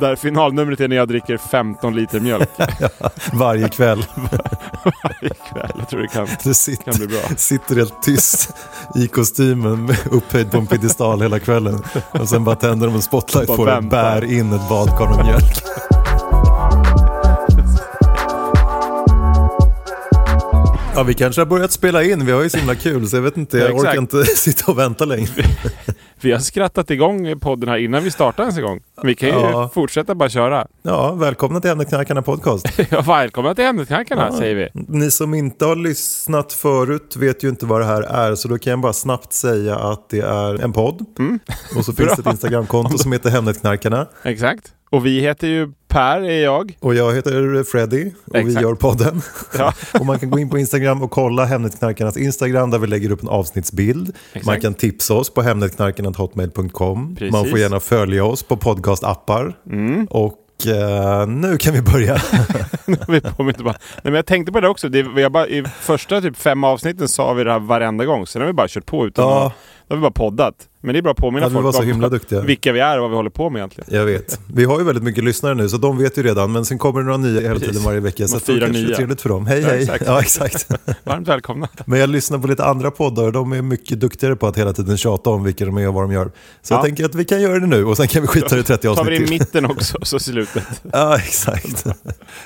Där 0.00 0.16
finalnumret 0.16 0.80
är 0.80 0.88
när 0.88 0.96
jag 0.96 1.08
dricker 1.08 1.36
15 1.36 1.96
liter 1.96 2.20
mjölk 2.20 2.48
Varje 3.32 3.68
kväll. 3.68 4.04
varje 5.04 5.34
kväll. 5.52 5.70
Jag 5.78 5.88
tror 5.88 6.00
det 6.00 6.08
kan, 6.08 6.28
Du 6.44 6.54
sitter, 6.54 6.84
kan 6.84 6.94
bli 6.94 7.06
bra. 7.06 7.20
sitter 7.36 7.76
helt 7.76 8.02
tyst 8.02 8.50
i 8.94 9.08
kostymen 9.08 9.94
upphöjd 10.10 10.50
på 10.50 10.58
en 10.58 10.66
piedestal 10.66 11.22
hela 11.22 11.38
kvällen. 11.38 11.82
Och 12.10 12.28
sen 12.28 12.44
bara 12.44 12.56
tänder 12.56 12.86
de 12.86 12.94
en 12.96 13.02
spotlight 13.02 13.46
på 13.46 13.64
dig 13.66 13.76
och 13.76 13.84
bär 13.84 14.24
in 14.32 14.52
ett 14.52 14.68
badkar 14.68 15.16
med 15.16 15.26
mjölk. 15.26 15.62
Ja, 20.96 21.02
vi 21.02 21.14
kanske 21.14 21.40
har 21.40 21.46
börjat 21.46 21.72
spela 21.72 22.02
in. 22.02 22.26
Vi 22.26 22.32
har 22.32 22.42
ju 22.42 22.50
så 22.50 22.58
himla 22.58 22.74
kul 22.74 23.08
så 23.08 23.16
jag 23.16 23.22
vet 23.22 23.36
inte, 23.36 23.58
jag 23.58 23.70
Ja, 23.70 23.74
orkar 23.74 23.98
inte 23.98 24.24
sitta 24.36 24.72
och 24.72 24.78
vänta 24.78 25.04
längre. 25.04 25.44
Vi 26.20 26.32
har 26.32 26.38
skrattat 26.38 26.90
igång 26.90 27.38
podden 27.40 27.68
här 27.68 27.76
innan 27.78 28.04
vi 28.04 28.10
startar 28.10 28.42
ens 28.42 28.56
en 28.56 28.62
gång. 28.62 28.80
Vi 29.02 29.14
kan 29.14 29.28
ju 29.28 29.34
Ja. 29.34 29.70
fortsätta 29.74 30.14
bara 30.14 30.28
köra. 30.28 30.66
Ja, 30.82 31.12
välkomna 31.12 31.60
till 31.60 31.70
Ämneknarkarna 31.70 32.22
podcast. 32.22 32.66
Ja, 32.90 33.00
välkomna 33.02 33.54
till 33.54 33.64
Ämnesknackarna 33.64 34.32
säger 34.32 34.54
vi. 34.54 34.68
Ni 34.88 35.10
som 35.10 35.34
inte 35.34 35.64
har 35.64 35.76
lyssnat 35.76 36.52
förut 36.52 37.16
vet 37.16 37.44
ju 37.44 37.48
inte 37.48 37.66
vad 37.66 37.80
det 37.80 37.86
här 37.86 38.02
är, 38.02 38.34
så 38.34 38.48
då 38.48 38.58
kan 38.58 38.70
jag 38.70 38.80
bara 38.80 38.92
snabbt 38.92 39.32
säga 39.32 39.76
att 39.78 40.08
det 40.10 40.20
är 40.20 40.62
en 40.64 40.72
podd. 40.72 41.04
Och 41.76 41.84
så 41.84 41.92
finns 41.92 42.12
det 42.16 42.20
ett 42.20 42.26
Instagramkonto 42.32 42.98
som 42.98 43.12
heter 43.12 43.30
Hemnetknarkarna. 43.30 44.06
Exakt. 44.22 44.72
Och 44.94 45.06
vi 45.06 45.20
heter 45.20 45.48
ju 45.48 45.72
Per, 45.88 46.20
är 46.20 46.42
jag. 46.42 46.76
Och 46.80 46.94
jag 46.94 47.14
heter 47.14 47.64
Freddy 47.64 48.10
och 48.26 48.34
vi 48.34 48.40
Exakt. 48.40 48.62
gör 48.62 48.74
podden. 48.74 49.22
Ja. 49.58 49.72
och 50.00 50.06
man 50.06 50.18
kan 50.18 50.30
gå 50.30 50.38
in 50.38 50.50
på 50.50 50.58
Instagram 50.58 51.02
och 51.02 51.10
kolla 51.10 51.44
Hemnetknarkarnas 51.44 52.16
Instagram 52.16 52.70
där 52.70 52.78
vi 52.78 52.86
lägger 52.86 53.10
upp 53.10 53.22
en 53.22 53.28
avsnittsbild. 53.28 54.08
Exakt. 54.08 54.46
Man 54.46 54.60
kan 54.60 54.74
tipsa 54.74 55.14
oss 55.14 55.34
på 55.34 55.42
hemnetknarkarna.hotmail.com. 55.42 57.16
Man 57.32 57.48
får 57.50 57.58
gärna 57.58 57.80
följa 57.80 58.24
oss 58.24 58.42
på 58.42 58.56
podcastappar. 58.56 59.56
Och 60.10 60.66
eh, 60.66 61.26
nu 61.26 61.58
kan 61.58 61.74
vi 61.74 61.82
börja. 61.82 62.14
vi 63.08 63.20
påminner 63.20 63.64
bara. 63.64 63.76
Nej, 63.94 64.02
men 64.02 64.14
jag 64.14 64.26
tänkte 64.26 64.52
på 64.52 64.60
det 64.60 64.68
också. 64.68 64.88
Det, 64.88 65.02
vi 65.02 65.28
bara, 65.28 65.46
I 65.46 65.64
första 65.80 66.20
typ 66.20 66.36
fem 66.36 66.64
avsnitten 66.64 67.08
sa 67.08 67.32
vi 67.32 67.44
det 67.44 67.52
här 67.52 67.58
varenda 67.58 68.04
gång. 68.04 68.26
Sen 68.26 68.42
har 68.42 68.46
vi 68.46 68.52
bara 68.52 68.68
kört 68.68 68.86
på 68.86 69.06
utan 69.06 69.28
Ja. 69.28 69.52
Då 69.88 69.94
har 69.94 69.96
vi 69.96 70.02
bara 70.02 70.10
poddat. 70.10 70.54
Men 70.84 70.92
det 70.92 70.98
är 70.98 71.02
bra 71.02 71.12
att 71.12 71.18
påminna 71.18 71.48
vi 71.48 71.52
folk 71.54 71.64
var 71.64 71.72
så 71.72 71.78
om 71.80 71.86
himla 71.86 72.08
duktiga. 72.08 72.40
vilka 72.40 72.72
vi 72.72 72.80
är 72.80 72.96
och 72.96 73.02
vad 73.02 73.10
vi 73.10 73.16
håller 73.16 73.30
på 73.30 73.50
med 73.50 73.58
egentligen. 73.60 73.88
Jag 73.94 74.04
vet. 74.04 74.40
Vi 74.54 74.64
har 74.64 74.78
ju 74.78 74.84
väldigt 74.84 75.04
mycket 75.04 75.24
lyssnare 75.24 75.54
nu 75.54 75.68
så 75.68 75.76
de 75.76 75.98
vet 75.98 76.18
ju 76.18 76.22
redan. 76.22 76.52
Men 76.52 76.64
sen 76.64 76.78
kommer 76.78 77.00
det 77.00 77.06
några 77.06 77.16
nya 77.18 77.40
hela 77.40 77.60
tiden 77.60 77.82
varje 77.82 78.00
vecka. 78.00 78.28
Så 78.28 78.36
att 78.36 78.46
det 78.46 78.52
fyra 78.52 78.66
kanske 78.66 78.92
är 78.92 78.94
trevligt 78.96 79.20
för 79.20 79.28
dem. 79.28 79.46
Hej 79.46 79.60
Ja, 79.60 79.68
hej. 79.68 79.82
exakt. 79.82 80.04
Ja, 80.06 80.20
exakt. 80.20 80.68
Varmt 81.04 81.28
välkomna. 81.28 81.68
Men 81.86 81.98
jag 82.00 82.08
lyssnar 82.10 82.38
på 82.38 82.46
lite 82.46 82.64
andra 82.64 82.90
poddar 82.90 83.24
och 83.24 83.32
de 83.32 83.52
är 83.52 83.62
mycket 83.62 84.00
duktigare 84.00 84.36
på 84.36 84.46
att 84.46 84.58
hela 84.58 84.72
tiden 84.72 84.96
tjata 84.96 85.30
om 85.30 85.44
vilka 85.44 85.64
de 85.66 85.78
är 85.78 85.88
och 85.88 85.94
vad 85.94 86.04
de 86.04 86.12
gör. 86.12 86.24
Så 86.62 86.74
Ja. 86.74 86.76
jag 86.76 86.84
tänker 86.84 87.04
att 87.04 87.14
vi 87.14 87.24
kan 87.24 87.42
göra 87.42 87.58
det 87.60 87.66
nu 87.66 87.84
och 87.84 87.96
sen 87.96 88.08
kan 88.08 88.22
vi 88.22 88.28
skita 88.28 88.58
i 88.58 88.62
30 88.62 88.94
tar 88.94 89.04
vi 89.04 89.10
det 89.10 89.16
i 89.16 89.18
avsnitt 89.18 89.28
till. 89.28 89.38
mitten 89.62 89.66
också, 89.66 89.98
så 90.02 90.18
slutet. 90.18 90.64
Ja, 90.92 91.16
exakt. 91.18 91.84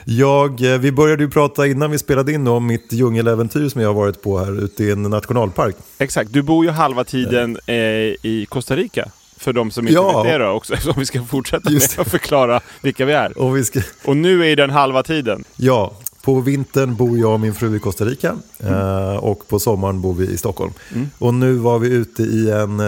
Jag, 0.05 0.73
eh, 0.75 0.79
vi 0.79 0.93
började 0.93 1.23
ju 1.23 1.31
prata 1.31 1.67
innan 1.67 1.91
vi 1.91 1.99
spelade 1.99 2.33
in 2.33 2.47
om 2.47 2.67
mitt 2.67 2.93
djungeläventyr 2.93 3.69
som 3.69 3.81
jag 3.81 3.89
har 3.89 3.95
varit 3.95 4.23
på 4.23 4.39
här 4.39 4.65
ute 4.65 4.85
i 4.85 4.91
en 4.91 5.03
nationalpark. 5.03 5.77
Exakt, 5.99 6.33
du 6.33 6.43
bor 6.43 6.65
ju 6.65 6.71
halva 6.71 7.05
tiden 7.05 7.59
eh, 7.67 7.75
i 7.75 8.17
Costa 8.49 8.77
Rica. 8.77 9.09
För 9.37 9.53
de 9.53 9.71
som 9.71 9.87
inte 9.89 9.95
Ja. 9.95 10.23
vet 10.23 10.33
det 10.33 10.39
då 10.45 10.51
också, 10.51 10.77
så 10.81 10.93
vi 10.97 11.07
ska 11.07 11.25
fortsätta 11.25 11.71
Just 11.71 11.97
med 11.97 12.07
att 12.07 12.11
förklara 12.11 12.61
vilka 12.83 13.05
vi 13.05 13.13
är. 13.13 13.39
Och 13.39 13.57
vi 13.57 13.65
ska, 13.65 13.81
Och 14.05 14.17
nu 14.17 14.47
är 14.53 14.57
den 14.57 14.71
halva 14.71 15.03
tiden. 15.03 15.45
ja, 15.57 15.93
på 16.23 16.41
vintern 16.41 16.97
bor 16.97 17.19
jag 17.19 17.33
och 17.33 17.41
min 17.41 17.55
fru 17.55 17.77
i 17.77 17.79
Costa 17.79 18.05
Rica 18.05 18.37
eh, 18.59 19.17
och 19.17 19.49
på 19.49 19.59
sommaren 19.59 20.01
bor 20.01 20.15
vi 20.15 20.27
i 20.27 20.37
Stockholm. 20.37 20.73
Och 21.19 21.35
nu 21.35 21.53
var 21.55 21.79
vi 21.79 21.89
ute 21.89 22.23
i 22.23 22.51
en, 22.51 22.81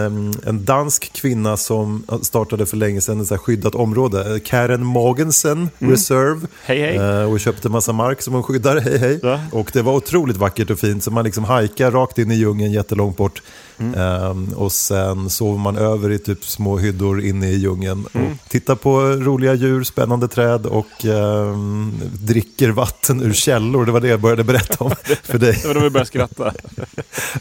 en 0.45 0.65
dansk 0.65 1.13
kvinna 1.13 1.57
som 1.57 2.03
startade 2.21 2.65
för 2.65 2.77
länge 2.77 3.01
sedan 3.01 3.21
ett 3.21 3.39
skyddat 3.39 3.75
område. 3.75 4.39
Karen 4.45 4.85
Mogensen 4.85 5.69
Reserve. 5.79 6.47
Hej, 6.63 6.79
hej. 6.81 6.95
Eh, 6.95 7.31
och 7.31 7.39
köpte 7.39 7.69
massa 7.69 7.93
mark 7.93 8.21
som 8.21 8.33
hon 8.33 8.43
skyddar. 8.43 8.79
Hej 8.79 8.97
hej. 8.97 9.19
Ja. 9.23 9.39
Och 9.51 9.69
det 9.73 9.81
var 9.81 9.93
otroligt 9.93 10.37
vackert 10.37 10.69
och 10.69 10.79
fint 10.79 11.03
så 11.03 11.11
man 11.11 11.25
liksom 11.25 11.43
hajkar 11.43 11.91
rakt 11.91 12.17
in 12.17 12.31
i 12.31 12.35
djungeln 12.35 12.71
jättelångt 12.71 13.17
bort. 13.17 13.41
Mm. 13.81 13.99
Ehm, 13.99 14.53
och 14.53 14.71
sen 14.71 15.29
sover 15.29 15.59
man 15.59 15.77
över 15.77 16.11
i 16.11 16.19
typ 16.19 16.45
små 16.45 16.77
hyddor 16.77 17.21
inne 17.21 17.49
i 17.49 17.55
djungeln. 17.55 18.05
Mm. 18.13 18.37
Tittar 18.47 18.75
på 18.75 19.01
roliga 19.01 19.53
djur, 19.53 19.83
spännande 19.83 20.27
träd 20.27 20.65
och 20.65 21.05
ehm, 21.05 21.93
dricker 22.13 22.69
vatten 22.69 23.21
ur 23.21 23.33
källor. 23.33 23.85
Det 23.85 23.91
var 23.91 23.99
det 23.99 24.07
jag 24.07 24.21
började 24.21 24.43
berätta 24.43 24.83
om 24.83 24.91
för 25.23 25.37
dig. 25.37 25.59
Det 25.61 25.67
var 25.67 25.73
då 25.73 25.79
vi 25.79 25.89
började 25.89 26.07
skratta. 26.07 26.53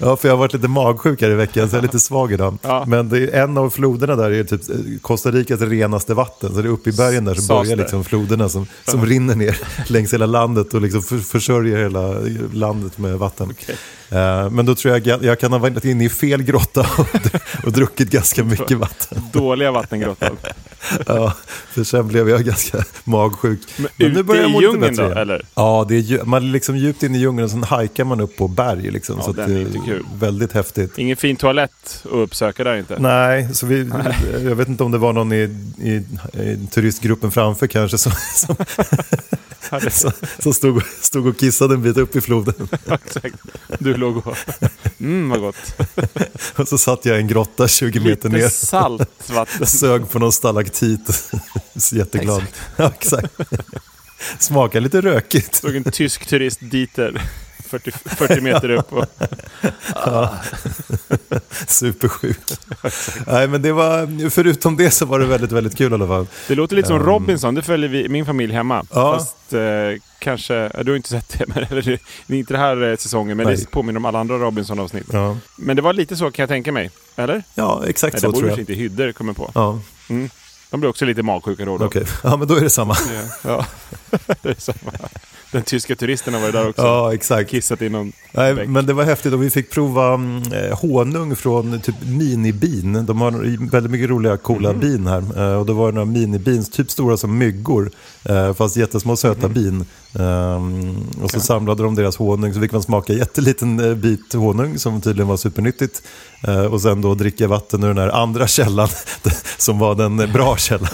Ja, 0.01 0.17
för 0.17 0.29
jag 0.29 0.33
har 0.33 0.39
varit 0.39 0.53
lite 0.53 0.69
magsjuk 0.69 1.23
här 1.23 1.31
i 1.31 1.35
veckan 1.35 1.69
så 1.69 1.77
jag 1.77 1.79
är 1.79 1.83
lite 1.83 2.01
svag 2.01 2.33
idag. 2.33 2.59
Ja. 2.63 2.85
Men 2.87 3.09
det 3.09 3.19
är 3.19 3.43
en 3.43 3.59
av 3.59 3.71
floderna 3.71 4.17
där 4.17 4.31
är 4.31 4.45
typ 4.45 4.71
eh, 4.71 4.77
Costa 5.01 5.31
Ricas 5.31 5.61
renaste 5.61 6.15
vatten. 6.15 6.55
Så 6.55 6.63
det 6.63 6.69
är 6.69 6.73
uppe 6.73 6.91
i 6.91 6.93
bergen 6.93 7.25
där 7.25 7.35
så 7.35 7.43
Sas 7.43 7.65
börjar 7.65 7.77
liksom 7.77 8.05
floderna 8.05 8.49
som, 8.49 8.67
som 8.85 9.07
rinner 9.07 9.35
ner 9.35 9.59
längs 9.87 10.13
hela 10.13 10.27
landet 10.27 10.75
och 10.75 10.81
liksom 10.81 11.03
för, 11.03 11.19
försörjer 11.19 11.79
hela 11.79 12.15
landet 12.53 12.99
med 12.99 13.19
vatten. 13.19 13.55
Eh, 13.67 13.75
men 14.51 14.67
då 14.67 14.75
tror 14.75 14.95
jag 14.95 15.11
att 15.11 15.23
jag 15.23 15.41
kan 15.41 15.53
ha 15.53 15.59
varit 15.59 15.85
inne 15.85 16.05
i 16.05 16.09
fel 16.09 16.43
grotta 16.43 16.81
och, 16.81 17.07
och 17.67 17.73
druckit 17.73 18.11
ganska 18.11 18.45
mycket 18.45 18.79
vatten. 18.79 19.23
Dåliga 19.33 19.73
vattengrottan. 19.73 20.37
Ja, 21.07 21.33
för 21.71 21.85
sen 21.85 22.09
blev 22.09 22.29
jag 22.29 22.45
ganska 22.45 22.85
magsjuk. 23.05 23.61
Men 23.77 23.89
ute 23.99 24.23
börjar 24.23 24.43
jag 24.43 24.51
i 24.51 24.53
må 24.53 24.61
lite 24.61 24.73
djungeln 24.73 24.97
bättre 24.97 25.15
då, 25.15 25.21
eller? 25.21 25.43
Ja, 25.55 25.87
det 25.89 25.95
är, 25.97 26.25
man 26.25 26.43
är 26.49 26.53
liksom 26.53 26.77
djupt 26.77 27.03
inne 27.03 27.19
i 27.19 27.21
djungeln 27.21 27.45
och 27.45 27.51
sen 27.51 27.65
hajkar 27.65 28.05
man 28.05 28.21
upp 28.21 28.37
på 28.37 28.49
berg. 28.49 28.91
Liksom, 28.91 29.17
Ja, 29.19 29.25
så 29.35 29.41
är 29.41 29.49
det 29.49 29.61
inte 29.61 29.79
kul. 29.87 30.05
väldigt 30.15 30.53
häftigt. 30.53 30.99
Ingen 30.99 31.17
fin 31.17 31.37
toalett 31.37 32.01
att 32.05 32.11
uppsöka 32.13 32.65
där 32.65 32.77
inte. 32.77 32.99
Nej, 32.99 33.55
så 33.55 33.67
vi, 33.67 33.91
jag 34.45 34.55
vet 34.55 34.69
inte 34.69 34.85
om 34.85 34.91
det 34.91 34.99
var 34.99 35.13
någon 35.13 35.33
i, 35.33 35.37
i, 35.83 35.91
i 36.41 36.67
turistgruppen 36.71 37.31
framför 37.31 37.67
kanske 37.67 37.99
som, 37.99 38.13
som, 38.35 38.57
som, 39.91 40.13
som 40.39 40.55
stod, 40.55 40.83
stod 41.01 41.27
och 41.27 41.39
kissade 41.39 41.75
en 41.75 41.83
bit 41.83 41.97
upp 41.97 42.17
i 42.17 42.21
floden. 42.21 42.69
Exakt. 42.91 43.35
Du 43.79 43.95
låg 43.97 44.27
och... 44.27 44.37
Mm, 45.01 45.29
vad 45.29 45.41
gott. 45.41 45.57
Och 46.57 46.69
så 46.69 46.79
satt 46.79 47.05
jag 47.05 47.17
i 47.17 47.21
en 47.21 47.29
grotta 47.29 47.69
20 47.69 48.01
meter 48.01 48.29
Lite 48.29 48.29
ner. 48.29 48.49
salt 48.49 49.31
vatten. 49.31 49.67
Sög 49.67 50.11
på 50.11 50.19
någon 50.19 50.33
stalaktit. 50.33 51.31
Så 51.77 51.97
Jätteglad. 51.97 52.45
Ja, 52.77 52.93
exakt. 52.99 53.35
Smakar 54.39 54.81
lite 54.81 55.01
rökigt. 55.01 55.55
Såg 55.55 55.77
en 55.77 55.85
tysk 55.85 56.27
turist 56.27 56.59
Dieter 56.63 57.23
40, 57.71 57.91
40 57.91 58.41
meter 58.41 58.69
upp. 58.71 58.93
Och, 58.93 59.05
Supersjuk. 61.67 62.39
Nej, 63.27 63.49
men 63.49 63.63
det 63.63 63.73
var, 63.73 64.31
förutom 64.31 64.77
det 64.77 64.91
så 64.91 65.07
var 65.07 65.19
det 65.19 65.27
väldigt, 65.27 65.53
väldigt 65.53 65.77
kul 65.77 65.93
i 65.93 65.95
alla 65.95 66.07
fall. 66.07 66.27
det 66.49 66.55
låter 66.55 66.77
lite 66.77 66.89
som 66.89 66.99
Robinson, 66.99 67.55
det 67.55 67.63
följer 67.63 67.89
vi, 67.89 68.09
min 68.09 68.27
familj 68.27 68.53
hemma. 68.53 68.85
Ja. 68.93 69.13
Fast 69.19 69.53
eh, 69.53 69.61
kanske, 70.19 70.55
ja, 70.55 70.83
du 70.83 70.91
har 70.93 70.97
inte 70.97 71.09
sett 71.09 71.39
det, 71.39 71.45
men, 71.55 71.65
eller, 71.71 71.83
det 72.27 72.35
är 72.35 72.39
inte 72.39 72.55
den 72.55 72.61
här 72.61 72.91
eh, 72.91 72.97
säsongen, 72.97 73.37
men 73.37 73.47
Nej. 73.47 73.57
det 73.57 73.71
påminner 73.71 73.99
om 73.99 74.05
alla 74.05 74.19
andra 74.21 74.39
Robinson-avsnitt. 74.39 75.07
Ja, 75.13 75.37
Men 75.57 75.77
det 75.77 75.83
var 75.83 75.93
lite 75.93 76.17
så 76.17 76.31
kan 76.31 76.43
jag 76.43 76.49
tänka 76.49 76.73
mig, 76.73 76.91
eller? 77.17 77.43
ja 77.55 77.83
exakt 77.87 78.13
Nej, 78.15 78.21
så 78.21 78.31
det 78.31 78.39
tror 78.39 78.51
jag. 78.51 78.59
inte 78.59 78.73
i 78.73 78.77
hyddor, 78.77 79.13
kommer 79.13 79.33
på. 79.33 79.51
Ja, 79.55 79.79
De 80.71 80.81
blir 80.81 80.91
också 80.91 81.05
lite 81.05 81.23
magsjuka 81.23 81.65
då 81.65 81.79
då. 81.79 81.85
okej. 81.85 82.05
Ja, 82.23 82.37
men 82.37 82.49
då 82.49 82.55
är 82.57 82.61
det 82.61 82.71
samma. 82.71 82.97
Ja. 83.45 83.67
det 84.43 84.49
är 84.49 84.55
samma. 84.61 84.93
Den 85.53 85.63
tyska 85.63 85.97
turisten 85.97 86.35
har 86.35 86.41
varit 86.41 86.53
där 86.53 86.69
också. 86.69 86.83
Ja, 86.83 87.15
exakt. 87.15 87.51
Kissat 87.51 87.83
i 87.83 87.89
någon 87.89 88.13
Nej, 88.33 88.67
men 88.67 88.87
det 88.87 88.93
var 88.93 89.05
häftigt 89.05 89.33
och 89.33 89.43
vi 89.43 89.51
fick 89.51 89.71
prova 89.71 90.15
mm, 90.15 90.43
eh, 90.53 90.79
honung 90.79 91.37
från 91.37 91.81
typ 91.81 91.95
minibin. 92.07 93.07
De 93.07 93.21
har 93.21 93.31
väldigt 93.71 93.93
mycket 93.93 94.11
roliga 94.11 94.37
coola 94.37 94.71
Mhm. 94.73 94.81
bin 94.81 95.07
här. 95.07 95.23
Eh, 95.53 95.59
och 95.59 95.67
det 95.67 95.73
var 95.73 95.93
några 95.93 96.05
minibins, 96.05 96.71
typ 96.71 96.91
stora 96.91 97.17
som 97.17 97.39
myggor. 97.39 97.91
Eh, 98.25 98.55
fast 98.55 98.77
jättesmå 98.77 99.17
söta 99.17 99.49
Mhm. 99.49 99.55
bin. 99.55 99.85
Ehm, 100.25 100.97
och 101.23 101.31
så 101.31 101.41
samlade 101.41 101.83
de 101.83 101.95
deras 101.95 102.17
honung 102.17 102.55
så 102.55 102.61
fick 102.61 102.73
man 102.73 102.83
smaka 102.83 103.13
jätteliten 103.13 103.81
eh, 103.91 103.95
bit 103.95 104.33
honung 104.35 104.79
som 104.79 105.01
tydligen 105.01 105.29
var 105.29 105.37
supernyttigt. 105.37 106.03
Eh, 106.49 106.65
och 106.65 106.81
sen 106.83 107.01
då 107.01 107.15
dricka 107.15 107.49
vatten 107.49 107.85
ur 107.85 107.89
den 107.89 107.99
här 107.99 108.09
andra 108.09 108.47
källan 108.47 108.89
som 109.59 109.79
var 109.79 109.95
den 109.95 110.21
eh, 110.21 110.33
bra 110.33 110.57
källan. 110.57 110.89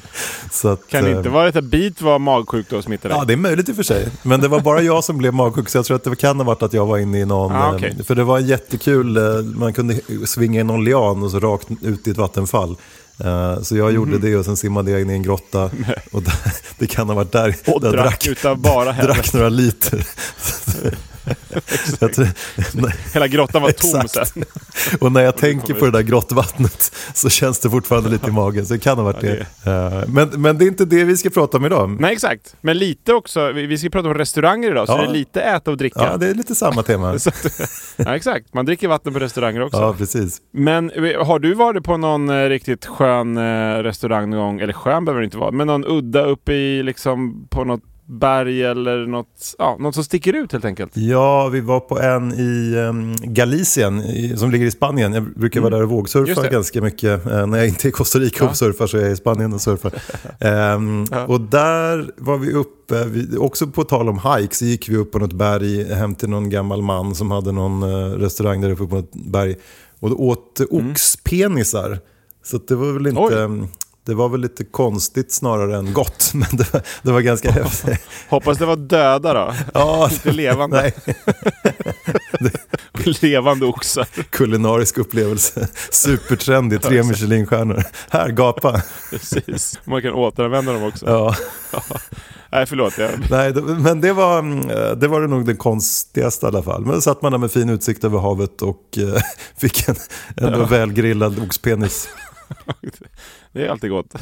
så 0.50 0.68
att, 0.68 0.88
Kan 0.88 1.04
det 1.04 1.10
eh, 1.10 1.16
inte 1.16 1.28
vara 1.28 1.48
att 1.48 1.64
bit 1.64 2.02
var 2.02 2.18
magsjuk 2.18 2.66
då 2.70 2.76
och 2.76 2.84
smittade? 2.84 3.14
Ja, 3.14 3.24
det 3.24 3.32
är 3.32 3.36
möjligt 3.36 3.68
i 3.68 3.72
och 3.72 3.76
för 3.76 3.82
sig. 3.82 4.08
Men 4.22 4.40
det 4.40 4.48
var 4.48 4.60
bara 4.60 4.82
jag 4.82 5.04
som 5.04 5.18
blev 5.18 5.34
magsjuk, 5.34 5.68
så 5.68 5.78
jag 5.78 5.84
tror 5.84 5.96
att 5.96 6.04
det 6.04 6.16
kan 6.16 6.36
ha 6.36 6.44
varit 6.44 6.62
att 6.62 6.72
jag 6.72 6.86
var 6.86 6.98
inne 6.98 7.18
i 7.20 7.24
någon... 7.24 7.52
Ah, 7.52 7.74
okej. 7.74 7.96
eh, 7.98 8.04
För 8.04 8.14
det 8.14 8.24
var 8.24 8.38
jättekul, 8.38 9.16
eh, 9.16 9.22
man 9.42 9.72
kunde 9.72 10.00
svinga 10.26 10.60
i 10.60 10.64
någon 10.64 10.84
lian 10.84 11.22
och 11.22 11.30
så 11.30 11.40
rakt 11.40 11.68
ut 11.82 12.06
i 12.06 12.10
ett 12.10 12.16
vattenfall. 12.16 12.76
Eh, 13.24 13.62
Så 13.62 13.76
jag 13.76 13.92
gjorde 13.92 14.18
det 14.18 14.36
och 14.36 14.44
sen 14.44 14.56
simmade 14.56 14.90
jag 14.90 15.00
in 15.00 15.10
i 15.10 15.12
en 15.12 15.22
grotta. 15.22 15.64
Och 16.12 16.22
där, 16.22 16.34
det 16.78 16.86
kan 16.86 17.08
ha 17.08 17.14
varit 17.14 17.32
där 17.32 17.56
Och 17.66 17.84
jag 17.84 17.92
drack 17.92 18.26
utav 18.26 18.58
bara 18.58 18.92
helvete. 18.92 19.18
drack 19.20 19.32
några 19.32 19.48
liter. 19.48 20.06
Hela 23.14 23.26
grottan 23.28 23.62
var 23.62 23.70
tom 23.70 24.08
sen. 24.08 24.44
och 25.00 25.12
när 25.12 25.20
jag 25.20 25.34
du 25.34 25.38
tänker 25.40 25.74
på 25.74 25.84
det 25.84 25.90
där 25.90 26.02
grottvattnet 26.02 26.92
så 27.14 27.28
känns 27.30 27.58
det 27.58 27.70
fortfarande 27.70 28.08
lite 28.10 28.28
i 28.28 28.32
magen. 28.32 28.66
Så 28.66 28.74
det 28.74 28.80
kan 28.80 28.96
ha 28.98 29.04
varit 29.04 29.22
Ja, 29.22 29.30
det. 29.64 29.70
Eh, 29.70 30.08
Men, 30.08 30.42
men 30.42 30.58
det 30.58 30.64
är 30.64 30.66
inte 30.66 30.84
det 30.84 31.04
vi 31.04 31.16
ska 31.16 31.30
prata 31.30 31.56
om 31.56 31.66
idag. 31.66 31.96
Nej 32.00 32.12
exakt, 32.12 32.56
men 32.60 32.78
lite 32.78 33.12
också. 33.12 33.52
Vi 33.52 33.78
ska 33.78 33.88
prata 33.90 34.08
om 34.08 34.14
restauranger 34.14 34.70
idag, 34.70 34.86
så 34.86 34.92
Ja. 34.92 34.98
det 35.02 35.08
är 35.08 35.12
lite 35.12 35.40
äta 35.40 35.70
och 35.70 35.76
dricka. 35.76 36.00
Ja, 36.10 36.16
det 36.16 36.26
är 36.28 36.34
lite 36.34 36.54
samma 36.54 36.82
tema. 36.82 37.18
Ja 37.98 38.16
exakt, 38.16 38.54
man 38.54 38.66
dricker 38.66 38.88
vatten 38.88 39.12
på 39.12 39.18
restauranger 39.18 39.60
också. 39.62 39.76
Ja, 39.78 39.94
precis. 39.98 40.38
Men 40.52 40.90
eh, 40.90 41.26
har 41.26 41.38
du 41.38 41.54
varit 41.54 41.84
på 41.84 41.96
någon 41.96 42.28
eh, 42.30 42.48
riktigt 42.48 42.86
skön 42.86 43.38
restaurang 43.82 44.30
någon 44.30 44.38
gång? 44.40 44.60
Eller 44.60 44.72
skön 44.72 45.04
behöver 45.04 45.20
det 45.20 45.24
inte 45.24 45.36
vara, 45.38 45.50
men 45.50 45.66
någon 45.66 45.84
udda 45.84 46.22
uppe 46.24 46.52
i 46.52 46.82
liksom 46.82 47.46
på 47.50 47.64
något 47.64 47.80
berg 48.08 48.62
eller 48.64 49.06
något, 49.06 49.54
ja, 49.58 49.76
något 49.80 49.94
som 49.94 50.04
sticker 50.04 50.32
ut 50.32 50.52
helt 50.52 50.64
enkelt? 50.64 50.96
Ja, 50.96 51.48
vi 51.48 51.60
var 51.60 51.80
på 51.80 52.00
en 52.00 52.32
i 52.32 52.76
um, 52.76 53.16
Galicien 53.22 54.00
i, 54.00 54.36
som 54.36 54.50
ligger 54.50 54.66
i 54.66 54.70
Spanien. 54.70 55.12
Jag 55.12 55.24
brukar 55.24 55.60
vara 55.60 55.70
där 55.70 55.76
och 55.82 55.82
Mm. 55.86 55.96
Vågsurfa 55.96 56.48
ganska 56.48 56.82
mycket. 56.82 57.26
Eh, 57.26 57.46
när 57.46 57.58
jag 57.58 57.68
inte 57.68 57.86
är 57.86 57.88
i 57.88 57.92
Costa 57.92 58.18
Rica 58.18 58.44
och 58.44 58.50
Ja. 58.50 58.54
surfar 58.54 58.86
så 58.86 58.96
är 58.98 59.02
jag 59.02 59.12
i 59.12 59.16
Spanien 59.16 59.52
och 59.52 59.60
surfar. 59.60 59.92
Ehm, 60.40 61.04
Ja. 61.10 61.26
Och 61.26 61.40
där 61.40 62.10
var 62.16 62.38
vi 62.38 62.52
uppe, 62.52 63.04
vi, 63.04 63.36
också 63.36 63.66
på 63.66 63.84
tal 63.84 64.08
om 64.08 64.20
hike, 64.36 64.54
så 64.54 64.64
gick 64.64 64.88
vi 64.88 64.96
upp 64.96 65.12
på 65.12 65.18
något 65.18 65.32
berg 65.32 65.94
hem 65.94 66.14
till 66.14 66.28
någon 66.28 66.50
gammal 66.50 66.82
man 66.82 67.14
som 67.14 67.30
hade 67.30 67.52
någon 67.52 67.82
eh, 67.82 68.10
restaurang 68.18 68.60
där 68.60 68.70
uppe 68.70 68.86
på 68.86 68.96
ett 68.98 69.12
berg. 69.12 69.56
Och 70.00 70.10
då 70.10 70.16
åt 70.16 70.60
Mm. 70.72 70.90
oxpenisar. 70.90 71.98
Så 72.44 72.56
att 72.56 72.68
det 72.68 72.76
var 72.76 72.92
väl 72.92 73.06
inte... 73.06 73.20
Oj. 73.20 73.68
Det 74.06 74.14
var 74.14 74.28
väl 74.28 74.40
lite 74.40 74.64
konstigt 74.64 75.32
snarare 75.32 75.76
än 75.76 75.92
gott, 75.92 76.30
men 76.34 76.48
det 76.52 76.72
var, 76.72 76.82
det 77.02 77.12
var 77.12 77.20
ganska 77.20 77.50
häftigt. 77.50 78.00
Hoppas 78.28 78.58
det 78.58 78.66
var 78.66 78.76
döda 78.76 79.34
då. 79.34 79.54
Ja, 79.74 80.08
Inte 80.12 80.32
levande. 80.32 80.92
Nej, 82.40 82.52
levande 83.22 83.66
oxar. 83.66 84.04
kulinarisk 84.30 84.98
upplevelse. 84.98 85.68
Supertrendig, 85.90 86.82
tre 86.82 87.02
Michelinstjärnor. 87.02 87.82
Här, 88.10 88.28
gapa. 88.28 88.82
Precis. 89.10 89.78
Man 89.84 90.02
kan 90.02 90.12
återanvända 90.12 90.72
dem 90.72 90.82
också. 90.84 91.06
Ja. 91.06 91.34
Nej, 92.52 92.66
förlåt. 92.66 92.98
Jag... 92.98 93.10
Nej, 93.30 93.52
det- 93.52 93.62
men 93.62 94.00
det 94.00 94.12
var, 94.12 94.38
mm, 94.38 94.70
eh, 94.70 94.90
det 94.90 95.08
var 95.08 95.20
det 95.20 95.26
nog 95.26 95.46
det 95.46 95.54
konstigaste 95.56 96.46
i 96.46 96.48
alla 96.48 96.62
fall. 96.62 96.84
Men 96.84 96.94
då 96.94 97.00
satt 97.00 97.22
man 97.22 97.32
där 97.32 97.38
med 97.38 97.52
fin 97.52 97.68
utsikt 97.68 98.04
över 98.04 98.18
havet 98.18 98.62
och 98.62 98.98
eh, 98.98 99.22
fick 99.56 99.88
en 99.88 99.96
ändå 100.36 100.64
välgrillad 100.64 101.38
oxpenis. 101.38 102.08
Det 103.56 103.66
är 103.66 103.68
alltid 103.68 103.90
gott. 103.90 104.14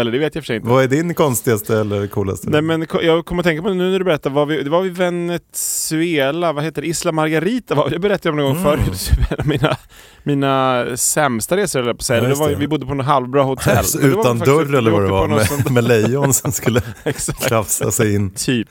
Eller 0.00 0.12
det 0.12 0.18
vet 0.18 0.34
jag 0.34 0.44
för 0.44 0.46
sig 0.46 0.56
inte. 0.56 0.68
Vad 0.68 0.84
är 0.84 0.88
din 0.88 1.14
konstigaste 1.14 1.78
eller 1.80 2.06
coolaste? 2.06 2.50
Nej 2.50 2.62
men 2.62 2.86
jag 3.02 3.24
kommer 3.24 3.40
att 3.42 3.46
tänka 3.46 3.62
på 3.62 3.68
det 3.68 3.74
nu 3.74 3.90
när 3.90 3.98
du 3.98 4.04
berättar, 4.04 4.30
var 4.30 4.46
vi, 4.46 4.62
det 4.62 4.70
var 4.70 4.82
vid 4.82 4.96
Venezuela, 4.96 6.52
vad 6.52 6.64
heter 6.64 6.82
det, 6.82 6.88
Isla 6.88 7.12
Margarita 7.12 7.74
var 7.74 7.90
det 7.90 7.98
berättade 7.98 8.28
jag 8.28 8.48
om 8.48 8.54
någon 8.54 8.62
gång 8.64 8.72
Mm. 8.74 8.84
förut. 8.84 9.10
mina, 9.44 9.76
mina 10.22 10.86
sämsta 10.96 11.56
resor 11.56 11.80
eller 11.80 11.94
på 11.94 12.04
säga. 12.04 12.28
Ja, 12.28 12.50
vi 12.58 12.68
bodde 12.68 12.86
på 12.86 12.94
något 12.94 13.06
halvbra 13.06 13.42
hotell. 13.42 13.84
Så 13.84 13.98
Men 13.98 14.10
det 14.10 14.16
var 14.16 14.22
utan 14.22 14.38
dörr 14.38 14.74
eller 14.74 14.90
vi 14.90 14.96
vad 14.96 15.02
det 15.02 15.08
var, 15.08 15.28
med, 15.28 15.72
med 15.72 15.84
lejon 15.84 16.34
som 16.34 16.52
skulle 16.52 16.80
krafsa 17.48 17.90
sig 17.90 18.14
in. 18.14 18.30
Typ. 18.30 18.68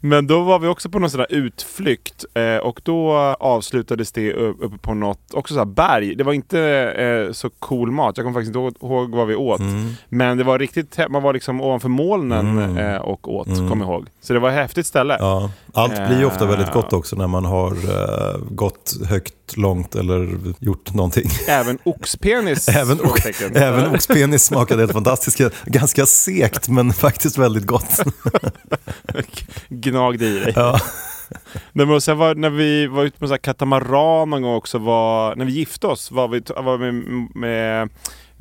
Men 0.00 0.26
då 0.26 0.42
var 0.42 0.58
vi 0.58 0.68
också 0.68 0.88
på 0.90 0.98
någon 0.98 1.10
sån 1.10 1.18
där 1.18 1.34
utflykt 1.34 2.24
eh, 2.34 2.56
och 2.56 2.80
då 2.84 3.12
avslutades 3.40 4.12
det 4.12 4.32
uppe 4.32 4.78
på 4.78 4.94
något, 4.94 5.34
också 5.34 5.54
så 5.54 5.64
berg. 5.64 6.14
Det 6.14 6.24
var 6.24 6.32
inte 6.32 6.60
eh, 7.28 7.32
så 7.32 7.50
cool 7.50 7.90
mat, 7.90 8.16
jag 8.16 8.24
kommer 8.26 8.40
faktiskt 8.40 8.56
inte 8.56 8.86
ihåg 8.86 9.10
vad 9.14 9.26
vi 9.26 9.34
åt. 9.34 9.60
Mm. 9.60 9.90
Men 10.08 10.38
det 10.38 10.44
var 10.44 10.58
riktigt, 10.64 10.98
man 11.10 11.22
var 11.22 11.32
liksom 11.32 11.60
ovanför 11.60 11.88
molnen 11.88 12.58
Mm. 12.58 12.76
eh, 12.78 12.96
och 13.00 13.34
åt, 13.34 13.46
Mm. 13.46 13.68
jag 13.84 13.88
ihåg. 13.94 14.06
Så 14.22 14.32
det 14.32 14.38
var 14.38 14.48
ett 14.48 14.54
häftigt 14.54 14.86
ställe. 14.86 15.16
Ja, 15.20 15.50
allt 15.74 16.06
blir 16.08 16.18
ju 16.18 16.24
ofta 16.24 16.46
väldigt 16.46 16.68
Ja. 16.74 16.80
gott 16.80 16.92
också 16.92 17.16
när 17.16 17.26
man 17.26 17.44
har 17.44 17.70
eh, 17.72 18.38
gått 18.50 18.92
högt, 19.08 19.56
långt 19.56 19.94
eller 19.94 20.38
gjort 20.58 20.94
någonting. 20.94 21.28
Även 21.48 21.78
oxpenis? 21.84 22.68
Även, 22.76 22.98
även 23.54 23.94
oxpenis 23.94 24.44
smakade 24.44 24.82
helt 24.82 24.92
fantastiskt. 24.92 25.40
Ganska 25.64 26.06
sekt 26.06 26.68
men 26.68 26.92
faktiskt 27.06 27.38
väldigt 27.38 27.66
gott. 27.66 28.00
Gnagde 29.68 30.26
i 30.26 30.38
dig. 30.38 30.52
Ja. 30.56 30.80
Nej, 31.72 31.86
men 31.86 32.00
sen 32.00 32.18
var, 32.18 32.34
när 32.34 32.50
vi 32.50 32.86
var 32.86 33.04
ute 33.04 33.18
på 33.18 33.24
en 33.32 33.38
katamaran 33.38 34.30
någon 34.30 34.42
gång 34.42 34.54
också, 34.54 34.78
var, 34.78 35.36
när 35.36 35.44
vi 35.44 35.52
gifte 35.52 35.86
oss 35.86 36.10
var 36.10 36.28
vi 36.28 36.42
var 36.56 36.78
med, 36.78 36.94
med, 37.34 37.88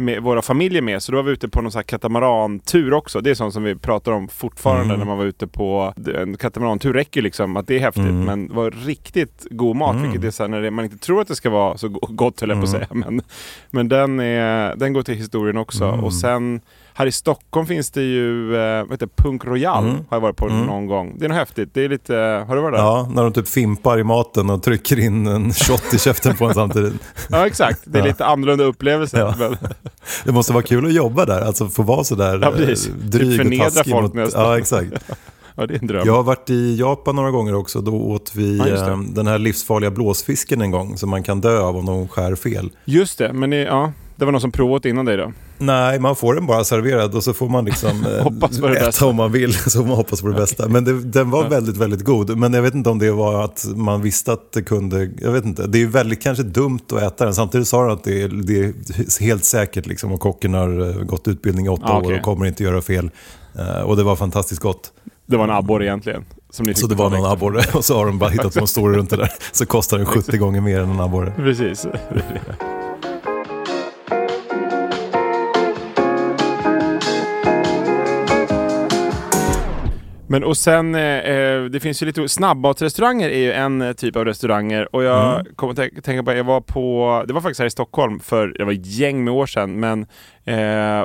med 0.03 0.21
våra 0.23 0.41
familjer 0.41 0.81
med. 0.81 1.03
Så 1.03 1.11
då 1.11 1.15
var 1.15 1.23
vi 1.23 1.31
ute 1.31 1.49
på 1.49 1.61
någon 1.61 1.71
sån 1.71 1.79
här 1.79 1.83
katamarantur 1.83 2.93
också. 2.93 3.21
Det 3.21 3.29
är 3.29 3.33
sånt 3.35 3.53
som 3.53 3.63
vi 3.63 3.75
pratar 3.75 4.11
om 4.11 4.27
fortfarande 4.27 4.83
Mm. 4.85 4.99
när 4.99 5.05
man 5.05 5.17
var 5.17 5.25
ute 5.25 5.47
på 5.47 5.93
en 6.15 6.37
katamarantur. 6.37 6.93
räcker 6.93 7.19
ju 7.21 7.23
liksom 7.23 7.57
att 7.57 7.67
det 7.67 7.75
är 7.75 7.79
häftigt. 7.79 8.03
Mm. 8.03 8.23
Men 8.25 8.47
det 8.47 8.53
var 8.53 8.71
riktigt 8.71 9.47
god 9.49 9.75
mat. 9.75 9.95
Mm. 9.95 10.03
Vilket 10.11 10.27
är 10.27 10.31
så 10.31 10.43
här, 10.43 10.47
när 10.47 10.61
det, 10.61 10.71
man 10.71 10.85
inte 10.85 10.97
tror 10.97 11.21
att 11.21 11.27
det 11.27 11.35
ska 11.35 11.49
vara 11.49 11.77
så 11.77 11.87
go- 11.89 12.07
gott 12.09 12.41
höll 12.41 12.49
jag 12.49 12.59
på 12.59 12.63
att 12.65 12.73
Mm. 12.73 12.87
säga. 12.87 13.03
Men, 13.11 13.21
men 13.69 13.89
den, 13.89 14.19
är, 14.19 14.75
den 14.75 14.93
går 14.93 15.03
till 15.03 15.15
historien 15.15 15.57
också. 15.57 15.85
Mm. 15.85 16.03
Och 16.03 16.13
sen 16.13 16.61
här 16.95 17.05
i 17.05 17.11
Stockholm 17.11 17.65
finns 17.67 17.91
det 17.91 18.01
ju 18.01 18.55
eh, 18.55 18.81
vad 18.83 18.91
heter 18.91 19.07
Punk 19.15 19.45
Royal. 19.45 19.83
Mm. 19.83 19.95
Har 19.95 20.17
jag 20.17 20.19
varit 20.21 20.35
på 20.35 20.45
Mm. 20.49 20.65
någon 20.65 20.87
gång. 20.87 21.15
Det 21.19 21.25
är 21.25 21.29
nog 21.29 21.37
häftigt. 21.37 21.69
Det 21.73 21.85
är 21.85 21.89
lite, 21.89 22.15
har 22.47 22.55
du 22.55 22.61
varit 22.61 22.75
där? 22.77 22.83
ja, 22.83 23.09
när 23.13 23.23
de 23.23 23.33
typ 23.33 23.47
fimpar 23.47 23.99
i 23.99 24.03
maten 24.03 24.49
och 24.49 24.63
trycker 24.63 24.99
in 24.99 25.27
en 25.27 25.53
shot 25.53 25.93
i 25.93 25.99
käften 25.99 26.35
på 26.37 26.45
en 26.45 26.53
samtidigt. 26.53 26.93
Ja 27.29 27.47
exakt, 27.47 27.79
det 27.85 27.97
är 27.99 28.01
Ja. 28.03 28.07
lite 28.07 28.25
annorlunda 28.25 28.63
upplevelse. 28.63 29.19
Ja. 29.19 29.35
Men, 29.39 29.57
Det 30.25 30.31
måste 30.31 30.53
vara 30.53 30.63
kul 30.63 30.85
att 30.85 30.93
jobba 30.93 31.25
där, 31.25 31.41
alltså 31.41 31.67
få 31.67 31.83
vara 31.83 32.03
sådär 32.03 32.39
Ja, 32.41 32.51
precis. 32.51 32.87
eh, 32.87 32.93
Typ 32.93 33.01
dryg 33.11 33.29
och 33.29 33.35
förnedra 33.35 33.69
taskig. 33.69 33.91
folk 33.93 34.03
mot, 34.03 34.13
nästan. 34.13 34.43
ja, 34.43 34.57
exakt. 34.57 34.91
ja, 35.55 35.65
det 35.67 35.73
är 35.73 35.79
en 35.79 35.87
dröm. 35.87 36.03
Jag 36.07 36.13
har 36.13 36.23
varit 36.23 36.49
i 36.49 36.75
Japan 36.79 37.15
några 37.15 37.31
gånger 37.31 37.55
också. 37.55 37.81
Då 37.81 37.91
åt 37.95 38.31
vi 38.35 38.57
Ja, 38.57 38.67
eh, 38.67 38.97
den 38.99 39.27
här 39.27 39.37
livsfarliga 39.39 39.91
blåsfisken 39.91 40.61
en 40.61 40.71
gång 40.71 40.97
som 40.97 41.09
man 41.09 41.23
kan 41.23 41.41
dö 41.41 41.59
av 41.59 41.77
om 41.77 41.85
de 41.85 42.07
skär 42.07 42.35
fel. 42.35 42.69
Just 42.85 43.17
det, 43.17 43.33
men 43.33 43.49
det, 43.49 43.57
ja, 43.57 43.91
det 44.15 44.25
var 44.25 44.31
någon 44.31 44.41
som 44.41 44.51
provat 44.51 44.85
innan 44.85 45.05
dig 45.05 45.17
då? 45.17 45.31
Nej, 45.57 45.99
man 45.99 46.15
får 46.15 46.33
den 46.33 46.45
bara 46.45 46.63
serverad 46.63 47.15
och 47.15 47.23
så 47.23 47.33
får 47.33 47.49
man 47.49 47.65
liksom 47.65 48.05
eh, 48.05 48.23
Hoppas 48.23 48.59
på 48.59 48.67
det 48.67 48.75
äta 48.77 48.85
bästa. 48.85 49.05
om 49.05 49.15
man 49.15 49.31
vill. 49.31 49.53
Så 49.69 49.69
får 49.79 49.87
man 49.87 49.95
hoppas 49.97 50.21
på 50.21 50.27
det 50.27 50.33
bästa. 50.33 50.67
Men 50.67 50.83
det, 50.83 51.03
den 51.03 51.29
var 51.29 51.49
väldigt, 51.49 51.77
väldigt 51.77 52.03
god. 52.03 52.37
Men 52.37 52.53
jag 52.53 52.61
vet 52.61 52.73
inte 52.73 52.89
om 52.89 52.99
det 52.99 53.11
var 53.11 53.43
att 53.43 53.65
man 53.75 54.01
visste 54.01 54.33
att 54.33 54.51
det 54.51 54.61
kunde... 54.61 55.09
Jag 55.21 55.31
vet 55.31 55.45
inte. 55.45 55.67
Det 55.67 55.81
är 55.81 55.85
väldigt 55.87 56.23
kanske 56.23 56.43
dumt 56.43 56.79
att 56.91 57.01
äta 57.01 57.25
den. 57.25 57.33
Samtidigt 57.33 57.67
sa 57.67 57.83
de 57.87 57.93
att 57.93 58.03
det 58.03 58.21
är, 58.21 58.27
det 58.27 58.59
är 58.59 58.73
helt 59.21 59.45
säkert 59.45 59.85
liksom, 59.85 60.11
och 60.11 60.19
kocken 60.19 60.53
har 60.53 60.89
eh, 60.89 60.95
gått 61.03 61.27
utbildning 61.27 61.65
i 61.65 61.69
åtta 61.69 61.83
Ah, 61.85 61.97
år 61.97 62.03
okej. 62.03 62.15
och 62.17 62.21
kommer 62.21 62.45
inte 62.45 62.63
göra 62.63 62.81
fel. 62.81 63.09
Eh, 63.59 63.81
Och 63.81 63.97
det 63.97 64.03
var 64.03 64.15
fantastiskt 64.15 64.61
gott. 64.61 64.91
Det 65.25 65.37
var 65.37 65.43
en 65.43 65.49
abborre 65.51 65.85
egentligen. 65.85 66.25
Så 66.75 66.87
det 66.87 66.95
var 66.95 67.09
någon 67.09 67.31
abborre 67.31 67.61
och 67.73 67.85
så 67.85 67.97
har 67.97 68.05
de 68.05 68.19
bara 68.19 68.29
hittat 68.29 68.55
någon 68.55 68.67
story 68.67 68.97
runt 68.97 69.09
det 69.09 69.17
där. 69.17 69.29
Så 69.51 69.65
kostar 69.65 69.97
den 69.97 70.05
70 70.05 70.37
gånger 70.37 70.61
mer 70.61 70.79
än 70.79 70.89
en 70.91 70.99
abborre. 70.99 71.33
Precis. 71.35 71.87
Men 80.33 80.43
och 80.43 80.57
sen, 80.57 80.95
eh, 80.95 81.17
eh, 81.17 81.63
det 81.63 81.79
finns 81.79 82.01
ju 82.01 82.05
lite 82.05 82.29
snabbmatsrestauranger 82.29 83.29
är 83.29 83.37
ju 83.39 83.51
en 83.51 83.81
eh, 83.81 83.93
typ 83.93 84.15
av 84.15 84.25
restauranger 84.25 84.95
och 84.95 85.03
jag 85.03 85.39
Mm. 85.39 85.55
kommer 85.55 85.73
tänka, 85.73 86.01
tänka 86.01 86.23
på, 86.23 86.33
jag 86.33 86.43
var 86.43 86.61
på, 86.61 87.23
det 87.27 87.33
var 87.33 87.41
faktiskt 87.41 87.59
här 87.59 87.65
i 87.65 87.69
Stockholm 87.69 88.19
för, 88.19 88.47
det 88.57 88.65
var 88.65 88.71
gäng 88.71 89.23
med 89.23 89.33
år 89.33 89.45
sedan, 89.45 89.79
men 89.79 90.05
eh, 90.45 90.55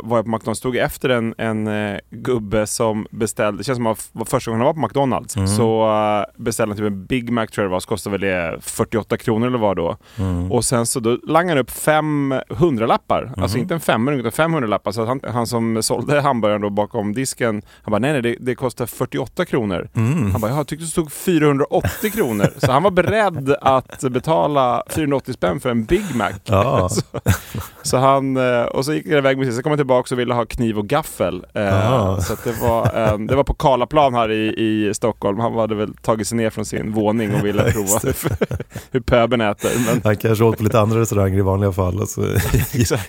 var 0.02 0.16
jag 0.18 0.24
på 0.24 0.30
McDonalds, 0.30 0.58
stod 0.58 0.76
efter 0.76 1.08
en, 1.08 1.34
en 1.38 1.66
eh, 1.66 1.98
gubbe 2.10 2.66
som 2.66 3.06
beställde, 3.10 3.60
det 3.60 3.64
känns 3.64 3.76
som 3.76 3.86
att 3.86 4.10
det 4.12 4.18
var 4.18 4.24
första 4.26 4.50
gången 4.50 4.60
han 4.60 4.66
var 4.66 4.74
på 4.74 4.80
McDonalds, 4.86 5.36
Mm. 5.36 5.48
så 5.48 5.88
eh, 5.88 6.42
beställde 6.42 6.72
han 6.74 6.76
typ 6.78 6.86
en 6.86 7.06
Big 7.06 7.30
Mac 7.30 7.46
tror 7.46 7.62
jag 7.64 7.70
det 7.70 7.72
var, 7.72 7.80
så 7.80 7.88
kostade 7.88 8.18
väl 8.18 8.20
det 8.20 8.58
48 8.60 9.16
kronor 9.16 9.46
eller 9.46 9.58
vad 9.58 9.76
då. 9.76 9.96
Mm. 10.18 10.52
Och 10.52 10.64
sen 10.64 10.86
så 10.86 11.00
då 11.00 11.18
langade 11.26 11.50
han 11.50 11.58
upp 11.58 11.70
fem 11.70 12.34
hundralappar. 12.48 13.24
Mhm. 13.34 13.42
Alltså 13.42 13.58
inte 13.58 13.74
en 13.74 13.80
femhundring 13.80 14.20
utan 14.20 14.32
500 14.32 14.68
lappar. 14.68 14.92
Så 14.92 15.04
han, 15.04 15.20
han 15.28 15.46
som 15.46 15.82
sålde 15.82 16.20
hamburgaren 16.20 16.60
då 16.62 16.70
bakom 16.70 17.12
disken, 17.14 17.62
han 17.82 17.90
bara 17.90 17.98
nej 17.98 18.12
nej 18.12 18.22
det, 18.22 18.36
det 18.40 18.54
kostar 18.54 18.86
48 18.86 19.44
kronor. 19.44 19.88
Mm. 19.94 20.30
Han 20.30 20.40
bara 20.40 20.50
jag 20.52 20.66
tyckte 20.66 20.84
det 20.84 20.88
stod 20.90 21.12
480 21.12 22.10
kronor. 22.10 22.46
Så 22.56 22.72
han 22.72 22.82
var 22.82 22.90
beredd 22.90 23.54
att 23.60 24.00
betala 24.00 24.82
480 24.90 25.32
spänn 25.32 25.60
för 25.60 25.70
en 25.70 25.84
Big 25.84 26.14
Mac. 26.14 26.30
Ja. 26.44 26.88
så, 26.90 27.02
så 27.82 27.96
han, 27.96 28.36
eh, 28.36 28.62
och 28.62 28.84
så 28.84 28.92
gick 28.92 29.06
jag 29.06 29.22
iväg 29.28 29.38
med 29.38 29.46
sig. 29.46 29.54
Så 29.54 29.62
kom 29.62 29.70
han 29.70 29.78
tillbaka 29.78 30.14
och 30.14 30.18
ville 30.18 30.34
ha 30.34 30.44
kniv 30.44 30.78
och 30.78 30.86
gaffel. 30.86 31.46
Eh. 31.54 32.18
Så 32.18 32.36
det, 32.44 32.60
var, 32.60 32.84
eh, 32.84 33.18
det 33.18 33.36
var 33.36 33.44
på 33.44 33.54
Karlaplan 33.54 34.14
här 34.14 34.30
i, 34.30 34.54
i 34.56 34.94
Stockholm. 34.94 35.38
Han 35.38 35.54
hade 35.54 35.74
väl 35.74 35.94
tagit 35.94 36.28
sig 36.28 36.36
ner 36.36 36.50
från 36.50 36.64
sin 36.64 36.92
våning 36.92 37.34
och 37.34 37.46
ville 37.46 37.72
prova 37.72 37.98
hur, 38.90 39.00
pöben 39.00 39.40
äter. 39.40 39.70
Men, 39.86 40.00
Han 40.04 40.16
kanske 40.16 40.44
åt 40.44 40.56
på 40.56 40.64
lite 40.64 40.80
andra 40.80 41.00
restauranger 41.00 41.38
i 41.38 41.42
vanliga 41.42 41.72
fall 41.72 42.00
och 42.00 42.08
så 42.08 42.22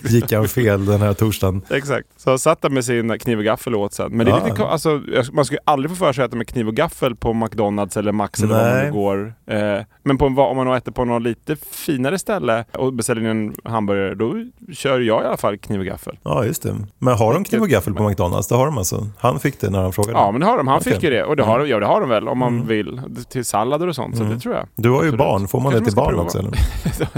gick 0.02 0.32
han 0.32 0.48
fel 0.48 0.86
den 0.86 1.00
här 1.00 1.14
torsdagen. 1.14 1.62
Exakt. 1.70 2.06
Så 2.16 2.30
han 2.30 2.38
satt 2.38 2.62
där 2.62 2.70
med 2.70 2.84
sin 2.84 3.18
kniv 3.18 3.38
och 3.38 3.44
gaffel 3.44 3.74
och 3.74 3.80
åt 3.80 3.92
sen. 3.92 4.12
Men 4.12 4.26
det 4.26 4.32
är 4.32 4.48
lite, 4.48 4.64
alltså, 4.64 5.02
man 5.32 5.44
ju 5.50 5.58
aldrig 5.64 5.90
få 5.90 5.96
för 5.96 6.12
sig 6.12 6.24
att 6.24 6.30
äta 6.30 6.36
med 6.36 6.48
kniv 6.48 6.68
och 6.68 6.74
gaffel 6.74 7.16
på 7.16 7.32
McDonalds 7.32 7.96
eller 7.96 8.12
Max 8.12 8.42
eller 8.42 8.54
man 8.54 8.64
Nej. 8.64 8.84
nu 8.84 8.92
går. 8.92 9.34
Eh, 9.46 9.84
men 10.02 10.18
på 10.18 10.26
en, 10.26 10.38
om 10.38 10.56
man 10.56 10.72
äter 10.76 10.92
på 10.92 11.04
något 11.04 11.22
lite 11.22 11.56
finare 11.70 12.18
ställe 12.18 12.64
och 12.72 12.92
beställer 12.92 13.20
in 13.20 13.26
en 13.26 13.54
hamburgare, 13.72 14.14
då 14.14 14.34
kör 14.72 15.00
jag 15.00 15.22
i 15.22 15.26
alla 15.26 15.36
fall 15.36 15.58
kniv 15.58 15.80
och 15.80 15.86
gaffel. 15.86 16.18
Ja, 16.22 16.44
just 16.44 16.62
det. 16.62 16.76
Men 16.98 17.14
har 17.14 17.34
de 17.34 17.44
kniv 17.44 17.60
och 17.60 17.68
gaffel 17.68 17.94
på 17.94 18.08
McDonalds? 18.08 18.48
Det 18.48 18.54
har 18.54 18.66
de 18.66 18.78
alltså. 18.78 19.06
Han 19.18 19.40
fick 19.40 19.60
det 19.60 19.70
när 19.70 19.82
han 19.82 19.92
frågade. 19.92 20.18
Ja 20.18 20.30
men 20.30 20.40
det 20.40 20.46
har 20.46 20.56
de, 20.56 20.68
han 20.68 20.78
Okej. 20.80 20.92
fick 20.92 21.02
ju 21.02 21.10
det. 21.10 21.24
Och 21.24 21.36
det 21.36 21.42
har, 21.42 21.58
de, 21.58 21.68
ja, 21.68 21.80
det 21.80 21.86
har 21.86 22.00
de 22.00 22.08
väl 22.08 22.28
om 22.28 22.38
man 22.38 22.54
Mm. 22.54 22.66
vill. 22.66 23.00
Till 23.30 23.44
sallader 23.44 23.86
och 23.88 23.94
sånt, 23.94 24.16
så 24.16 24.22
Mm. 24.22 24.34
det 24.34 24.40
tror 24.40 24.54
jag. 24.54 24.66
Du 24.76 24.90
har 24.90 25.04
ju 25.04 25.16
barn, 25.16 25.48
får 25.48 25.60
man 25.60 25.72
det 25.72 25.80
till 25.84 25.94
barn 25.94 26.18
också? 26.18 26.38
Eller? 26.38 26.50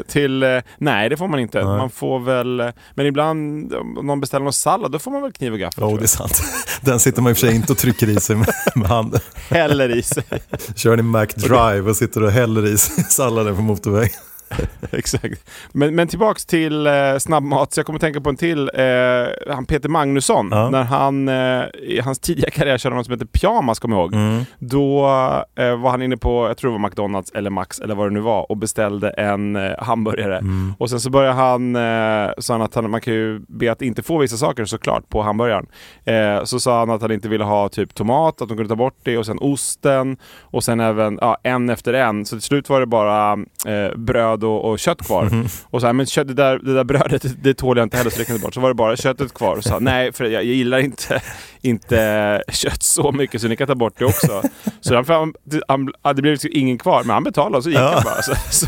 till, 0.09 0.43
eh, 0.43 0.49
nej 0.79 1.09
det 1.09 1.17
får 1.17 1.29
man 1.29 1.41
inte. 1.41 1.59
Nej. 1.65 1.79
Man 1.79 1.91
får 1.91 2.19
väl, 2.21 2.61
eh, 2.61 2.67
men 2.95 3.07
ibland 3.07 3.75
om 3.75 3.99
någon 4.07 4.21
beställer 4.21 4.45
någon 4.45 4.53
sallad, 4.53 4.93
då 4.93 4.99
får 4.99 5.11
man 5.11 5.23
väl 5.23 5.33
kniv 5.33 5.53
och 5.53 5.59
gaffel. 5.59 5.85
Jo, 5.91 5.97
det 5.97 6.03
är 6.03 6.07
sant. 6.07 6.43
Den 6.81 7.01
sitter 7.01 7.23
man 7.23 7.31
i 7.31 7.33
och 7.33 7.37
för 7.39 7.47
sig 7.47 7.57
inte 7.57 7.73
och 7.73 7.79
trycker 7.79 8.09
i 8.09 8.21
sig 8.21 8.37
med, 8.37 8.49
med 8.75 8.89
handen. 8.89 9.21
Häller 9.51 9.97
i 9.97 10.03
sig. 10.03 10.25
Kör 10.77 10.99
en 10.99 11.07
Mac 11.07 11.27
Drive 11.27 11.81
och 11.91 11.97
sitter 11.97 12.23
och 12.23 12.31
häller 12.31 12.67
i 12.67 12.72
sig 12.79 13.05
salladen 13.11 13.57
på 13.57 13.63
motorväg. 13.63 14.13
Exakt. 14.91 15.51
Men, 15.73 15.95
men 15.95 16.09
tillbaks 16.09 16.47
till 16.47 16.87
eh, 16.87 16.93
snabbmat, 17.19 17.73
så 17.73 17.79
jag 17.79 17.87
kommer 17.87 17.99
tänka 17.99 18.21
på 18.21 18.31
en 18.31 18.37
till. 18.37 18.71
Eh, 18.75 19.55
han 19.55 19.67
Peter 19.67 19.89
Magnusson, 19.89 20.49
Ja. 20.51 20.71
när 20.71 20.83
han 20.83 21.29
eh, 21.29 21.65
i 21.83 22.01
hans 22.05 22.19
tidiga 22.19 22.51
karriär 22.51 22.79
körde 22.79 22.97
något 22.97 23.07
som 23.07 23.13
heter 23.13 23.27
Pyjamas, 23.27 23.79
kommer 23.79 23.97
jag 23.97 24.03
ihåg. 24.03 24.15
Mm. 24.15 24.45
Då 24.59 25.05
eh, 25.59 25.77
var 25.81 25.91
han 25.91 26.03
inne 26.03 26.17
på, 26.17 26.47
jag 26.49 26.57
tror 26.57 26.71
det 26.73 26.79
var 26.79 26.89
McDonalds 26.89 27.31
eller 27.31 27.51
Max 27.51 27.81
eller 27.81 27.95
vad 27.95 28.07
det 28.07 28.15
nu 28.15 28.21
var 28.21 28.51
och 28.51 28.57
beställde 28.57 29.11
en 29.11 29.57
eh, 29.57 29.73
hamburgare. 29.79 30.39
Mm. 30.39 30.75
Och 30.79 30.91
sen 30.91 31.01
så 31.01 31.11
började 31.11 31.35
han, 31.35 31.77
eh, 31.77 32.31
sa 32.39 32.55
han 32.55 32.63
att 32.63 32.75
han, 32.75 32.91
man 32.91 33.01
kan 33.01 33.15
ju 33.15 33.41
be 33.49 33.73
att 33.73 33.83
inte 33.83 34.03
få 34.03 34.19
vissa 34.19 34.37
saker 34.37 34.65
såklart 34.65 35.09
på 35.09 35.23
hamburgaren. 35.23 35.67
Eh, 36.05 36.45
så 36.45 36.61
sa 36.61 36.79
han 36.79 36.91
att 36.91 37.03
han 37.03 37.13
inte 37.13 37.29
ville 37.29 37.45
ha 37.45 37.69
typ 37.69 37.95
tomat, 37.95 38.43
att 38.43 38.49
de 38.49 38.57
kunde 38.57 38.69
ta 38.69 38.77
bort 38.77 38.97
det 39.03 39.19
och 39.19 39.27
sen 39.27 39.39
osten 39.41 40.17
och 40.41 40.65
sen 40.65 40.81
även 40.81 41.19
ja, 41.21 41.37
en 41.43 41.71
efter 41.71 41.93
en. 41.95 42.25
Så 42.27 42.37
till 42.37 42.43
slut 42.43 42.69
var 42.69 42.81
det 42.81 42.87
bara 42.87 43.33
eh, 43.67 43.97
bröd 44.43 44.51
och, 44.51 44.71
och 44.71 44.79
kött 44.79 45.03
kvar. 45.07 45.25
Mhm. 45.25 45.47
Och 45.71 45.81
så 45.81 45.87
här, 45.87 45.93
men 45.93 46.07
kött, 46.07 46.29
det, 46.29 46.35
där, 46.35 46.59
det 46.59 46.75
där 46.75 46.85
brödet 46.85 47.23
det, 47.43 47.55
tål 47.55 47.77
jag 47.77 47.85
inte 47.85 47.97
heller 47.97 48.11
så 48.11 48.19
det 48.19 48.25
kan 48.25 48.41
bort. 48.41 48.55
Så 48.55 48.61
var 48.61 48.69
det 48.69 48.75
bara 48.75 48.97
köttet 48.97 49.35
kvar 49.35 49.57
och 49.57 49.65
sa 49.65 49.79
nej 49.81 50.13
för 50.13 50.25
jag, 50.25 50.33
jag 50.33 50.45
gillar 50.45 50.79
inte, 50.79 51.23
inte 51.63 52.43
kött 52.53 52.83
så 52.83 53.13
mycket 53.13 53.41
så 53.41 53.49
ni 53.49 53.57
kan 53.57 53.67
ta 53.67 53.75
bort 53.75 53.95
det 53.99 54.05
också. 54.05 54.43
Så 54.81 54.95
han, 54.95 55.05
han, 55.09 55.33
han, 55.69 56.17
det 56.17 56.23
blev 56.23 56.33
liksom 56.33 56.51
ingen 56.53 56.79
kvar 56.79 57.05
men 57.05 57.15
han 57.15 57.25
betalade 57.25 57.57
och 57.57 57.63
så 57.65 57.71
gick 57.71 57.79
Ja. 57.79 57.93
han 57.95 58.03
bara. 58.05 58.23
Så, 58.23 58.35
så, 58.51 58.67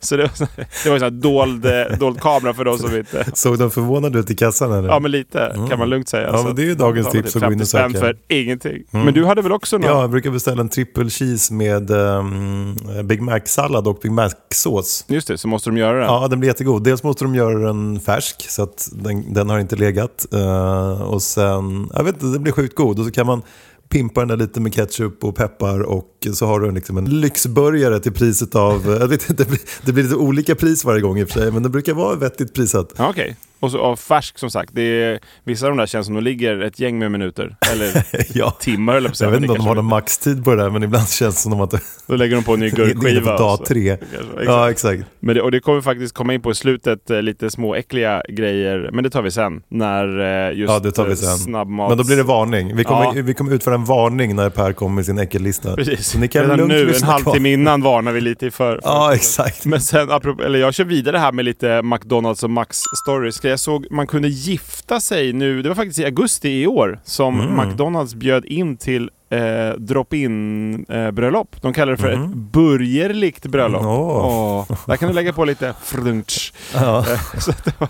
så 0.00 0.16
det, 0.16 0.22
var, 0.22 0.48
det 0.84 0.88
var 0.90 0.94
en 0.94 1.00
sån 1.00 1.02
här 1.02 1.10
dold, 1.10 1.66
dold 1.98 2.20
kamera 2.20 2.54
för 2.54 2.64
de 2.64 2.78
som 2.78 2.96
inte... 2.96 3.24
Såg 3.34 3.58
de 3.58 3.70
förvånade 3.70 4.18
ut 4.18 4.30
i 4.30 4.34
kassan? 4.34 4.72
Eller? 4.72 4.88
Ja 4.88 4.98
men 4.98 5.10
lite 5.10 5.66
kan 5.70 5.78
man 5.78 5.90
lugnt 5.90 6.08
säga. 6.08 6.30
Ja, 6.32 6.42
men 6.42 6.54
det 6.54 6.62
är 6.62 6.66
ju 6.66 6.74
dagens 6.74 7.10
tips 7.10 7.32
typ 7.32 7.42
att 7.42 7.48
gå 7.48 7.52
in 7.52 7.60
och 7.60 7.68
50 7.68 7.70
spänn 7.70 7.92
söka. 7.92 8.00
för 8.06 8.16
ingenting. 8.28 8.82
Mm. 8.92 9.04
Men 9.04 9.14
du 9.14 9.24
hade 9.24 9.42
väl 9.42 9.52
också 9.52 9.78
någon? 9.78 9.90
Ja, 9.90 10.00
jag 10.00 10.10
brukar 10.10 10.30
beställa 10.30 10.60
en 10.60 10.68
triple 10.68 11.10
cheese 11.10 11.54
med 11.54 11.90
um, 11.90 12.76
Big 13.04 13.22
Mac-sallad 13.22 13.86
och 13.88 13.98
Big 14.02 14.12
Mac-sås. 14.12 14.71
Just 15.08 15.28
det, 15.28 15.38
så 15.38 15.48
måste 15.48 15.70
de 15.70 15.76
göra 15.76 15.98
det. 15.98 16.04
Ja, 16.04 16.28
den 16.28 16.40
blir 16.40 16.50
jättegod. 16.50 16.84
Dels 16.84 17.02
måste 17.02 17.24
de 17.24 17.34
göra 17.34 17.58
den 17.66 18.00
färsk 18.00 18.50
så 18.50 18.62
att 18.62 18.88
den, 18.92 19.34
den 19.34 19.50
har 19.50 19.58
inte 19.58 19.76
legat. 19.76 20.26
Eh, 20.32 21.02
och 21.02 21.22
sen, 21.22 21.90
jag 21.94 22.04
vet 22.04 22.14
inte, 22.14 22.26
den 22.26 22.42
blir 22.42 22.52
sjukt 22.52 22.74
god. 22.74 22.98
Och 22.98 23.04
så 23.04 23.10
kan 23.10 23.26
man 23.26 23.42
pimpa 23.88 24.20
den 24.20 24.28
där 24.28 24.36
lite 24.36 24.60
med 24.60 24.74
ketchup 24.74 25.24
och 25.24 25.36
peppar 25.36 25.80
och 25.80 26.26
så 26.32 26.46
har 26.46 26.60
du 26.60 26.70
liksom 26.70 26.98
en 26.98 27.20
lyxburgare 27.20 28.00
till 28.00 28.12
priset 28.12 28.54
av, 28.54 28.86
jag 29.00 29.08
vet 29.08 29.30
inte, 29.30 29.44
det 29.44 29.50
blir, 29.50 29.60
det 29.84 29.92
blir 29.92 30.04
lite 30.04 30.16
olika 30.16 30.54
pris 30.54 30.84
varje 30.84 31.00
gång 31.00 31.18
i 31.18 31.24
och 31.24 31.28
för 31.28 31.40
sig, 31.40 31.50
men 31.50 31.62
det 31.62 31.68
brukar 31.68 31.94
vara 31.94 32.16
vettigt 32.16 32.54
prissatt. 32.54 32.92
Ja, 32.96 33.10
Okej. 33.10 33.36
Och, 33.62 33.70
så, 33.70 33.78
och 33.78 33.98
färsk 33.98 34.38
som 34.38 34.50
sagt. 34.50 34.70
Det 34.74 34.82
är, 34.82 35.18
vissa 35.44 35.66
av 35.66 35.70
de 35.72 35.78
där 35.78 35.86
känns 35.86 36.06
som 36.06 36.14
de 36.14 36.20
ligger 36.20 36.60
ett 36.60 36.80
gäng 36.80 36.98
med 36.98 37.10
minuter. 37.12 37.56
Eller 37.72 38.06
Ja. 38.38 38.50
timmar 38.50 38.94
eller 38.94 39.08
på 39.08 39.14
Jag 39.20 39.30
vet 39.30 39.40
inte 39.40 39.52
om 39.52 39.58
de 39.58 39.66
har 39.66 39.74
någon 39.74 39.84
maxtid 39.84 40.44
på 40.44 40.54
det 40.54 40.62
där, 40.62 40.70
men 40.70 40.82
ibland 40.82 41.08
känns 41.08 41.34
det 41.34 41.40
som 41.50 41.60
att 41.60 41.74
Då 42.06 42.16
lägger 42.16 42.36
de 42.36 42.44
på 42.44 42.54
en 42.54 42.60
ny 42.60 42.70
gurkskiva. 42.76 43.38
dag 43.38 43.58
så. 43.58 43.64
tre. 43.64 43.90
Exakt. 43.92 44.12
Ja, 44.44 44.70
exakt. 44.70 45.02
Men 45.20 45.34
det, 45.34 45.42
och 45.42 45.50
det 45.50 45.60
kommer 45.60 45.80
faktiskt 45.80 46.14
komma 46.14 46.34
in 46.34 46.40
på 46.42 46.50
i 46.50 46.54
slutet, 46.54 47.10
eh, 47.10 47.22
lite 47.22 47.50
små 47.50 47.74
äckliga 47.74 48.22
grejer. 48.28 48.90
Men 48.92 49.04
det 49.04 49.10
tar 49.10 49.22
vi 49.22 49.30
sen. 49.30 49.62
När 49.68 50.20
eh, 50.48 50.58
just 50.58 50.72
Ja, 50.72 50.78
det 50.78 50.92
tar 50.92 51.04
vi 51.04 51.10
eh, 51.12 51.16
sen. 51.16 51.38
snabbmat... 51.38 51.88
Men 51.88 51.98
då 51.98 52.04
blir 52.04 52.16
det 52.16 52.22
varning. 52.22 52.76
Vi 52.76 52.84
kommer, 52.84 53.04
Ja. 53.04 53.12
vi 53.24 53.34
kommer 53.34 53.52
utföra 53.52 53.74
en 53.74 53.84
varning 53.84 54.36
när 54.36 54.50
Per 54.50 54.72
kommer 54.72 54.94
med 54.94 55.06
sin 55.06 55.18
äckellista. 55.18 55.76
Precis. 55.76 56.06
Så 56.06 56.18
ni 56.18 56.28
kan 56.28 56.42
Redan 56.42 56.68
nu, 56.68 56.94
en 56.94 57.02
halvtimme 57.02 57.52
innan 57.52 57.82
varnar 57.82 58.12
vi 58.12 58.20
lite 58.20 58.46
i 58.46 58.50
för. 58.50 58.72
för 58.74 58.80
Ja, 58.84 59.14
exakt. 59.14 59.64
Men 59.66 59.80
sen, 59.80 60.10
apropå, 60.10 60.42
eller 60.42 60.58
jag 60.58 60.74
kör 60.74 60.84
vidare 60.84 61.18
här 61.18 61.32
med 61.32 61.44
lite 61.44 61.82
McDonalds 61.82 62.42
och 62.42 62.50
Max-stories. 62.50 63.40
Jag 63.52 63.60
såg 63.60 63.86
man 63.90 64.06
kunde 64.06 64.28
gifta 64.28 65.00
sig 65.00 65.32
nu, 65.32 65.62
det 65.62 65.68
var 65.68 65.76
faktiskt 65.76 65.98
i 65.98 66.04
augusti 66.04 66.48
i 66.62 66.66
år, 66.66 67.00
som 67.04 67.40
Mm. 67.40 67.68
McDonalds 67.68 68.14
bjöd 68.14 68.44
in 68.44 68.76
till 68.76 69.10
eh, 69.30 69.76
drop-in 69.78 70.84
eh, 70.88 71.10
bröllop. 71.10 71.56
De 71.62 71.72
kallar 71.72 71.92
det 71.92 71.98
för 71.98 72.16
Mhm. 72.16 72.24
ett 72.30 72.36
burgerligt 72.36 73.46
bröllop. 73.46 73.82
Åh. 73.84 74.66
Åh, 74.70 74.76
där 74.86 74.96
kan 74.96 75.08
du 75.08 75.14
lägga 75.14 75.32
på 75.32 75.44
lite 75.44 75.74
frunch. 75.82 76.52
Ja. 76.74 76.98
Eh, 76.98 77.38
så 77.38 77.52
det 77.64 77.80
var 77.80 77.88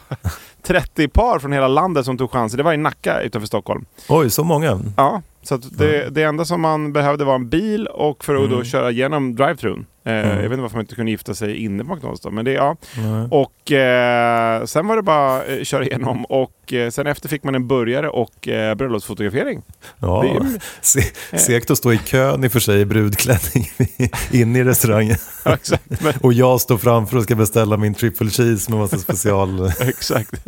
30 0.62 1.08
par 1.08 1.38
från 1.38 1.52
hela 1.52 1.68
landet 1.68 2.04
som 2.04 2.18
tog 2.18 2.30
chansen. 2.30 2.56
Det 2.56 2.62
var 2.62 2.72
i 2.72 2.76
Nacka 2.76 3.20
utanför 3.20 3.46
Stockholm. 3.46 3.84
Oj, 4.08 4.30
så 4.30 4.44
många. 4.44 4.80
Ja, 4.96 5.22
så 5.42 5.56
det, 5.56 6.08
det 6.14 6.22
enda 6.22 6.44
som 6.44 6.60
man 6.60 6.92
behövde 6.92 7.24
var 7.24 7.34
en 7.34 7.48
bil 7.48 7.86
och 7.86 8.24
för 8.24 8.34
att 8.34 8.50
då 8.50 8.54
Mm. 8.56 8.64
köra 8.64 8.90
igenom 8.90 9.34
drive-thrun. 9.36 9.84
Mm. 10.04 10.28
Jag 10.28 10.36
vet 10.36 10.44
inte 10.44 10.62
varför 10.62 10.76
man 10.76 10.84
inte 10.84 10.94
kunde 10.94 11.10
gifta 11.10 11.34
sig 11.34 11.56
inne 11.56 11.84
på 11.84 11.94
McDonalds 11.94 12.20
då, 12.20 12.30
men 12.30 12.44
det, 12.44 12.52
ja. 12.52 12.76
Nej. 12.96 13.28
Och 13.30 13.72
eh, 13.72 14.64
sen 14.64 14.86
var 14.86 14.96
det 14.96 15.02
bara 15.02 15.44
eh, 15.44 15.62
köra 15.62 15.84
igenom 15.84 16.24
och 16.24 16.52
eh, 16.72 16.90
sen 16.90 17.06
efter 17.06 17.28
fick 17.28 17.44
man 17.44 17.54
en 17.54 17.66
burgare 17.68 18.08
och 18.08 18.48
eh, 18.48 18.74
bröllopsfotografering. 18.74 19.62
Ja. 19.98 20.24
Segt 21.36 21.70
att 21.70 21.78
stå 21.78 21.92
i 21.92 21.98
kön 21.98 22.44
i 22.44 22.48
och 22.48 22.52
för 22.52 22.60
sig 22.60 22.80
i 22.80 22.84
brudklänning 22.84 23.70
inne 24.32 24.58
i 24.58 24.64
restaurangen. 24.64 25.16
Ja, 25.44 25.54
exakt. 25.54 26.02
Men, 26.02 26.12
Och 26.20 26.32
jag 26.32 26.60
står 26.60 26.78
framför 26.78 27.16
och 27.16 27.22
ska 27.22 27.34
beställa 27.34 27.76
min 27.76 27.94
triple 27.94 28.30
cheese 28.30 28.70
med 28.70 28.80
massa 28.80 28.98
special... 28.98 29.66
exakt. 29.80 30.46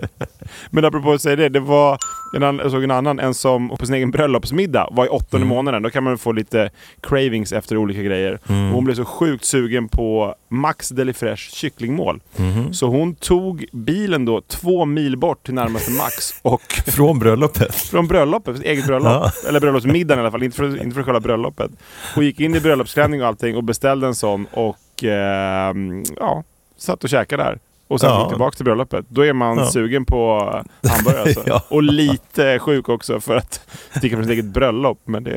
Men 0.71 0.85
apropå 0.85 1.13
att 1.13 1.23
säga 1.23 1.37
det, 1.37 1.49
det 1.49 1.61
var 1.61 1.99
en 2.37 2.43
jag 2.59 2.71
såg 2.71 2.85
en 2.85 2.91
annan, 2.91 3.19
en 3.19 3.35
som 3.35 3.69
på 3.69 3.87
sin 3.87 3.95
egen 3.95 4.11
bröllopsmiddag 4.11 4.89
var 4.93 5.07
i 5.07 5.09
åttonde 5.09 5.45
Mm. 5.45 5.49
månaden. 5.49 5.83
Då 5.83 5.91
kan 5.91 6.05
man 6.05 6.19
få 6.19 6.33
lite 6.33 6.71
cravings 7.01 7.53
efter 7.53 7.77
olika 7.77 8.03
grejer. 8.03 8.39
Mm. 8.49 8.69
Och 8.69 8.75
hon 8.75 8.85
blev 8.85 8.95
så 8.95 9.05
sjukt 9.05 9.45
sugen 9.45 9.89
på 9.89 10.35
Max 10.49 10.89
Deli 10.89 11.13
Fresh 11.13 11.51
kycklingmål. 11.55 12.21
Mhm. 12.37 12.75
Så 12.75 12.87
hon 12.87 13.15
tog 13.15 13.65
bilen 13.73 14.25
då 14.25 14.41
två 14.41 14.85
mil 14.85 15.17
bort 15.17 15.45
till 15.45 15.55
närmaste 15.55 15.91
Max 16.05 16.35
och 16.43 16.63
Från 16.87 17.19
bröllopet. 17.19 17.75
från 17.75 18.07
bröllopet, 18.07 18.63
eget 18.63 18.87
bröllop. 18.87 19.33
Eller 19.49 19.61
bröllopsmiddagen 19.61 20.19
i 20.19 20.21
alla 20.23 20.31
fall, 20.31 20.43
inte 20.43 20.57
för, 20.57 20.83
inte 20.83 20.95
för 20.95 21.03
själva 21.03 21.21
bröllopet. 21.21 21.71
Hon 22.15 22.25
gick 22.25 22.41
in 22.41 22.55
i 22.55 22.61
bröllopsklänning 22.61 23.23
och 23.23 23.29
allting 23.29 23.57
och 23.57 23.65
beställde 23.65 24.07
en 24.07 24.15
sån 24.15 24.47
och 24.53 25.05
eh, 25.05 25.75
ja, 26.21 26.45
satt 26.79 27.05
och 27.05 27.11
käkade 27.11 27.43
där. 27.43 27.59
Och 27.89 28.01
sen 28.01 28.11
Ja. 28.11 28.21
gick 28.21 28.29
tillbaka 28.29 28.57
till 28.57 28.65
bröllopet. 28.65 29.05
Då 29.09 29.25
är 29.25 29.33
man 29.33 29.59
Ja. 29.59 29.67
sugen 29.67 30.05
på 30.05 30.39
hamburgare 30.89 31.23
alltså. 31.23 31.43
Ja. 31.47 31.63
Och 31.69 31.83
lite 31.83 32.59
sjuk 32.59 32.89
också 32.89 33.21
för 33.21 33.37
att 33.37 33.61
sticka 33.97 34.17
från 34.17 34.25
sitt 34.25 34.33
eget 34.33 34.45
bröllop. 34.45 34.99
Men 35.05 35.25
det, 35.25 35.31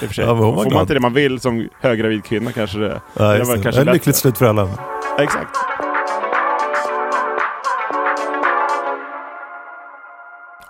det 0.00 0.04
är 0.04 0.06
för 0.06 0.14
sig. 0.14 0.24
Ja, 0.24 0.36
Får 0.36 0.70
man 0.70 0.80
inte 0.80 0.94
det 0.94 1.00
man 1.00 1.14
vill 1.14 1.40
som 1.40 1.68
höggravid 1.80 2.24
kvinna 2.24 2.52
kanske 2.52 2.78
det... 2.78 3.00
Ja, 3.16 3.24
det 3.24 3.38
just 3.38 3.48
var 3.50 3.56
det. 3.56 3.62
kanske 3.62 3.80
Ett 3.82 3.92
lyckligt 3.92 4.16
slut 4.16 4.38
för 4.38 4.46
alla. 4.46 4.68
Exakt. 5.18 5.56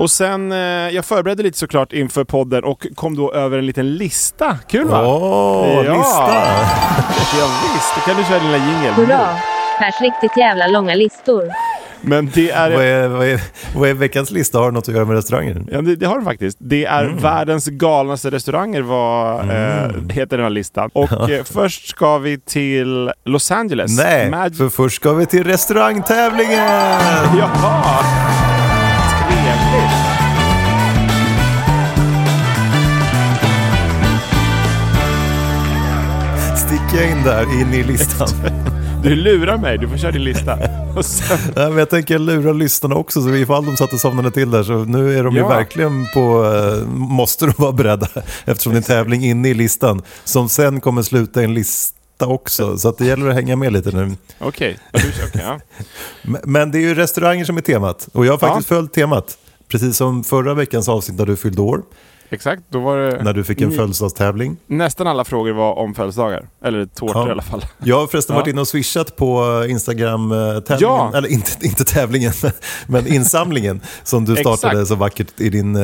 Och 0.04 0.10
sen, 0.10 0.52
eh, 0.52 0.58
jag 0.94 1.04
förberedde 1.04 1.42
lite 1.42 1.58
såklart 1.58 1.92
inför 1.92 2.24
podden 2.24 2.64
och 2.64 2.86
kom 2.94 3.16
då 3.16 3.32
över 3.32 3.58
en 3.58 3.66
liten 3.66 3.94
lista. 3.96 4.58
Kul 4.68 4.86
va? 4.88 5.06
Åh, 5.06 5.84
Ja. 5.84 5.96
lista! 5.96 6.32
Ja, 7.38 7.46
visst, 7.74 7.94
då 7.94 8.00
kan 8.00 8.16
du 8.16 8.24
köra 8.28 8.38
din 8.38 8.52
lilla 8.52 8.66
jingel. 8.66 8.92
Hurra! 8.94 9.28
Pers 9.78 10.00
riktigt 10.00 10.36
jävla 10.36 10.66
långa 10.66 10.94
listor. 10.94 11.42
Men 12.00 12.30
det 12.34 12.50
är... 12.50 12.70
Vad 12.70 12.84
är, 12.84 13.08
vad, 13.08 13.26
är, 13.26 13.40
vad 13.76 13.88
är 13.88 13.94
veckans 13.94 14.30
lista? 14.30 14.58
Har 14.58 14.66
det 14.66 14.72
något 14.74 14.88
att 14.88 14.94
göra 14.94 15.04
med 15.04 15.16
restauranger? 15.16 15.62
Ja, 15.70 15.80
det, 15.80 15.96
det 15.96 16.06
har 16.06 16.18
du 16.18 16.24
faktiskt. 16.24 16.58
Det 16.60 16.84
är 16.84 17.04
Mm. 17.04 17.16
världens 17.18 17.66
galnaste 17.66 18.30
restauranger, 18.30 18.82
vad 18.82 19.40
eh, 19.50 19.90
heter 20.10 20.36
den 20.36 20.42
här 20.44 20.50
listan. 20.50 20.90
Och 20.92 21.30
eh, 21.30 21.44
först 21.44 21.88
ska 21.88 22.18
vi 22.18 22.38
till 22.38 23.10
Los 23.24 23.50
Angeles. 23.50 23.98
Nej, 23.98 24.30
Mag- 24.30 24.56
för 24.56 24.68
först 24.68 24.96
ska 24.96 25.12
vi 25.12 25.26
till 25.26 25.44
restaurangtävlingen! 25.44 26.58
Jaha! 27.38 28.04
Trevligt! 29.28 29.94
Sticker 36.56 37.02
jag 37.02 37.10
in 37.10 37.22
där, 37.24 37.60
in 37.60 37.74
i 37.74 37.82
listan. 37.82 38.28
Du 39.02 39.14
lurar 39.16 39.58
mig, 39.58 39.78
du 39.78 39.88
får 39.88 39.96
köra 39.96 40.10
din 40.12 40.24
lista. 40.24 40.58
Sen, 41.02 41.38
Nej, 41.56 41.68
men 41.68 41.78
jag 41.78 41.90
tänker 41.90 42.18
lura 42.18 42.52
lyssnarna 42.52 42.94
också, 42.94 43.22
så 43.22 43.34
ifall 43.34 43.66
de 43.66 43.76
satt 43.76 43.92
och 43.92 44.00
somnade 44.00 44.30
till 44.30 44.50
där 44.50 44.62
så 44.62 44.72
nu 44.84 45.18
är 45.18 45.24
de 45.24 45.34
ju 45.34 45.40
Ja. 45.40 45.48
verkligen 45.48 46.06
på, 46.14 46.44
eh, 46.44 46.86
måste 46.88 47.46
de 47.46 47.52
vara 47.58 47.72
beredda 47.72 48.06
eftersom 48.44 48.72
det 48.72 48.76
är 48.76 48.78
en 48.78 48.82
tävling 48.82 49.24
inne 49.24 49.48
i 49.48 49.54
listan 49.54 50.02
som 50.24 50.48
sen 50.48 50.80
kommer 50.80 51.02
sluta 51.02 51.40
i 51.40 51.44
en 51.44 51.54
lista 51.54 51.98
också. 52.26 52.78
Så 52.78 52.88
att 52.88 52.98
det 52.98 53.06
gäller 53.06 53.28
att 53.28 53.34
hänga 53.34 53.56
med 53.56 53.72
lite 53.72 53.90
nu. 53.90 54.12
Okej, 54.38 54.78
ja, 54.92 54.98
kör, 55.00 55.08
okej, 55.28 55.42
ja. 55.44 55.60
Men- 56.44 56.70
det 56.70 56.78
är 56.78 56.80
ju 56.80 56.94
restauranger 56.94 57.44
som 57.44 57.56
är 57.56 57.60
temat 57.60 58.08
och 58.12 58.26
jag 58.26 58.32
har 58.32 58.38
faktiskt 58.38 58.68
följt 58.68 58.92
temat. 58.92 59.38
Precis 59.68 59.96
som 59.96 60.24
förra 60.24 60.54
veckans 60.54 60.88
avsnitt 60.88 61.18
när 61.18 61.26
du 61.26 61.36
fyllde 61.36 61.62
år, 61.62 61.82
Exakt, 62.30 62.62
då 62.68 62.80
var 62.80 62.98
det... 62.98 63.22
när 63.22 63.32
du 63.32 63.44
fick 63.44 63.60
en 63.60 63.72
födelsedagstävling. 63.72 64.56
Nästan 64.66 65.06
alla 65.06 65.24
frågor 65.24 65.52
var 65.52 65.74
om 65.78 65.94
födelsedagar. 65.94 66.48
Eller 66.64 66.86
tårtor 66.86 67.22
Ja. 67.22 67.28
i 67.28 67.30
alla 67.30 67.42
fall. 67.42 67.64
Jag 67.84 67.98
har 68.00 68.06
förresten 68.06 68.34
Ja. 68.36 68.40
varit 68.40 68.48
inne 68.52 68.60
och 68.60 68.68
swishat 68.68 69.16
på 69.16 69.64
Instagram-tävlingen, 69.68 70.78
Ja. 70.80 71.12
eller 71.14 71.28
inte, 71.28 71.50
inte 71.66 71.84
tävlingen, 71.84 72.32
men 72.86 73.06
insamlingen 73.06 73.80
som 74.04 74.24
du 74.24 74.36
startade 74.36 74.86
så 74.86 74.94
vackert 74.94 75.40
i 75.40 75.48
din 75.50 75.76
eh, 75.76 75.82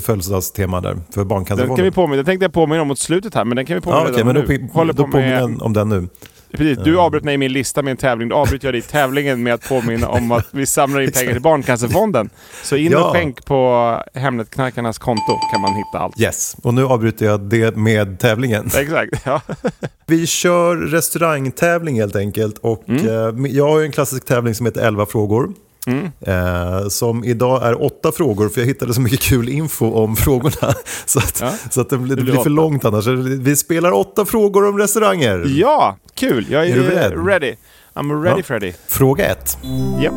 födelsedagstema 0.00 0.80
där 0.80 0.90
för 0.90 0.96
Den 0.96 1.04
kan 1.04 1.22
vi 1.22 1.24
Barncancerfonden. 1.24 1.92
påminna, 1.92 2.16
den 2.16 2.24
tänkte 2.24 2.44
jag 2.44 2.52
påminna 2.52 2.82
om 2.82 2.88
mot 2.88 2.98
slutet 2.98 3.34
här, 3.34 3.44
men 3.44 3.56
den 3.56 3.66
kan 3.66 3.74
vi 3.74 3.80
påminna 3.80 4.00
Ja, 4.00 4.04
okej, 4.04 4.14
redan 4.16 4.26
men 4.26 4.34
då, 4.74 4.82
nu. 4.84 4.92
då 4.92 5.04
på 5.04 5.10
påminner 5.12 5.64
om 5.64 5.72
den 5.72 5.88
nu. 5.88 6.08
Precis, 6.56 6.84
du 6.84 6.98
avbröt 6.98 7.24
mig 7.24 7.34
i 7.34 7.38
min 7.38 7.52
lista 7.52 7.82
med 7.82 7.90
en 7.90 7.96
tävling, 7.96 8.28
då 8.28 8.36
avbryter 8.36 8.66
jag 8.66 8.74
dig 8.74 8.78
i 8.78 8.82
tävlingen 8.82 9.42
med 9.42 9.54
att 9.54 9.68
påminna 9.68 10.08
om 10.08 10.32
att 10.32 10.46
vi 10.50 10.66
samlar 10.66 11.00
in 11.00 11.12
pengar 11.14 11.32
till 11.32 11.42
Barncancerfonden. 11.42 12.30
Så 12.62 12.76
in 12.76 12.92
Ja. 12.92 13.04
och 13.06 13.12
skänk 13.12 13.44
på 13.44 14.00
Hemnetknarkarnas 14.14 14.98
konto 14.98 15.38
kan 15.52 15.60
man 15.60 15.74
hitta 15.74 15.98
allt. 15.98 16.20
Yes, 16.20 16.56
och 16.62 16.74
nu 16.74 16.84
avbryter 16.84 17.26
jag 17.26 17.40
det 17.40 17.76
med 17.76 18.18
tävlingen. 18.18 18.66
Exakt, 18.66 19.22
ja. 19.24 19.40
Vi 20.06 20.26
kör 20.26 20.76
restaurangtävling 20.76 22.00
helt 22.00 22.16
enkelt 22.16 22.58
och 22.58 22.84
Mm. 22.88 23.06
eh, 23.44 23.50
jag 23.52 23.68
har 23.68 23.80
en 23.82 23.92
klassisk 23.92 24.24
tävling 24.24 24.54
som 24.54 24.66
heter 24.66 24.80
11 24.86 25.06
frågor. 25.06 25.52
Mm. 25.86 26.10
Eh, 26.20 26.88
som 26.88 27.24
idag 27.24 27.62
är 27.66 27.82
åtta 27.84 28.12
frågor 28.12 28.48
för 28.48 28.60
jag 28.60 28.66
hittade 28.68 28.94
så 28.94 29.00
mycket 29.00 29.20
kul 29.20 29.48
info 29.48 29.90
om 29.92 30.16
frågorna. 30.16 30.74
Så 31.06 31.18
att, 31.18 31.38
Ja. 31.40 31.50
så 31.70 31.80
att 31.80 31.90
det, 31.90 31.98
blir- 31.98 32.16
det 32.16 32.22
blir 32.22 32.34
för 32.36 32.50
långt 32.50 32.84
annars. 32.84 33.06
Vi 33.40 33.56
spelar 33.56 33.92
åtta 33.92 34.24
frågor 34.24 34.68
om 34.68 34.78
restauranger. 34.78 35.44
Ja, 35.46 35.96
kul! 36.14 36.46
Jag 36.50 36.66
är, 36.66 36.72
Är 36.72 36.76
du 36.76 36.82
beredd? 36.88 37.26
ready. 37.26 37.54
I'm 37.94 38.22
ready 38.22 38.36
Ja. 38.40 38.42
Freddy. 38.44 38.72
Fråga 38.88 39.26
ett. 39.26 39.58
Ja. 40.02 40.10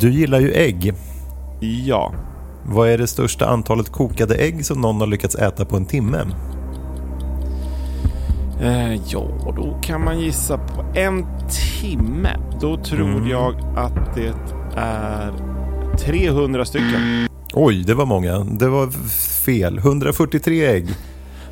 Du 0.00 0.10
gillar 0.10 0.40
ju 0.40 0.52
ägg. 0.52 0.92
Ja. 1.84 2.12
Vad 2.66 2.88
är 2.88 2.98
det 2.98 3.06
största 3.06 3.46
antalet 3.46 3.92
kokade 3.92 4.34
ägg 4.34 4.66
som 4.66 4.80
någon 4.80 5.00
har 5.00 5.06
lyckats 5.06 5.34
äta 5.34 5.64
på 5.64 5.76
en 5.76 5.86
timme? 5.86 6.18
Eh, 8.62 8.94
ja, 8.94 9.52
då 9.56 9.78
kan 9.82 10.04
man 10.04 10.20
gissa 10.20 10.58
på 10.58 10.84
en 10.94 11.26
timme. 11.80 12.36
Då 12.60 12.76
tror 12.76 13.10
Mm. 13.10 13.28
jag 13.28 13.54
att 13.76 14.14
det 14.14 14.34
är 14.78 15.32
300 15.98 16.64
stycken. 16.64 17.28
Oj, 17.52 17.84
det 17.84 17.94
var 17.94 18.06
många. 18.06 18.38
Det 18.38 18.68
var 18.68 18.90
fel. 19.44 19.78
143 19.78 20.66
ägg 20.66 20.88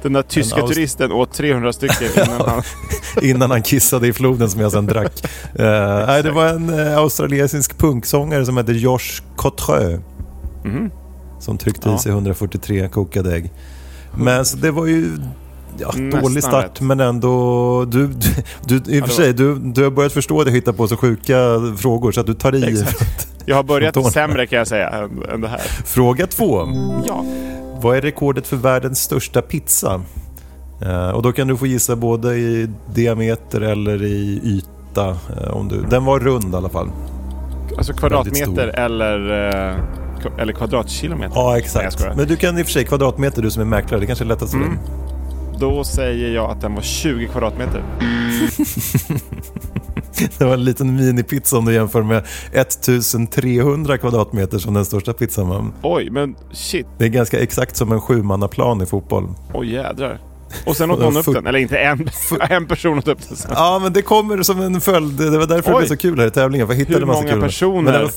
Den 0.03 0.13
där 0.13 0.23
tyska 0.23 0.57
En 0.61 0.63
aus- 0.67 0.69
turisten 0.75 1.13
åt 1.13 1.33
300 1.33 1.73
stycken 1.73 2.09
innan 2.17 2.41
han... 2.49 2.63
innan 3.23 3.51
han 3.51 3.63
kissade 3.63 4.09
i 4.09 4.13
floden 4.13 4.51
som 4.51 4.61
jag 4.61 4.73
sen 4.73 4.87
drack. 4.87 5.25
Eh, 5.55 6.07
nej, 6.07 6.23
det 6.23 6.31
var 6.31 6.47
en 6.49 6.71
uh, 6.71 6.97
australiensisk 6.99 7.79
punksångare 7.79 8.47
som 8.47 8.57
hette 8.57 8.73
Josh 8.73 9.23
Cotreux 9.37 10.01
Mhm. 10.65 10.91
som 11.41 11.59
tryckte 11.59 11.89
Ja. 11.89 11.95
i 11.97 11.99
sig 11.99 12.13
143 12.13 12.89
kokade 12.89 13.35
ägg. 13.37 13.51
Men 14.15 14.45
så 14.45 14.57
det 14.57 14.71
var 14.71 14.87
ju 14.87 15.11
ja, 15.81 15.87
Nästan 15.97 16.23
dålig 16.23 16.43
start, 16.45 16.65
rätt. 16.65 16.81
men 16.81 17.01
ändå... 17.01 17.85
Du, 17.85 18.07
du, 18.67 18.79
du, 18.81 18.97
I 18.97 19.01
och 19.01 19.07
för 19.07 19.15
sig, 19.15 19.33
du, 19.35 19.55
du 19.59 19.83
har 19.85 19.91
börjat 19.91 20.13
förstå 20.13 20.41
att 20.41 20.47
jag 20.47 20.55
hittar 20.55 20.73
på 20.73 20.89
så 20.89 20.97
sjuka 20.97 21.35
frågor 21.77 22.13
så 22.13 22.21
att 22.21 22.27
du 22.27 22.35
tar 22.35 22.55
i. 22.55 22.65
Exakt. 22.65 23.29
Jag 23.49 23.57
har 23.57 23.63
börjat 23.63 24.13
sämre 24.13 24.47
kan 24.47 24.59
jag 24.59 24.67
säga 24.67 24.89
än, 24.91 25.23
än 25.35 25.41
det 25.41 25.49
här. 25.49 25.59
Fråga 25.85 26.27
två. 26.27 26.69
Ja. 27.07 27.25
Vad 27.81 27.97
är 27.97 28.01
rekordet 28.01 28.47
för 28.47 28.57
världens 28.57 29.03
största 29.03 29.43
pizza? 29.43 30.01
Eh, 30.83 31.09
och 31.11 31.23
då 31.23 31.33
kan 31.33 31.49
du 31.49 31.57
få 31.57 31.67
gissa 31.67 31.97
både 31.97 32.35
i 32.37 32.69
diameter 32.95 33.61
eller 33.61 34.03
i 34.05 34.41
yta. 34.45 35.09
eh, 35.09 35.51
om 35.57 35.69
du, 35.69 35.83
den 35.91 36.05
var 36.05 36.21
rund 36.21 36.55
i 36.55 36.57
alla 36.57 36.69
fall. 36.69 36.91
Alltså 37.79 37.93
kvadratmeter 37.93 38.69
eller, 38.69 39.31
eh, 39.71 39.77
eller 40.39 40.53
kvadratkilometer. 40.53 41.33
Ja, 41.37 41.51
Nej, 41.51 41.59
exakt. 41.61 41.93
skojar. 41.93 42.15
Men 42.17 42.27
du 42.27 42.37
kan 42.37 42.59
i 42.59 42.63
och 42.63 42.67
för 42.67 42.73
sig 42.73 42.85
kvadratmeter, 42.85 43.43
du 43.43 43.51
som 43.51 43.63
är 43.63 43.67
mäklare. 43.67 44.01
Det 44.01 44.07
kanske 44.07 44.25
är 44.25 44.29
lättast 44.29 44.53
för 44.53 44.59
Mm. 44.59 44.71
dig. 44.71 44.79
Då 45.59 45.85
säger 45.85 46.35
jag 46.35 46.51
att 46.51 46.61
den 46.61 46.75
var 46.75 46.83
20 46.83 47.29
kvadratmeter. 47.29 47.83
Det 50.39 50.45
var 50.45 50.55
en 50.55 50.65
liten 50.65 50.97
minipizza 50.97 51.59
om 51.59 51.65
du 51.65 51.75
jämför 51.75 52.03
med 52.03 52.27
1300 52.53 53.99
kvadratmeter 53.99 54.59
som 54.59 54.75
den 54.75 54.85
största 54.85 55.13
pizzan 55.13 55.49
var. 55.49 55.65
Oj, 55.83 56.11
men 56.11 56.37
shit. 56.53 56.87
Det 56.99 57.05
är 57.05 57.09
ganska 57.09 57.39
exakt 57.39 57.77
som 57.77 57.93
en 57.93 58.01
sjumannaplan 58.01 58.83
i 58.83 58.87
fotboll. 58.87 59.29
Oj 59.55 59.73
jädrar. 59.73 60.21
Och 60.67 60.77
sen 60.77 60.91
åt 60.91 60.99
någon 61.01 61.17
upp 61.17 61.27
den. 61.27 61.47
Eller 61.47 61.59
inte 61.59 61.79
en. 61.79 62.09
En 62.51 62.67
person 62.67 62.99
åt 62.99 63.09
upp 63.09 63.29
den 63.29 63.37
sen. 63.37 63.51
Ja, 63.55 63.79
men 63.83 63.93
det 63.93 64.03
kommer 64.03 64.43
som 64.43 64.61
en 64.61 64.81
följd. 64.81 65.17
Det 65.17 65.39
var 65.39 65.47
därför 65.47 65.71
det 65.71 65.77
Oj. 65.77 65.81
blev 65.81 65.89
så 65.89 65.97
kul 65.97 66.21
här 66.21 66.27
i 66.27 66.31
tävlingen. 66.31 66.67
För 66.67 66.75
hittade 66.75 66.99
Hur 66.99 67.07
många 67.07 67.41
personer? 67.41 68.11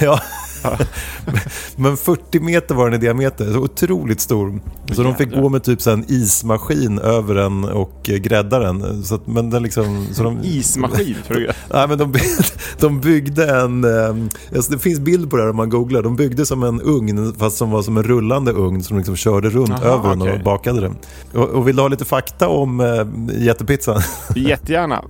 Ja. 0.00 0.20
men 1.76 1.96
40 1.96 2.40
meter 2.40 2.74
var 2.74 2.84
den 2.90 2.94
i 2.94 3.04
diameter, 3.04 3.52
så 3.52 3.58
otroligt 3.58 4.20
stor. 4.20 4.60
Så 4.92 5.02
de 5.02 5.14
fick 5.14 5.34
gå 5.34 5.48
med 5.48 5.62
typ 5.64 5.80
så 5.82 5.90
en 5.90 6.04
ismaskin 6.08 6.98
över 6.98 7.34
den 7.34 7.64
och 7.64 8.10
eh, 8.10 8.16
grädda 8.16 8.58
den. 8.58 9.02
Så 9.04 9.14
att, 9.14 9.26
men 9.26 9.50
den 9.50 9.62
liksom, 9.62 10.06
så 10.12 10.22
de, 10.22 10.38
Ismaskin. 10.42 11.16
tror 11.26 11.40
jag. 11.40 11.54
Nej, 11.72 11.88
men 11.88 11.98
de, 11.98 12.14
de 12.80 13.00
byggde 13.00 13.60
en... 13.60 13.84
eh, 13.84 14.14
Alltså 14.56 14.72
det 14.72 14.78
finns 14.78 15.00
bild 15.00 15.30
på 15.30 15.36
det 15.36 15.42
här 15.42 15.50
om 15.50 15.56
man 15.56 15.70
googlar. 15.70 16.02
De 16.02 16.16
byggde 16.16 16.46
som 16.46 16.62
en 16.62 16.80
ugn 16.80 17.34
fast 17.38 17.56
som 17.56 17.70
var 17.70 17.82
som 17.82 17.96
en 17.96 18.02
rullande 18.02 18.52
ugn 18.52 18.82
som 18.82 18.94
de 18.96 18.98
liksom 18.98 19.16
körde 19.16 19.50
runt 19.50 19.70
Aha, 19.70 19.84
över 19.84 20.08
den 20.08 20.22
okej. 20.22 20.34
och 20.34 20.40
bakade 20.44 20.80
den. 20.80 20.96
Och, 21.34 21.48
och 21.48 21.68
vill 21.68 21.76
du 21.76 21.82
ha 21.82 21.88
lite 21.88 22.04
fakta 22.04 22.48
om 22.48 22.80
äh, 22.80 23.06
jättepizzan? 23.44 24.00
Jättegärna. 24.36 25.04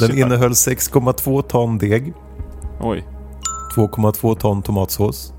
Den 0.00 0.18
innehöll 0.18 0.52
6,2 0.52 1.42
ton 1.42 1.78
deg, 1.78 2.12
Oj. 2.80 3.04
2,2 3.78 4.34
ton 4.34 4.62
tomatsås, 4.62 5.32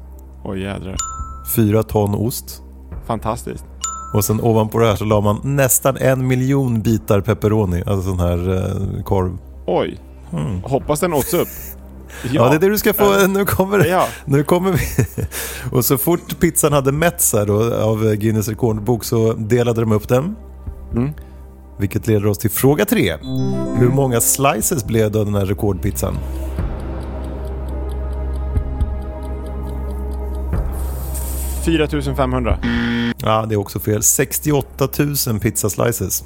Oj 0.44 0.62
jädrar. 0.62 0.96
4 1.56 1.84
ton 1.84 2.16
ost. 2.16 2.62
Fantastiskt. 3.08 3.66
Och 4.14 4.26
sen 4.26 4.42
ovanpå 4.42 4.80
det 4.80 4.88
här 4.88 4.96
så 4.96 5.06
la 5.06 5.22
man 5.22 5.40
nästan 5.44 5.98
en 5.98 6.28
miljon 6.28 6.82
bitar 6.82 7.22
pepperoni, 7.22 7.84
alltså 7.86 8.10
sån 8.10 8.20
här 8.20 8.56
eh, 8.56 9.04
korv. 9.04 9.38
Oj. 9.68 10.00
Mm. 10.34 10.64
Hoppas 10.64 11.00
den 11.00 11.14
åts 11.14 11.34
upp. 11.34 11.48
Ja. 12.32 12.50
det 12.50 12.56
är 12.56 12.60
det 12.60 12.70
du 12.70 12.78
ska 12.78 12.94
få. 12.94 13.28
Nu 13.28 13.46
kommer 13.46 13.78
det. 13.78 13.88
Ja. 13.88 14.06
Nu 14.26 14.44
kommer 14.44 14.72
vi. 14.72 14.80
Och 15.78 15.86
så 15.86 15.98
fort 15.98 16.40
pizzan 16.40 16.74
hade 16.74 16.92
mätts 16.92 17.34
här 17.34 17.46
då, 17.46 17.74
av 17.76 18.16
Guinness 18.16 18.48
rekordbok 18.48 19.04
så 19.04 19.34
delade 19.34 19.82
de 19.82 19.92
upp 19.92 20.08
den. 20.08 20.36
Mm. 20.96 21.10
Vilket 21.80 22.08
leder 22.08 22.28
oss 22.28 22.38
till 22.38 22.50
fråga 22.50 22.86
tre. 22.86 23.18
Hur 23.76 23.90
många 23.90 24.22
slices 24.22 24.86
blev 24.86 25.12
det 25.12 25.20
av 25.20 25.26
den 25.26 25.36
här 25.36 25.46
rekordpizzan? 25.46 26.18
4500. 31.60 32.58
Ja, 33.18 33.46
det 33.50 33.56
är 33.56 33.60
också 33.60 33.80
fel. 33.80 34.04
68 34.04 34.88
000 35.28 35.40
pizzaslices. 35.40 36.24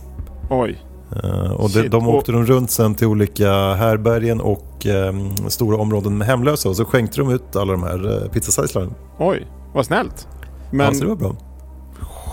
Oj. 0.50 0.82
Eh, 1.24 1.52
och 1.52 1.70
de 1.90 2.08
Och- 2.08 2.16
åkte 2.16 2.32
de 2.32 2.46
runt 2.46 2.72
sen 2.72 2.96
till 2.96 3.08
olika 3.08 3.52
härbergen 3.74 4.42
och 4.42 4.86
eh, 4.88 5.14
stora 5.48 5.78
områden 5.78 6.18
med 6.18 6.28
hemlösa 6.28 6.70
och 6.70 6.76
så 6.76 6.86
skänkte 6.86 7.18
de 7.22 7.30
ut 7.30 7.56
alla 7.56 7.72
de 7.72 7.84
här 7.84 8.24
eh, 8.24 8.30
pizzaslicerna. 8.32 8.88
Oj. 9.20 9.48
Vad 9.74 9.86
snällt. 9.86 10.28
Men 10.72 10.86
Ja, 10.86 10.94
så 10.94 11.00
det 11.04 11.10
var 11.10 11.16
bra. 11.16 11.36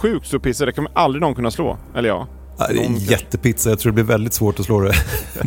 sjukt 0.03 0.27
stor 0.27 0.39
pizza. 0.39 0.67
Det 0.67 0.73
kommer 0.73 0.91
aldrig 0.95 1.21
någon 1.23 1.35
kunna 1.35 1.51
slå. 1.51 1.77
Eller 1.95 2.09
ja. 2.09 2.27
En 2.69 2.97
jättepizza, 2.97 3.71
jag 3.71 3.79
tror 3.79 3.91
det 3.93 3.95
blir 3.95 4.05
väldigt 4.05 4.33
svårt 4.35 4.61
att 4.61 4.67
slå 4.67 4.81
det. 4.81 4.95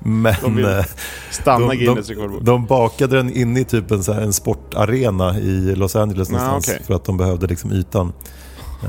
men 0.00 0.34
De 0.42 0.54
men 0.54 0.56
vill 0.56 0.64
eh, 0.64 0.84
Stanna 1.30 1.68
de, 1.68 1.76
Guinness 1.76 2.06
de, 2.06 2.12
rekordbok. 2.14 2.42
de 2.42 2.66
bakade 2.66 3.16
den 3.16 3.32
inne 3.36 3.60
i 3.60 3.64
typ 3.64 3.90
en, 3.90 4.02
så 4.04 4.12
här, 4.12 4.20
en 4.22 4.32
sportarena 4.32 5.38
i 5.38 5.74
Los 5.76 5.96
Angeles 5.96 6.28
Ah, 6.28 6.32
någonstans. 6.32 6.68
okej. 6.68 6.86
För 6.86 6.94
att 6.94 7.04
de 7.04 7.16
behövde 7.16 7.46
liksom 7.46 7.72
ytan. 7.72 8.12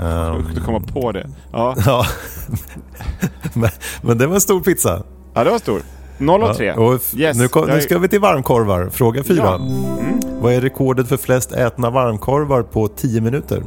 Ehm, 0.02 0.44
Du 0.56 0.62
komma 0.62 0.80
på 0.80 1.12
det. 1.12 1.30
Ja, 1.52 1.76
ja. 1.86 2.06
men, 3.54 3.70
men 4.02 4.18
det 4.18 4.28
var 4.28 4.36
en 4.36 4.42
stor 4.42 4.60
pizza. 4.62 5.04
ja 5.34 5.44
det 5.44 5.50
var 5.52 5.60
stor. 5.60 5.82
0 6.18 6.44
och 6.44 6.58
3. 6.58 6.66
Ja, 6.66 6.74
och 6.74 7.02
Yes, 7.16 7.38
nu, 7.38 7.48
kom, 7.48 7.68
nu 7.68 7.82
ska 7.82 7.98
vi 8.00 8.08
till 8.08 8.20
varmkorvar. 8.20 8.90
Fråga 8.94 9.24
fyra. 9.24 9.44
Ja. 9.44 9.56
Mm. 9.56 10.20
Vad 10.42 10.54
är 10.54 10.62
rekordet 10.62 11.08
för 11.08 11.18
flest 11.18 11.52
ätna 11.52 11.90
varmkorvar 11.90 12.64
på 12.64 12.88
10 12.88 13.22
minuter? 13.22 13.64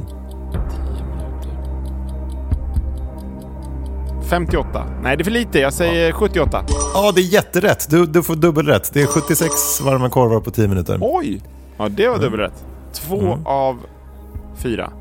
58. 4.29 4.83
Nej, 5.03 5.17
det 5.17 5.21
är 5.21 5.23
för 5.23 5.31
lite. 5.31 5.59
Jag 5.59 5.73
säger 5.73 6.11
78. 6.11 6.63
Ja, 6.93 7.11
det 7.15 7.21
är 7.21 7.33
jätterätt. 7.33 7.89
Du, 7.89 8.05
du 8.05 8.23
får 8.23 8.35
dubbelrätt. 8.35 8.89
Det 8.93 9.01
är 9.01 9.05
76 9.07 9.81
varma 9.81 10.09
korvar 10.09 10.39
på 10.39 10.51
10 10.51 10.67
minuter. 10.67 10.97
Oj! 11.01 11.41
Ja, 11.77 11.89
det 11.89 12.07
var 12.07 12.17
dubbelrätt. 12.19 12.65
Två 12.93 13.19
Mm. 13.21 13.45
av 13.45 13.77
fyra. 14.57 14.91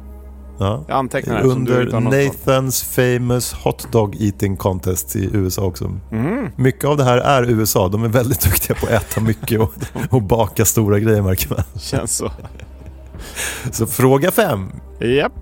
Ja. 0.59 0.85
Jag 0.89 0.97
antecknar 0.99 1.43
du 1.43 1.49
Under. 1.49 2.01
Nathans 2.01 2.83
famous 2.83 3.53
hot 3.53 3.93
dog 3.93 4.17
eating 4.21 4.57
contest 4.57 5.17
i 5.17 5.31
USA 5.33 5.63
också. 5.63 5.91
Mm. 6.13 6.49
Mycket 6.57 6.85
av 6.85 6.97
det 6.97 7.05
här 7.05 7.19
är 7.19 7.51
USA. 7.51 7.89
De 7.89 8.05
är 8.05 8.09
väldigt 8.09 8.41
duktiga 8.45 8.77
på 8.77 8.87
att 8.87 8.93
äta 8.93 9.21
mycket 9.21 9.61
och, 9.61 9.73
och 10.11 10.23
baka 10.23 10.65
stora 10.65 10.99
grejer 10.99 11.23
märker 11.23 11.51
man. 11.51 11.63
Känns 11.81 12.17
så. 12.17 12.31
Så 13.71 13.87
fråga 13.87 14.31
fem. 14.31 14.69
Japp. 15.01 15.33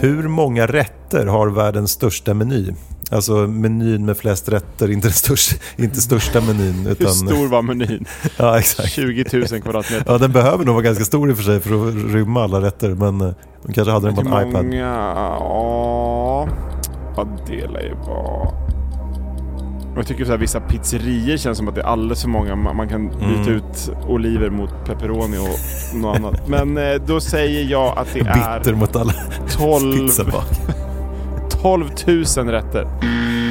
Hur 0.00 0.28
många 0.28 0.66
rätter 0.66 1.26
har 1.26 1.48
världens 1.48 1.90
största 1.90 2.34
meny? 2.34 2.72
Alltså 3.10 3.32
menyn 3.34 4.06
med 4.06 4.16
flest 4.16 4.48
rätter, 4.48 4.90
inte, 4.90 5.08
den 5.08 5.12
största, 5.14 5.56
inte 5.76 6.00
största 6.00 6.40
menyn. 6.40 6.74
Hur 6.86 6.92
Utan, 6.92 7.14
stor 7.14 7.48
var 7.48 7.62
menyn? 7.62 8.04
Ja, 8.36 8.58
exakt. 8.58 8.88
20 8.92 9.24
000 9.32 9.46
kvadratmeter. 9.62 10.04
Ja, 10.12 10.18
den 10.18 10.32
behöver 10.32 10.64
nog 10.64 10.74
vara 10.74 10.84
ganska 10.84 11.04
stor 11.04 11.30
i 11.30 11.32
och 11.32 11.36
för 11.36 11.44
sig 11.44 11.60
för 11.60 11.88
att 11.88 11.94
rymma 11.94 12.44
alla 12.44 12.60
rätter. 12.60 12.94
Men 12.94 13.20
eh, 13.20 13.32
de 13.66 13.72
kanske 13.72 13.92
hade 13.92 14.06
den 14.06 14.14
på 14.14 14.22
Hur 14.22 14.40
en 14.42 14.48
iPad. 14.48 14.64
många... 14.64 14.78
Ja... 14.78 16.48
Det 17.46 17.66
lär 17.66 17.82
ju 17.82 17.94
vara... 17.94 18.65
Jag 19.96 20.06
tycker 20.06 20.24
så 20.24 20.30
här, 20.30 20.38
vissa 20.38 20.60
pizzerier 20.60 21.36
känns 21.36 21.58
som 21.58 21.68
att 21.68 21.74
det 21.74 21.80
är 21.80 21.84
alldeles 21.86 22.22
för 22.22 22.28
många. 22.28 22.56
Man 22.56 22.88
kan 22.88 23.08
byta 23.08 23.24
Mm. 23.24 23.48
ut 23.56 23.90
oliver 24.08 24.50
mot 24.50 24.70
pepperoni 24.86 25.38
och 25.38 25.96
något 25.96 26.16
annat. 26.16 26.48
Men 26.48 26.78
eh, 26.78 26.94
då 27.06 27.20
säger 27.20 27.70
jag 27.70 27.98
att 27.98 28.08
det 28.14 28.20
är 28.20 28.58
Bitter 28.58 28.74
mot 28.74 28.96
alla 28.96 29.12
12, 29.50 29.92
pizzabak. 29.96 30.46
12 31.62 31.84
000 32.06 32.24
rätter. 32.48 32.88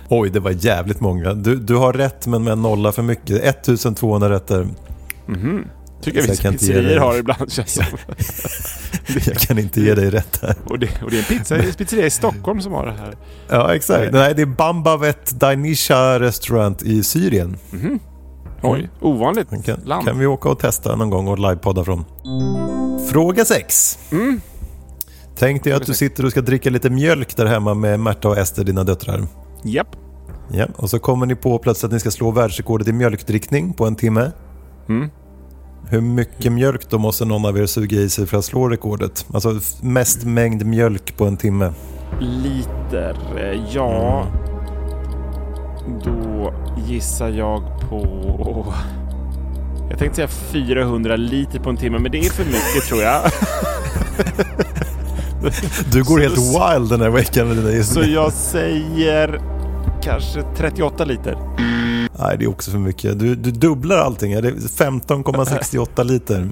Oj, 0.10 0.30
det 0.30 0.40
var 0.40 0.52
jävligt 0.52 1.00
många. 1.00 1.34
Du, 1.34 1.56
du 1.56 1.76
har 1.76 1.94
rätt 1.94 2.28
men 2.28 2.44
med 2.44 2.54
en 2.54 2.62
nolla 2.62 2.92
för 2.92 3.04
mycket. 3.04 3.44
1200 3.44 4.30
rätter. 4.30 4.68
Mhm. 5.26 5.66
Tycker 6.02 6.20
jag 6.20 6.28
vissa 6.28 6.52
dig- 6.82 6.98
har 6.98 7.18
ibland 7.18 7.52
känns 7.52 7.74
som. 7.74 7.84
Jag 9.26 9.38
kan 9.38 9.58
inte 9.60 9.82
ge 9.82 9.96
dig 9.96 10.10
rätt 10.10 10.40
här. 10.42 10.56
Och 10.66 10.80
det, 10.80 10.90
och 11.04 11.12
det 11.12 11.18
är 11.18 11.20
en 11.32 11.38
pizza, 11.40 11.58
pizzeria 11.78 12.06
i 12.06 12.10
Stockholm 12.10 12.62
som 12.62 12.74
har 12.74 12.86
det 12.86 12.92
här. 12.92 13.16
Ja, 13.50 13.76
exakt. 13.76 14.12
Nej, 14.14 14.34
det 14.36 14.42
är 14.42 14.46
Bambavet 14.46 15.32
Dainisha 15.32 16.20
Restaurant 16.20 16.82
i 16.82 17.04
Syrien. 17.04 17.58
Oj, 18.62 18.90
ovanligt 19.02 19.66
Kan, 19.66 19.80
land. 19.86 20.08
kan 20.08 20.20
vi 20.20 20.26
åka 20.26 20.50
och 20.50 20.60
testa 20.60 20.96
någon 20.96 21.10
gång 21.10 21.28
och 21.28 21.40
livepodda 21.40 21.84
från. 21.84 22.06
Fråga 23.12 23.46
6. 23.46 24.00
Mm. 24.12 24.42
Tänk 25.38 25.64
dig 25.64 25.74
att 25.74 25.86
du 25.86 25.94
sitter 25.94 26.26
och 26.26 26.32
ska 26.32 26.42
dricka 26.42 26.70
lite 26.70 26.90
mjölk 26.90 27.36
där 27.38 27.46
hemma 27.46 27.74
med 27.74 28.00
Märta 28.00 28.28
och 28.30 28.38
Ester, 28.38 28.64
dina 28.64 28.84
döttrar. 28.84 29.28
Japp. 29.64 29.88
Ja, 30.52 30.66
och 30.76 30.90
så 30.90 31.00
kommer 31.00 31.26
ni 31.26 31.36
på 31.36 31.58
plötsligt 31.60 31.84
att 31.90 31.94
ni 31.94 32.00
ska 32.00 32.12
slå 32.12 32.32
världsrekordet 32.32 32.88
i 32.88 32.92
mjölkdrickning 32.94 33.74
på 33.74 33.86
en 33.86 33.96
timme. 33.96 34.32
Mm. 34.90 35.10
Hur 35.90 36.02
mycket 36.02 36.52
mjölk 36.52 36.90
då 36.90 36.98
måste 36.98 37.26
någon 37.26 37.46
av 37.46 37.58
er 37.58 37.66
suga 37.66 37.98
i 37.98 38.10
sig 38.10 38.26
för 38.28 38.38
att 38.38 38.46
slå 38.46 38.70
rekordet? 38.70 39.26
Alltså 39.34 39.60
mest 39.82 40.24
mängd 40.24 40.66
mjölk 40.66 41.18
på 41.18 41.26
en 41.26 41.38
timme. 41.38 41.74
Liter, 42.20 43.16
eh, 43.38 43.62
ja. 43.74 44.26
Då 46.04 46.54
gissar 46.88 47.30
jag 47.30 47.62
på... 47.90 48.74
Jag 49.90 50.00
tänkte 50.00 50.16
säga 50.16 50.28
400 50.28 51.16
liter 51.16 51.60
på 51.60 51.70
en 51.70 51.78
timme, 51.78 52.00
men 52.00 52.12
det 52.12 52.18
är 52.20 52.30
för 52.30 52.46
mycket 52.46 52.84
tror 52.90 53.02
jag. 53.02 53.22
Du 55.92 56.04
går 56.04 56.20
helt 56.20 56.36
Så- 56.40 56.70
wild 56.74 56.90
den 56.90 57.02
här 57.02 57.10
veckan 57.10 57.48
med 57.48 57.58
dina 57.58 57.70
Så 57.70 57.76
gissningar. 57.76 58.10
jag 58.10 58.34
säger 58.34 59.42
kanske 60.02 60.44
38 60.58 61.06
liter. 61.06 61.38
Nej, 62.20 62.38
det 62.38 62.46
är 62.46 62.50
också 62.50 62.72
för 62.72 62.78
mycket. 62.78 63.20
Du, 63.20 63.36
du 63.36 63.52
dubblar 63.52 63.98
allting. 63.98 64.32
Det 64.32 64.48
är 64.48 64.52
15,68 64.52 66.04
liter. 66.12 66.50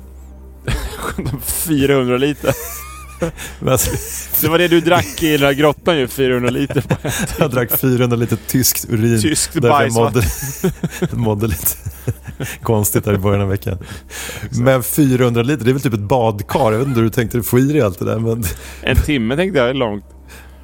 400 1.42 2.18
liter. 2.18 2.54
Alltså, 3.68 3.92
Det 4.42 4.48
var 4.48 4.58
det 4.58 4.68
du 4.68 4.82
drack 4.82 5.24
i 5.24 5.32
den 5.32 5.42
här 5.46 5.54
grottan 5.54 5.98
ju, 5.98 6.08
400 6.08 6.50
liter. 6.50 6.84
Jag 7.40 7.52
drack 7.52 7.80
400 7.80 8.18
liter 8.18 8.38
tyskt 8.48 8.86
urin. 8.90 9.22
Tyskt 9.22 9.54
därför 9.54 9.84
jag 9.84 9.94
mådde, 9.94 10.24
mådde 11.12 11.48
lite 11.48 11.68
konstigt 12.64 13.06
här 13.06 13.14
i 13.14 13.18
början 13.18 13.42
av 13.42 13.48
veckan. 13.50 13.78
Men 14.52 14.84
400 14.84 15.44
liter, 15.44 15.66
det 15.66 15.72
är 15.72 15.74
väl 15.74 15.82
typ 15.82 15.94
ett 15.94 16.00
badkar. 16.00 16.72
Jag 16.72 16.80
vet 16.80 16.88
inte 16.88 17.00
hur 17.00 17.06
du 17.08 17.14
tänkte 17.14 17.44
få 17.44 17.60
i 17.60 17.74
dig 17.74 17.82
allt 17.82 18.00
det 18.00 18.06
där. 18.06 18.20
Men, 18.20 18.44
En 18.82 18.96
timme 18.96 19.36
tänkte 19.36 19.60
jag 19.60 19.70
är 19.70 19.74
långt. 19.74 20.06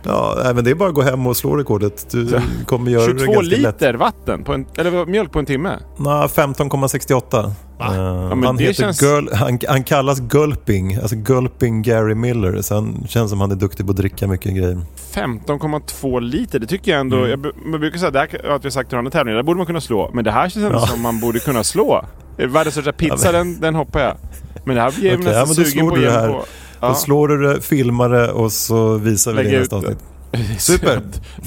Ja, 0.04 0.36
nej, 0.44 0.54
men 0.54 0.64
det 0.64 0.72
är 0.72 0.76
bara 0.76 0.90
att 0.90 0.96
gå 0.96 1.02
hem 1.02 1.28
och 1.28 1.38
slå 1.38 1.56
rekordet. 1.56 2.06
Du 2.12 2.42
kommer 2.66 2.92
göra 2.92 3.14
det 3.14 3.20
22 3.20 3.34
ganska 3.34 3.56
lätt. 3.56 3.60
liter 3.82 3.94
vatten, 3.94 4.44
på 4.44 4.54
en, 4.54 4.66
eller 4.78 5.06
mjölk 5.06 5.32
på 5.32 5.40
en 5.40 5.46
timme. 5.46 5.78
Nej, 5.98 6.28
15,68. 6.28 7.46
Uh, 7.46 8.36
men 8.36 8.44
han, 8.44 8.58
heter 8.58 8.74
känns- 8.74 9.34
han, 9.34 9.60
han 9.68 9.84
kallas 9.84 10.20
Gulping, 10.20 10.96
alltså 10.96 11.16
Gulping 11.16 11.82
Gary 11.82 12.16
Miller. 12.16 12.62
Så 12.62 12.76
han 12.76 13.06
känns 13.08 13.30
som 13.30 13.42
han 13.42 13.52
är 13.52 13.56
duktig 13.56 13.86
på 13.86 13.92
att 13.92 13.98
dricka 13.98 14.28
mycket 14.28 14.52
grejer. 14.56 14.82
15,2 15.14 16.22
liter, 16.22 16.60
det 16.60 16.68
tycker 16.68 16.92
jag 16.92 17.00
ändå. 17.00 17.18
Mm. 17.18 17.30
Jag, 17.30 17.52
man 17.66 17.80
brukar 17.80 17.98
säga 18.00 18.12
det 18.12 18.20
här 18.20 18.28
att 18.28 18.64
vi 18.64 18.66
har 18.66 18.70
sagt 18.70 18.90
till 18.90 18.98
andra 18.98 19.12
tävlingar, 19.12 19.38
det 19.38 19.44
borde 19.44 19.58
man 19.58 19.66
kunna 19.66 19.82
slå. 19.82 20.12
Men 20.14 20.24
det 20.24 20.32
här 20.32 20.50
känns 20.50 20.66
Ja. 20.74 20.88
som 20.88 21.02
man 21.02 21.20
borde 21.20 21.40
kunna 21.40 21.64
slå. 21.64 22.06
Världens 22.38 22.74
största 22.76 22.92
pizza, 22.92 23.32
den, 23.32 23.60
den 23.60 23.76
hoppar 23.76 24.00
jag. 24.00 24.18
Men 24.66 24.76
det 24.76 24.82
här 24.82 24.92
blir 24.92 25.12
ja, 25.12 25.18
nästan 25.18 25.34
men 25.34 25.48
då 25.48 25.54
sugen 25.54 25.90
på 25.90 25.98
igen 25.98 26.12
här. 26.12 26.28
på. 26.30 26.46
Då 26.82 26.94
slår 26.94 27.28
du 27.28 27.42
det, 27.48 27.62
filmar 27.62 28.10
det 28.10 28.32
och 28.32 28.52
så 28.52 28.98
visar 28.98 29.34
vi 29.34 29.44
det 29.44 29.50
i 29.50 29.60
nästa 29.60 29.76
avsnitt. 29.76 29.98
Super. 30.60 31.02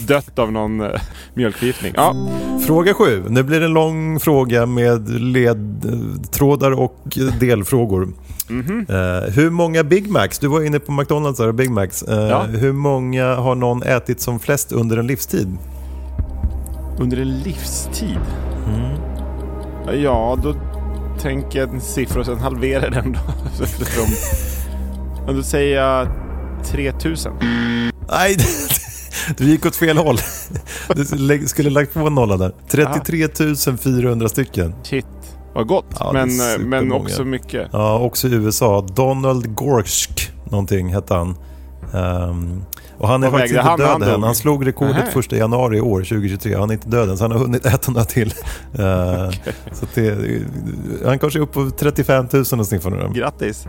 Dött 0.07 0.39
av 0.39 0.53
någon 0.53 0.81
uh, 0.81 0.91
mjölkförgiftning. 1.35 1.93
Ja, 1.97 2.29
Fråga 2.67 2.95
sju. 2.95 3.23
Nu 3.29 3.43
blir 3.43 3.61
det 3.61 3.67
en 3.67 3.73
lång 3.73 4.21
fråga 4.21 4.67
med 4.67 5.09
ledtrådar 5.09 6.71
och 6.71 7.19
delfrågor. 7.41 8.09
Mhm. 8.49 8.87
Eh, 8.89 9.33
hur 9.35 9.51
många 9.51 9.85
Big 9.85 10.11
Macs, 10.11 10.39
du 10.39 10.47
var 10.47 10.63
inne 10.67 10.79
på 10.79 10.93
McDonalds 10.93 11.41
och 11.41 11.55
Big 11.55 11.71
Macs. 11.71 12.03
Eh, 12.03 12.29
Ja. 12.29 12.43
Hur 12.43 12.73
många 12.73 13.35
har 13.35 13.55
någon 13.55 13.83
ätit 13.83 14.21
som 14.21 14.39
flest 14.41 14.73
under 14.73 14.97
en 14.97 15.07
livstid? 15.07 15.59
under 16.99 17.17
en 17.17 17.39
livstid. 17.39 18.21
Mm. 18.67 20.03
Ja, 20.03 20.39
då 20.43 20.55
tänker 21.21 21.59
jag 21.59 21.75
en 21.75 21.81
siffra 21.81 22.21
och 22.21 22.27
sen 22.27 22.39
halverar 22.39 22.91
den 22.91 23.13
då. 23.13 23.19
Ja, 25.27 25.33
Då 25.33 25.43
säger 25.43 25.77
jag 25.77 26.09
3000. 26.65 27.33
Nej, 28.11 28.37
du 29.37 29.45
gick 29.45 29.67
åt 29.67 29.77
fel 29.77 29.99
håll. 29.99 30.17
Du 30.95 31.47
skulle 31.47 31.71
lagt 31.71 31.95
på 31.95 32.01
en 32.01 32.15
nolla 32.15 32.37
där. 32.37 32.53
33 32.69 33.29
400 33.77 34.29
stycken. 34.29 34.75
Shit, 34.83 35.07
vad 35.55 35.67
gott. 35.67 35.97
Ja, 35.99 36.13
men, 36.13 36.29
eh, 36.29 36.59
men 36.59 36.93
också 36.93 37.25
mycket. 37.25 37.69
Ja, 37.73 37.99
också 37.99 38.29
i 38.29 38.33
USA. 38.33 38.87
Donald 38.95 39.55
Gorsk, 39.55 40.33
någonting 40.51 40.95
hette 40.95 41.15
han. 41.15 41.37
Ehm, 41.95 42.65
och 42.99 43.09
han 43.09 43.23
är 43.23 43.31
Vad 43.31 43.41
faktiskt 43.41 43.57
inte 43.57 43.69
han 43.69 43.79
död 43.79 43.89
han 43.89 44.03
än. 44.03 44.23
Han 44.23 44.35
slog 44.35 44.67
rekordet 44.67 44.97
Nähä. 44.97 45.11
första 45.11 45.37
januari 45.37 45.77
i 45.77 45.81
år, 45.81 45.99
2023. 46.01 46.55
Han 46.55 46.71
är 46.71 46.75
inte 46.75 46.89
död 46.89 47.11
än, 47.11 47.19
så 47.19 47.25
han 47.25 47.33
har 47.33 47.39
hunnit 47.39 47.67
äta 47.67 47.93
några 47.93 48.05
till. 48.05 48.35
Ehm, 48.73 49.33
så 49.73 49.85
att 49.85 49.95
det, 49.95 50.43
han 51.05 51.19
kanske 51.19 51.39
är 51.39 51.43
uppe 51.43 51.53
på 51.53 51.71
35 51.71 52.27
000 52.33 52.45
och 52.61 52.67
sniffar 52.67 52.91
nu. 52.91 53.11
Grattis. 53.15 53.67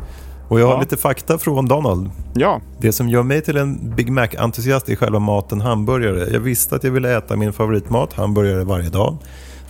Och 0.54 0.60
jag 0.60 0.68
har 0.68 0.74
Ja. 0.74 0.80
lite 0.80 0.98
fakta 0.98 1.38
från 1.38 1.66
Donald. 1.68 2.10
Ja, 2.36 2.62
Det 2.78 2.92
som 2.92 3.10
gör 3.10 3.24
mig 3.24 3.42
till 3.42 3.58
en 3.58 3.96
Big 3.96 4.12
Mac-entusiast 4.12 4.89
är 4.89 4.96
själva 4.96 5.20
maten 5.20 5.62
hamburgare. 5.62 6.30
Jag 6.34 6.39
visste 6.39 6.76
att 6.76 6.84
jag 6.84 6.92
ville 6.92 7.18
äta 7.18 7.36
min 7.36 7.54
favoritmat, 7.54 8.13
hamburgare, 8.13 8.63
varje 8.63 8.89
dag. 8.89 9.18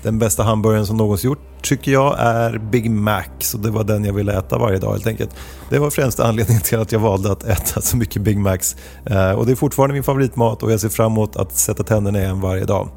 Den 0.02 0.20
bästa 0.20 0.44
hamburgaren 0.44 0.86
som 0.86 0.98
någonsin 0.98 1.30
gjort 1.30 1.40
tycker 1.62 1.92
jag 1.92 2.16
är 2.20 2.58
Big 2.58 2.92
Mac, 2.92 3.24
så 3.40 3.58
det 3.58 3.70
var 3.70 3.84
den 3.84 4.06
jag 4.06 4.14
ville 4.14 4.38
äta 4.38 4.58
varje 4.58 4.78
dag 4.80 4.92
helt 4.92 5.08
enkelt. 5.08 5.30
Det 5.70 5.80
var 5.80 5.90
främsta 5.90 6.24
anledningen 6.28 6.62
till 6.64 6.80
att 6.80 6.92
jag 6.92 7.00
valde 7.00 7.32
att 7.32 7.44
äta 7.44 7.82
så 7.82 7.98
mycket 7.98 8.22
Big 8.22 8.38
Macs. 8.38 8.76
Eh, 9.06 9.32
och 9.32 9.46
det 9.46 9.52
är 9.52 9.56
fortfarande 9.56 9.94
min 9.94 10.04
favoritmat 10.04 10.64
och 10.64 10.72
jag 10.72 10.80
ser 10.80 10.90
fram 10.90 11.12
emot 11.12 11.36
att 11.36 11.56
sätta 11.58 11.84
tänderna 11.84 12.22
i 12.22 12.26
en 12.26 12.42
varje 12.42 12.66
dag. 12.66 12.90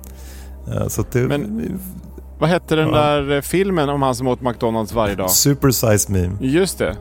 Eh, 0.75 0.89
så 0.89 1.05
det, 1.13 1.19
Men- 1.19 1.81
vad 2.39 2.49
hette 2.51 2.77
den 2.77 2.89
Ja. 2.89 2.95
där 2.97 3.33
eh, 3.37 3.41
filmen 3.41 3.89
om 3.89 4.03
han 4.03 4.15
som 4.15 4.27
åt 4.29 4.41
McDonalds 4.41 4.93
varje 4.93 5.15
dag? 5.15 5.31
Super 5.31 5.71
size 5.71 6.13
me. 6.13 6.31
Just 6.41 6.79
det. 6.79 6.97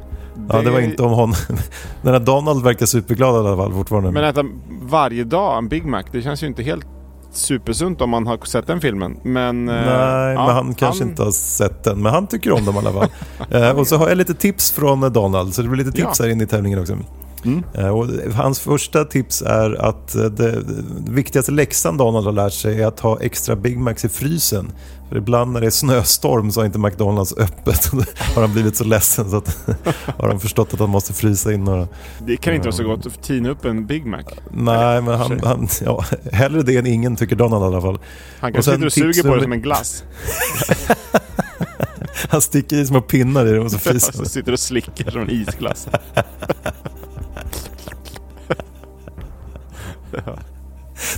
Ja, 0.50 0.62
det 0.62 0.72
var 0.72 0.80
inte 0.80 1.04
om 1.04 1.12
honom. 1.12 1.36
Den 2.02 2.14
här 2.14 2.20
Donald 2.20 2.64
verkar 2.64 2.86
superglad 2.86 3.36
i 3.36 3.48
alla 3.48 3.58
fall 3.58 3.74
fortfarande. 3.74 4.12
Men 4.12 4.24
äta 4.24 4.44
varje 4.82 5.24
dag 5.24 5.58
en 5.58 5.68
Big 5.68 5.86
Mac, 5.86 6.04
det 6.12 6.22
känns 6.22 6.44
ju 6.44 6.48
inte 6.48 6.64
helt 6.64 6.86
supersunt 7.32 8.02
om 8.02 8.10
man 8.10 8.28
har 8.28 8.38
sett 8.46 8.68
den 8.68 8.82
filmen. 8.82 9.18
Men, 9.24 9.70
eh, 9.70 9.76
Nej, 9.76 10.34
ja, 10.34 10.46
men 10.46 10.56
han 10.56 10.74
kanske 10.74 11.04
inte 11.04 11.24
har 11.24 11.32
sett 11.32 11.84
den. 11.84 12.02
Men 12.02 12.14
han 12.14 12.28
tycker 12.28 12.52
om 12.52 12.66
dem 12.66 12.76
i 12.76 12.78
alla 12.78 12.94
fall. 12.94 13.10
eh, 13.62 13.70
och 13.80 13.88
så 13.88 13.98
har 13.98 14.10
jag 14.10 14.18
lite 14.18 14.34
tips 14.34 14.72
från 14.72 15.14
Donald, 15.14 15.54
så 15.54 15.62
det 15.62 15.68
blir 15.68 15.86
lite 15.86 15.98
tips 15.98 16.20
Ja. 16.20 16.26
här 16.26 16.32
inne 16.32 16.44
i 16.44 16.48
tävlingen 16.48 16.80
också. 16.80 16.98
Mm. 17.46 17.64
Eh, 17.74 17.90
och 17.90 18.08
hans 18.34 18.60
första 18.60 19.06
tips 19.06 19.42
är 19.42 19.86
att 19.86 20.16
eh, 20.16 20.26
det, 20.26 20.64
viktigaste 21.08 21.52
läxan 21.52 21.98
Donald 21.98 22.26
har 22.26 22.34
lärt 22.34 22.54
sig 22.54 22.82
är 22.82 22.88
att 22.88 23.00
ha 23.00 23.20
extra 23.22 23.56
Big 23.56 23.80
Macs 23.80 24.06
i 24.06 24.10
frysen. 24.10 24.72
För 25.10 25.18
ibland 25.18 25.52
när 25.52 25.62
det 25.62 25.68
är 25.68 25.72
snöstorm 25.72 26.52
så 26.52 26.60
har 26.60 26.66
inte 26.66 26.80
McDonalds 26.80 27.38
öppet. 27.38 27.90
Då 27.92 28.04
har 28.36 28.42
han 28.42 28.54
blivit 28.54 28.76
så 28.76 28.84
ledsen 28.84 29.30
så 29.30 29.38
att 29.38 29.68
har 30.18 30.28
han 30.28 30.40
förstått 30.40 30.74
att 30.74 30.80
han 30.80 30.90
måste 30.90 31.14
frysa 31.14 31.54
in 31.54 31.64
några. 31.64 31.88
Det 32.20 32.38
kan 32.38 32.54
inte 32.54 32.68
vara 32.68 32.76
så 32.76 32.84
gott 32.84 33.06
att 33.06 33.24
tina 33.24 33.50
upp 33.50 33.66
en 33.66 33.86
Big 33.86 34.06
Mac. 34.06 34.24
Nej, 34.52 35.02
men 35.02 35.20
han, 35.20 35.40
han, 35.44 35.68
ja, 35.86 36.06
hellre 36.32 36.62
det 36.62 36.78
än 36.78 36.88
ingen 36.88 37.16
tycker 37.16 37.36
Donald 37.36 37.64
i 37.64 37.68
alla 37.68 37.82
fall. 37.82 38.00
Han 38.40 38.54
kanske 38.54 38.72
sitter 38.72 38.86
och 38.86 38.94
suger 38.94 39.24
på 39.24 39.36
det 39.36 39.42
som 39.42 39.52
en 39.52 39.62
glass. 39.62 40.04
Han 42.30 42.42
sticker 42.42 42.76
i 42.78 42.86
små 42.86 43.02
pinnar 43.02 43.46
i 43.46 43.52
det 43.52 43.60
och 43.60 43.72
så 43.72 43.80
fryser 43.80 44.14
han. 44.18 44.26
sitter 44.26 44.52
och 44.52 44.60
slickar 44.60 45.12
som 45.12 45.22
en 45.22 45.30
isglass. 45.30 45.88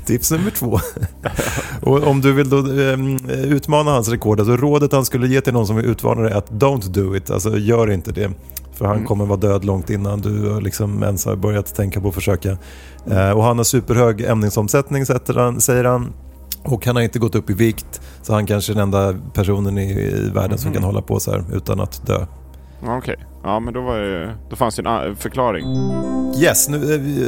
Tips 0.08 0.32
nummer 0.32 0.52
två. 0.52 0.80
och 1.82 2.08
om 2.08 2.22
du 2.22 2.34
vill 2.34 2.50
då 2.50 2.58
ehm, 2.58 3.18
utmana 3.30 3.92
hans 3.92 4.10
rekord, 4.10 4.40
alltså 4.40 4.58
rådet 4.58 4.92
han 4.92 5.06
skulle 5.06 5.28
ge 5.28 5.42
till 5.42 5.54
någon 5.54 5.68
som 5.68 5.76
vill 5.76 5.86
utmana 5.86 6.22
dig 6.22 6.32
är 6.32 6.36
att 6.36 6.52
don't 6.52 6.88
do 6.88 7.16
it, 7.16 7.32
alltså 7.32 7.58
gör 7.58 7.92
inte 7.92 8.12
det. 8.12 8.32
För 8.74 8.86
han 8.86 9.06
kommer 9.06 9.26
vara 9.26 9.40
död 9.40 9.66
långt 9.66 9.90
innan 9.90 10.22
du 10.22 10.60
liksom 10.60 11.04
ens 11.04 11.26
har 11.26 11.36
börjat 11.36 11.76
tänka 11.76 12.02
på 12.02 12.08
att 12.08 12.16
försöka. 12.16 12.58
Eh, 13.12 13.32
och 13.32 13.44
han 13.44 13.58
har 13.58 13.64
superhög 13.64 14.22
ämnesomsättning 14.22 15.06
han, 15.36 15.62
säger 15.62 15.84
han. 15.84 16.14
Och 16.64 16.86
han 16.86 16.96
har 16.96 17.04
inte 17.04 17.20
gått 17.20 17.36
upp 17.36 17.50
i 17.50 17.54
vikt, 17.54 18.02
så 18.22 18.34
han 18.34 18.46
kanske 18.46 18.72
är 18.72 18.74
den 18.74 18.84
enda 18.84 19.16
personen 19.34 19.78
i, 19.78 19.92
i 19.92 20.30
världen 20.34 20.58
som 20.58 20.74
kan 20.74 20.84
hålla 20.84 21.02
på 21.02 21.20
så 21.20 21.32
här 21.32 21.44
utan 21.54 21.80
att 21.80 22.08
dö. 22.08 22.26
Okej, 22.82 23.16
ja 23.44 23.60
men 23.60 23.74
då, 23.74 23.82
var 23.82 24.00
det, 24.00 24.36
då 24.50 24.56
fanns 24.56 24.76
det 24.76 24.90
en 24.90 25.16
förklaring. 25.16 25.66
Yes, 26.42 26.70
nu 26.70 26.78
vi, 26.98 27.22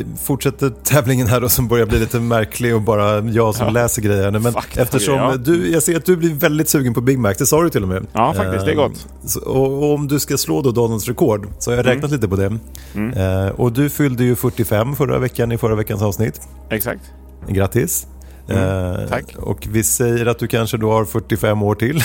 eh, 0.00 0.06
fortsätter 0.22 0.70
tävlingen 0.84 1.26
här 1.26 1.40
då 1.40 1.48
som 1.48 1.68
börjar 1.68 1.86
bli 1.86 1.98
lite 1.98 2.20
märklig 2.20 2.74
och 2.74 2.82
bara 2.82 3.18
jag 3.20 3.54
som 3.54 3.66
Ja. 3.66 3.72
läser 3.72 4.02
grejerna. 4.02 4.38
Men 4.38 4.52
Fakta, 4.52 4.82
eftersom 4.82 5.14
ja. 5.14 5.36
du, 5.36 5.70
jag 5.70 5.82
ser 5.82 5.96
att 5.96 6.04
du 6.04 6.16
blir 6.16 6.34
väldigt 6.34 6.68
sugen 6.68 6.94
på 6.94 7.00
Big 7.00 7.18
Mac, 7.18 7.32
det 7.38 7.46
sa 7.46 7.62
du 7.62 7.70
till 7.70 7.82
och 7.82 7.88
med. 7.88 8.06
Ja, 8.12 8.34
faktiskt, 8.34 8.64
det 8.66 8.72
är 8.72 8.76
Eh, 8.76 8.82
gott. 8.88 9.06
så, 9.24 9.40
och, 9.40 9.82
och 9.82 9.94
om 9.94 10.08
du 10.08 10.18
ska 10.20 10.36
slå 10.36 10.62
då 10.62 10.70
Donalds 10.70 11.08
rekord 11.08 11.48
så 11.58 11.70
har 11.70 11.76
jag 11.76 11.86
räknat 11.86 12.10
lite 12.10 12.28
på 12.28 12.36
det. 12.36 12.58
Mm. 12.94 13.12
Eh, 13.12 13.48
och 13.48 13.72
du 13.72 13.90
fyllde 13.90 14.24
ju 14.24 14.36
45 14.36 14.96
förra 14.96 15.18
veckan 15.18 15.52
i 15.52 15.58
förra 15.58 15.74
veckans 15.74 16.02
avsnitt. 16.02 16.40
Exakt. 16.70 17.02
Grattis. 17.48 18.06
Mm, 18.48 18.62
Eh, 19.02 19.08
tack. 19.08 19.24
Och 19.36 19.66
vi 19.70 19.82
säger 19.82 20.26
att 20.26 20.38
du 20.38 20.46
kanske 20.46 20.76
då 20.76 20.92
har 20.92 21.04
45 21.04 21.62
år 21.62 21.74
till. 21.74 22.02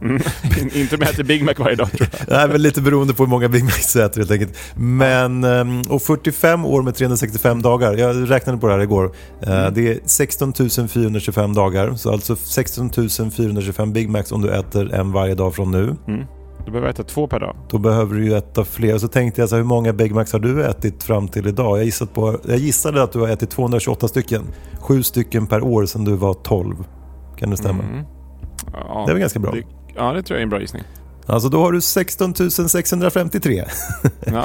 Mm. 0.00 0.22
In- 0.60 0.70
inte 0.74 0.96
med 0.96 1.08
att 1.08 1.14
äter 1.14 1.24
Big 1.24 1.44
Mac 1.44 1.52
varje 1.58 1.76
dag 1.76 1.90
tror 1.92 2.08
jag. 2.12 2.36
Nej, 2.36 2.48
men 2.48 2.62
lite 2.62 2.80
beroende 2.80 3.14
på 3.14 3.22
hur 3.22 3.30
många 3.30 3.48
Big 3.48 3.64
Macs 3.64 3.92
du 3.92 4.02
äter 4.04 4.20
helt 4.20 4.30
enkelt. 4.30 4.56
Men, 4.76 5.44
ehm, 5.44 5.82
och 5.88 6.02
45 6.02 6.64
år 6.64 6.82
med 6.82 6.94
365 6.94 7.62
dagar, 7.62 7.94
jag 7.94 8.30
räknade 8.30 8.58
på 8.58 8.66
det 8.66 8.72
här 8.72 8.80
igår. 8.80 9.04
Eh, 9.42 9.70
Det 9.72 9.88
är 9.88 9.98
16 10.04 10.88
425 10.88 11.54
dagar, 11.54 11.94
så 11.94 12.12
alltså 12.12 12.36
16 12.36 12.90
425 13.30 13.92
Big 13.92 14.08
Macs 14.10 14.32
om 14.32 14.42
du 14.42 14.50
äter 14.50 14.94
en 14.94 15.12
varje 15.12 15.34
dag 15.34 15.54
från 15.54 15.70
nu. 15.70 15.96
Mm. 16.08 16.24
Du 16.64 16.70
behöver 16.70 16.90
äta 16.90 17.02
två 17.02 17.26
per 17.26 17.40
dag. 17.40 17.56
Då 17.68 17.78
behöver 17.78 18.14
du 18.14 18.24
ju 18.24 18.36
äta 18.36 18.64
fler. 18.64 18.98
Så 18.98 19.08
tänkte 19.08 19.40
jag 19.40 19.48
så 19.48 19.54
här, 19.54 19.62
hur 19.62 19.68
många 19.68 19.92
Big 19.92 20.14
Macs 20.14 20.32
har 20.32 20.40
du 20.40 20.64
ätit 20.64 21.02
fram 21.02 21.28
till 21.28 21.46
idag? 21.46 21.78
Jag, 21.78 21.84
gissat 21.84 22.14
på, 22.14 22.38
jag 22.48 22.58
gissade 22.58 23.02
att 23.02 23.12
du 23.12 23.20
har 23.20 23.28
ätit 23.28 23.50
228 23.50 24.08
stycken. 24.08 24.42
Sju 24.80 25.02
stycken 25.02 25.46
per 25.46 25.64
år 25.64 25.86
sedan 25.86 26.04
du 26.04 26.16
var 26.16 26.34
12. 26.34 26.76
Kan 27.36 27.50
det 27.50 27.56
stämma? 27.56 27.82
Mm. 27.82 28.04
Ja, 28.72 29.02
Det 29.06 29.12
är 29.12 29.14
väl 29.14 29.20
ganska 29.20 29.38
bra. 29.38 29.52
Det, 29.52 29.62
ja, 29.94 30.12
det 30.12 30.22
tror 30.22 30.36
jag 30.36 30.40
är 30.40 30.42
en 30.42 30.50
bra 30.50 30.60
gissning. 30.60 30.82
Alltså 31.26 31.48
då 31.48 31.60
har 31.60 31.72
du 31.72 31.80
16 31.80 32.34
653. 32.68 33.64
Ja. 34.26 34.44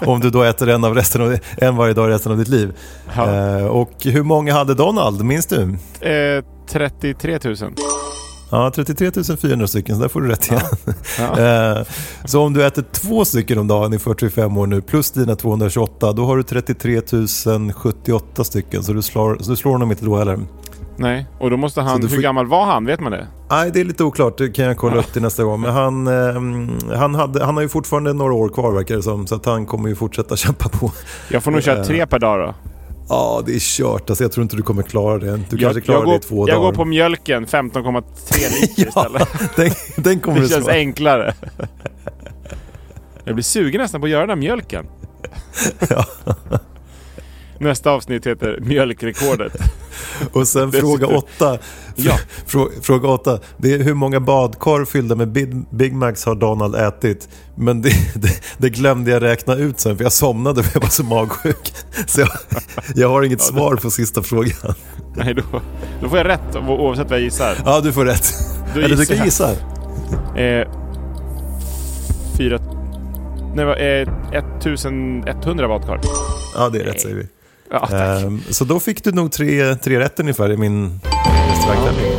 Om 0.06 0.20
du 0.20 0.30
då 0.30 0.42
äter 0.42 0.68
en, 0.68 0.84
av 0.84 0.94
resten 0.94 1.22
av, 1.22 1.38
en 1.56 1.76
varje 1.76 1.94
dag 1.94 2.10
resten 2.10 2.32
av 2.32 2.38
ditt 2.38 2.48
liv. 2.48 2.72
Ja. 3.16 3.58
Eh, 3.58 3.66
och 3.66 3.92
hur 4.04 4.22
många 4.22 4.52
hade 4.54 4.74
Donald, 4.74 5.24
minns 5.24 5.46
du? 5.46 5.62
Eh, 6.00 6.44
33 6.68 7.38
000. 7.44 7.56
Ja, 8.54 8.70
33 8.74 9.10
400 9.36 9.66
stycken, 9.66 9.96
så 9.96 10.02
där 10.02 10.08
får 10.08 10.20
du 10.20 10.28
rätt 10.28 10.46
igen. 10.50 10.60
Ja. 11.18 11.38
Eh, 11.78 11.82
så 12.24 12.40
om 12.42 12.52
du 12.52 12.66
äter 12.66 12.84
två 12.92 13.24
stycken 13.24 13.58
om 13.58 13.68
dagen 13.68 13.92
i 13.94 13.98
45 13.98 14.56
år 14.58 14.66
nu, 14.66 14.80
plus 14.80 15.10
dina 15.10 15.36
228, 15.36 16.12
då 16.12 16.24
har 16.24 16.36
du 16.36 16.42
33 16.42 17.00
078 17.74 18.44
stycken. 18.44 18.82
Så 18.82 18.92
du 18.92 19.02
slår, 19.02 19.36
så 19.40 19.50
du 19.50 19.56
slår 19.56 19.72
honom 19.72 19.90
inte 19.90 20.04
då 20.04 20.16
heller. 20.16 20.38
Nej, 20.96 21.26
och 21.38 21.50
då 21.50 21.56
måste 21.56 21.80
han... 21.80 22.00
får- 22.02 22.08
Hur 22.08 22.22
gammal 22.22 22.46
var 22.46 22.64
han? 22.66 22.86
Vet 22.86 23.00
man 23.00 23.12
det? 23.12 23.26
Nej, 23.50 23.70
det 23.74 23.80
är 23.80 23.84
lite 23.84 24.04
oklart. 24.04 24.38
Det 24.38 24.48
kan 24.48 24.64
jag 24.64 24.76
kolla 24.76 24.96
upp 24.96 25.12
till 25.12 25.22
nästa 25.22 25.44
gång. 25.44 25.60
Men 25.60 25.72
han, 25.72 26.06
eh, 26.06 26.96
han, 26.98 27.14
hade, 27.14 27.44
han 27.44 27.54
har 27.54 27.62
ju 27.62 27.68
fortfarande 27.68 28.12
några 28.12 28.32
år 28.34 28.48
kvar 28.48 28.72
verkar 28.72 28.96
det 28.96 29.02
som. 29.02 29.26
Så 29.26 29.34
att 29.34 29.46
han 29.46 29.66
kommer 29.66 29.88
ju 29.88 29.94
fortsätta 29.94 30.36
kämpa 30.46 30.68
på. 30.68 30.92
Jag 31.28 31.42
får 31.42 31.50
nog 31.50 31.62
köra 31.62 31.78
Eh. 31.80 31.84
tre 31.86 32.06
per 32.06 32.18
dag 32.18 32.38
då. 32.48 32.54
Ja, 33.12 33.42
det 33.46 33.54
är 33.54 33.58
kört. 33.58 34.10
Alltså, 34.10 34.24
jag 34.24 34.32
tror 34.32 34.42
inte 34.42 34.56
du 34.56 34.62
kommer 34.62 34.82
klara 34.82 35.18
det. 35.18 35.36
Du 35.50 35.56
kanske 35.58 35.64
jag, 35.64 35.84
klarar 35.84 35.98
jag 36.00 36.06
det 36.06 36.10
går, 36.10 36.16
i 36.16 36.20
två 36.20 36.48
jag 36.48 36.56
dagar. 36.56 36.70
går 36.70 36.72
på 36.76 36.84
mjölken, 36.84 37.46
15,3 37.46 38.60
liter 38.60 38.88
istället. 38.88 39.28
den, 39.56 39.70
den 40.04 40.20
kommer 40.20 40.40
Det 40.40 40.48
känns 40.48 40.64
slå. 40.64 40.72
enklare. 40.74 41.34
Jag 43.24 43.34
blir 43.34 43.42
sugen 43.44 43.80
nästan 43.80 44.00
på 44.00 44.04
att 44.04 44.10
göra 44.10 44.20
den 44.20 44.28
här 44.30 44.36
mjölken. 44.36 44.86
Nästa 47.62 47.90
avsnitt 47.90 48.26
heter 48.26 48.58
Mjölkrekordet. 48.60 49.52
Och 50.32 50.48
sen 50.48 50.70
Det 50.70 50.80
fråga 50.80 51.06
sitter- 51.06 51.16
åtta. 51.16 51.58
Ja. 51.96 52.18
Frå, 52.46 52.68
fråga 52.82 53.08
åtta. 53.08 53.38
Det 53.56 53.72
är 53.74 53.78
hur 53.78 53.94
många 53.94 54.20
badkar 54.20 54.84
fyllda 54.84 55.14
med 55.14 55.28
Big, 55.32 55.64
Big 55.70 55.92
Macs 55.94 56.24
har 56.24 56.34
Donald 56.34 56.74
ätit? 56.74 57.28
Men 57.54 57.82
det, 57.82 57.88
det, 58.14 58.42
det 58.58 58.70
glömde 58.70 59.10
jag 59.10 59.22
räkna 59.22 59.54
ut 59.54 59.80
sen 59.80 59.96
för 59.96 60.04
jag 60.04 60.12
somnade 60.12 60.62
för 60.62 60.70
jag 60.76 60.80
var 60.80 60.88
så 60.88 61.04
magsjuk. 61.04 61.72
Så 62.06 62.20
jag, 62.20 62.28
jag 62.94 63.08
har 63.08 63.22
inget 63.22 63.42
svar 63.42 63.76
på 63.76 63.90
sista 63.90 64.22
frågan. 64.22 64.74
Nej, 65.16 65.34
då, 65.34 65.42
då 66.02 66.08
får 66.08 66.18
jag 66.18 66.26
rätt 66.28 66.56
oavsett 66.56 67.10
vad 67.10 67.18
jag 67.18 67.24
gissar. 67.24 67.56
Ja, 67.64 67.80
du 67.80 67.92
får 67.92 68.04
rätt. 68.04 68.32
Då 68.74 68.80
Eller 68.80 68.96
du 68.96 69.06
kan 69.06 69.24
gissa. 69.24 69.50
Eh, 70.36 70.68
fyra... 72.38 72.58
Nej, 73.54 73.64
eh, 73.64 74.08
1100 74.32 75.68
badkar. 75.68 76.00
Ja, 76.56 76.68
det 76.68 76.80
är 76.80 76.84
rätt 76.84 77.00
säger 77.00 77.16
vi. 77.16 77.26
Ja, 77.72 77.86
tack. 77.86 78.22
Ehm, 78.22 78.42
så 78.50 78.64
då 78.64 78.80
fick 78.80 79.04
du 79.04 79.12
nog 79.12 79.32
tre, 79.32 79.74
tre 79.74 79.98
rätt 79.98 80.20
ungefär 80.20 80.50
i 80.50 80.56
min 80.56 81.00
restaurangtävling. 81.50 82.12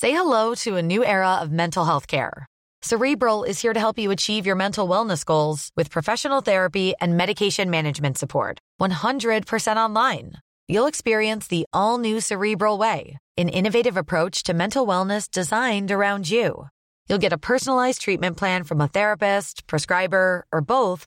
Say 0.00 0.10
hello 0.12 0.54
to 0.54 0.76
a 0.76 0.82
new 0.82 1.04
era 1.04 1.42
of 1.42 1.50
mental 1.50 1.84
health 1.84 2.06
care. 2.06 2.46
Cerebral 2.82 3.44
is 3.44 3.62
here 3.62 3.74
to 3.74 3.80
help 3.80 3.98
you 3.98 4.10
achieve 4.10 4.46
your 4.46 4.56
mental 4.56 4.88
wellness 4.88 5.24
goals 5.24 5.70
with 5.76 5.90
professional 5.90 6.40
therapy 6.40 6.94
and 7.00 7.16
medication 7.16 7.70
management 7.70 8.18
support. 8.18 8.58
100% 8.80 9.76
online. 9.76 10.32
You'll 10.68 10.88
experience 10.88 11.48
the 11.48 11.64
all 11.72 11.98
new 11.98 12.20
Cerebral 12.20 12.78
Way, 12.78 13.18
an 13.36 13.48
innovative 13.48 13.98
approach 13.98 14.42
to 14.44 14.54
mental 14.54 14.86
wellness 14.86 15.30
designed 15.30 15.90
around 15.90 16.30
you. 16.30 16.68
You'll 17.08 17.18
get 17.22 17.32
a 17.32 17.38
personalized 17.38 18.00
treatment 18.00 18.36
plan 18.36 18.64
from 18.64 18.80
a 18.80 18.88
therapist, 18.88 19.66
prescriber, 19.66 20.44
or 20.52 20.60
both 20.62 21.06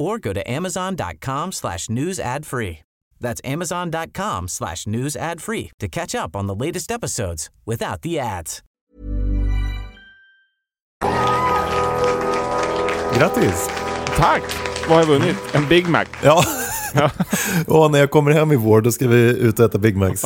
or 0.00 0.18
go 0.18 0.32
to 0.32 0.50
amazon.com 0.50 1.52
slash 1.52 1.88
news 1.88 2.18
ad 2.18 2.46
free. 2.46 2.78
That's 3.20 3.40
amazon.com 3.44 4.48
slash 4.48 4.86
news 4.86 5.16
ad 5.16 5.40
free 5.40 5.70
to 5.78 5.88
catch 5.88 6.14
up 6.14 6.34
on 6.36 6.46
the 6.46 6.54
latest 6.54 6.90
episodes 6.90 7.50
without 7.66 8.02
the 8.02 8.18
ads. 8.18 8.62
Grattis! 13.14 13.68
Tack! 14.16 14.42
Vad 14.88 14.98
har 14.98 15.00
jag 15.00 15.06
vunnit? 15.06 15.36
En 15.52 15.68
Big 15.68 15.88
Mac. 15.88 16.04
Ja. 16.22 16.44
och 17.66 17.90
när 17.92 17.98
jag 17.98 18.10
kommer 18.10 18.30
hem 18.30 18.52
i 18.52 18.56
vår, 18.56 18.80
då 18.80 18.92
ska 18.92 19.08
vi 19.08 19.38
ut 19.38 19.58
och 19.58 19.64
äta 19.64 19.78
Big 19.78 19.96
Macs. 19.96 20.24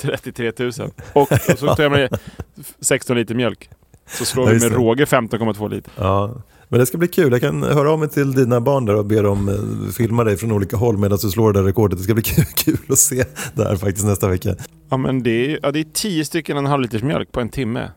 33 0.00 0.52
000. 0.58 0.70
Och, 1.12 1.32
och 1.32 1.58
så 1.58 1.74
tar 1.74 1.82
jag 1.82 1.92
med 1.92 2.18
16 2.80 3.16
liter 3.16 3.34
mjölk. 3.34 3.70
Så 4.06 4.24
slår 4.24 4.46
vi 4.46 4.60
med 4.60 4.72
råge 4.72 5.04
15,2 5.04 5.70
liter. 5.70 5.92
Ja. 5.96 6.34
Men 6.68 6.80
det 6.80 6.86
ska 6.86 6.98
bli 6.98 7.08
kul. 7.08 7.32
Jag 7.32 7.40
kan 7.40 7.62
höra 7.62 7.90
av 7.92 7.98
mig 7.98 8.08
till 8.08 8.32
dina 8.32 8.60
barn 8.60 8.84
där 8.84 8.94
och 8.94 9.04
be 9.06 9.22
dem 9.22 9.48
eh, 9.48 9.92
filma 9.92 10.24
dig 10.24 10.36
från 10.36 10.52
olika 10.52 10.76
håll 10.76 10.98
medan 10.98 11.18
du 11.22 11.30
slår 11.30 11.52
det 11.52 11.58
där 11.60 11.66
rekordet. 11.66 11.98
Det 11.98 12.04
ska 12.04 12.14
bli 12.14 12.22
kul, 12.56 12.78
att 12.88 12.98
se 12.98 13.24
där 13.54 13.76
faktiskt 13.76 14.06
nästa 14.06 14.28
vecka. 14.28 14.54
Ja 14.88 14.96
men 14.96 15.22
det 15.22 15.30
är, 15.30 15.60
ja, 15.62 15.72
det 15.72 15.80
är 15.80 15.86
10 15.92 16.24
stycken 16.24 16.56
en 16.56 16.66
halv 16.66 16.82
liters 16.82 17.02
mjölk 17.02 17.32
på 17.32 17.40
en 17.40 17.48
timme. 17.48 17.90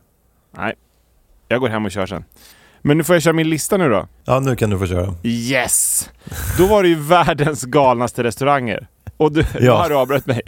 Nej, 0.58 0.74
jag 1.48 1.60
går 1.62 1.70
hem 1.70 1.86
och 1.86 1.92
kör 1.92 2.06
sen. 2.06 2.24
Men 2.82 2.98
nu 2.98 3.04
får 3.04 3.16
jag 3.16 3.24
köra 3.24 3.34
min 3.34 3.50
lista 3.50 3.78
nu 3.78 3.90
då. 3.90 4.08
Ja, 4.26 4.40
nu 4.40 4.56
kan 4.56 4.70
du 4.70 4.80
få 4.80 4.88
köra. 4.88 5.16
Yes! 5.24 6.10
Då 6.58 6.68
var 6.68 6.84
det 6.84 6.90
ju 6.90 6.96
världens 6.96 7.64
galnaste 7.64 8.24
restauranger. 8.24 8.88
Och 9.18 9.32
du, 9.32 9.40
Ja. 9.54 9.60
ja. 9.60 9.78
har 9.78 9.90
du 9.90 9.96
avbröt 9.96 10.26
mig. 10.26 10.42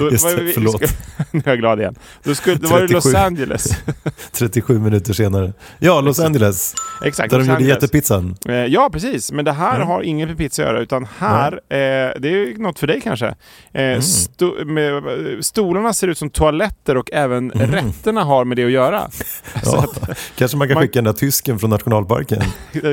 Då, 0.00 0.10
Just 0.10 0.24
var 0.24 0.34
det, 0.44 0.52
förlåt. 0.52 0.76
ska- 0.76 0.86
nu 1.30 1.42
är 1.44 1.50
jag 1.50 1.58
glad 1.58 1.80
igen. 1.80 1.94
Då, 2.22 2.34
skulle, 2.34 2.56
då 2.56 2.68
var 2.68 2.80
det 2.80 2.88
Los 2.92 3.04
37. 3.04 3.18
Angeles. 3.24 3.68
37 4.32 4.78
minuter 4.78 5.12
senare. 5.12 5.52
Ja, 5.78 6.00
Los 6.00 6.20
Angeles. 6.20 6.74
Exakt, 7.04 7.30
Där 7.30 7.38
de 7.38 7.40
Los 7.40 7.46
gjorde 7.48 7.56
Angeles. 7.56 7.74
jättepizzan. 7.82 8.36
Eh, 8.48 8.54
Ja, 8.54 8.88
precis. 8.92 9.32
Men 9.32 9.44
det 9.44 9.52
här 9.52 9.74
Mm. 9.76 9.88
har 9.88 10.02
inget 10.02 10.28
med 10.28 10.38
pizza 10.38 10.62
att 10.62 10.68
göra. 10.68 10.80
Utan 10.80 11.06
här, 11.18 11.52
eh, 11.52 11.58
det 12.20 12.28
är 12.28 12.58
något 12.62 12.78
för 12.78 12.86
dig 12.86 13.00
kanske. 13.00 13.26
Eh, 13.26 13.34
Mm. 13.72 14.00
sto- 14.00 14.64
med, 14.64 14.96
eh, 14.96 15.40
stolarna 15.40 15.92
ser 15.92 16.08
ut 16.08 16.18
som 16.18 16.30
toaletter 16.30 16.96
och 16.96 17.10
även 17.12 17.50
Mm. 17.52 17.70
rätterna 17.70 18.24
har 18.24 18.44
med 18.44 18.56
det 18.56 18.64
att 18.64 18.70
göra. 18.70 19.08
Ja. 19.64 19.86
Kanske 20.36 20.56
man 20.56 20.68
kan 20.68 20.74
man- 20.74 20.82
skicka 20.82 20.92
den 20.98 21.04
där 21.04 21.12
tysken 21.12 21.58
från 21.58 21.70
nationalparken. 21.70 22.42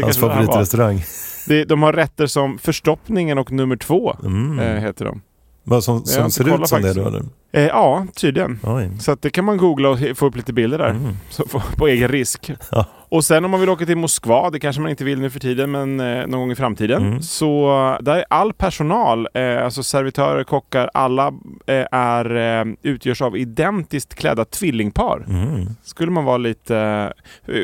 Hans 0.04 0.17
favoritrestaurang. 0.17 1.04
Det, 1.48 1.63
de 1.65 1.84
har 1.84 1.93
rätter 1.93 2.28
som 2.28 2.58
förstoppningen 2.58 3.38
och 3.38 3.52
nummer 3.52 3.76
två, 3.76 4.15
Mm. 4.24 4.60
eh, 4.60 4.82
heter 4.82 5.06
de. 5.06 5.22
Vad 5.69 5.84
som, 5.84 6.06
som 6.06 6.32
ser 6.32 6.43
ut 6.43 6.49
som 6.49 6.62
det 6.62 6.67
faktiskt. 6.67 6.95
då 6.95 7.08
eller? 7.08 7.23
Eh, 7.51 7.63
ja, 7.67 8.06
tydligen. 8.15 8.60
Oj. 8.63 8.91
Så 8.99 9.15
det 9.15 9.30
kan 9.30 9.45
man 9.45 9.58
googla 9.58 9.89
och 9.89 9.99
få 10.15 10.25
upp 10.25 10.36
lite 10.36 10.53
bilder 10.53 10.77
där. 10.77 10.89
Mm. 10.89 11.15
På, 11.51 11.62
på 11.77 11.88
egen 11.88 12.08
risk. 12.08 12.51
Ja. 12.71 12.86
Och 13.10 13.25
sen 13.25 13.45
om 13.45 13.51
man 13.51 13.60
vill 13.60 13.69
åka 13.69 13.86
till 13.86 13.97
Moskva, 13.97 14.49
det 14.49 14.60
kanske 14.60 14.82
man 14.82 14.91
inte 14.91 15.03
vill 15.03 15.19
nu 15.19 15.30
för 15.30 15.39
tiden, 15.39 15.71
men 15.71 15.99
eh, 15.99 16.27
någon 16.27 16.39
gång 16.39 16.51
i 16.51 16.56
framtiden. 16.56 17.08
Mm. 17.08 17.21
Så 17.21 17.69
eh, 17.69 18.03
där 18.03 18.15
är 18.15 18.25
all 18.30 18.53
personal, 18.53 19.27
eh, 19.34 19.63
alltså 19.63 19.84
servitörer, 19.84 20.43
kockar, 20.43 20.89
alla 20.93 21.27
eh, 21.65 21.86
är, 21.91 22.36
eh, 22.36 22.65
utgörs 22.82 23.21
av 23.21 23.38
identiskt 23.38 24.15
klädda 24.15 24.45
tvillingpar. 24.45 25.25
Mm. 25.27 25.65
Skulle 25.84 26.12
man 26.12 26.25
vara 26.25 26.38
lite 26.38 27.13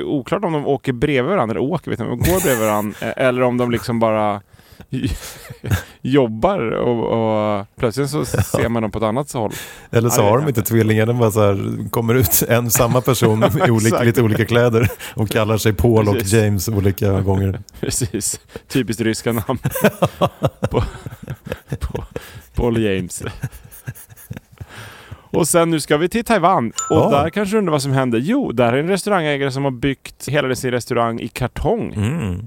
oklart 0.06 0.44
om 0.44 0.54
de 0.54 0.68
åker 0.68 0.94
bredvid 0.94 1.32
varandra, 1.32 1.52
eller 1.52 1.72
åker, 1.72 1.92
vet 1.92 2.00
inte, 2.00 2.32
går 2.32 2.44
bredvid 2.44 2.68
varandra, 2.68 2.98
eller 3.18 3.42
om 3.42 3.58
de 3.58 3.72
liksom 3.72 4.00
bara 4.00 4.42
jobbar 6.02 6.60
och, 6.72 7.60
och 7.60 7.68
plötsligt 7.76 8.10
så 8.10 8.26
ser 8.26 8.70
man 8.70 8.82
dem 8.82 8.92
på 8.92 8.98
ett 8.98 9.04
annat 9.04 9.34
håll. 9.34 9.52
Eller 9.92 10.10
så 10.10 10.22
har 10.22 10.38
de 10.38 10.48
inte 10.48 10.62
tvillingar, 10.62 11.06
de 11.06 11.20
bara 11.20 11.32
så 11.32 11.42
här, 11.42 11.90
kommer 11.90 12.16
ut 12.16 12.44
en 12.50 12.72
samma 12.72 13.02
person 13.02 13.44
i 13.68 13.72
olika, 13.72 14.04
lite 14.04 14.22
olika 14.22 14.46
kläder 14.46 14.90
och 15.14 15.30
kallar 15.30 15.58
sig 15.58 15.74
Paul 15.74 16.10
och. 16.10 16.16
James 16.24 16.68
olika 16.68 17.22
gånger. 17.22 17.60
Precis. 17.80 18.40
Typiskt 18.68 19.02
ryska 19.02 19.32
namn. 19.32 19.60
på, 20.70 20.84
på, 21.80 22.06
Paul 22.56 22.84
James. 22.84 23.24
Och 25.34 25.48
sen 25.48 25.70
nu 25.70 25.80
ska 25.80 25.98
vi 25.98 26.10
till 26.10 26.26
Taiwan. 26.26 26.68
Och 26.90 26.96
Ja. 26.98 27.10
där 27.10 27.30
kanske 27.30 27.56
du 27.56 27.60
undrar 27.60 27.72
vad 27.72 27.82
som 27.82 27.92
händer. 27.92 28.20
Jo, 28.20 28.52
där 28.52 28.74
är 28.74 28.78
en 28.78 28.88
restaurangägare 28.88 29.52
som 29.52 29.64
har 29.64 29.72
byggt 29.72 30.28
hela 30.28 30.56
sin 30.56 30.72
restaurang 30.72 31.20
i 31.20 31.28
kartong. 31.28 31.94
Mm. 31.94 32.40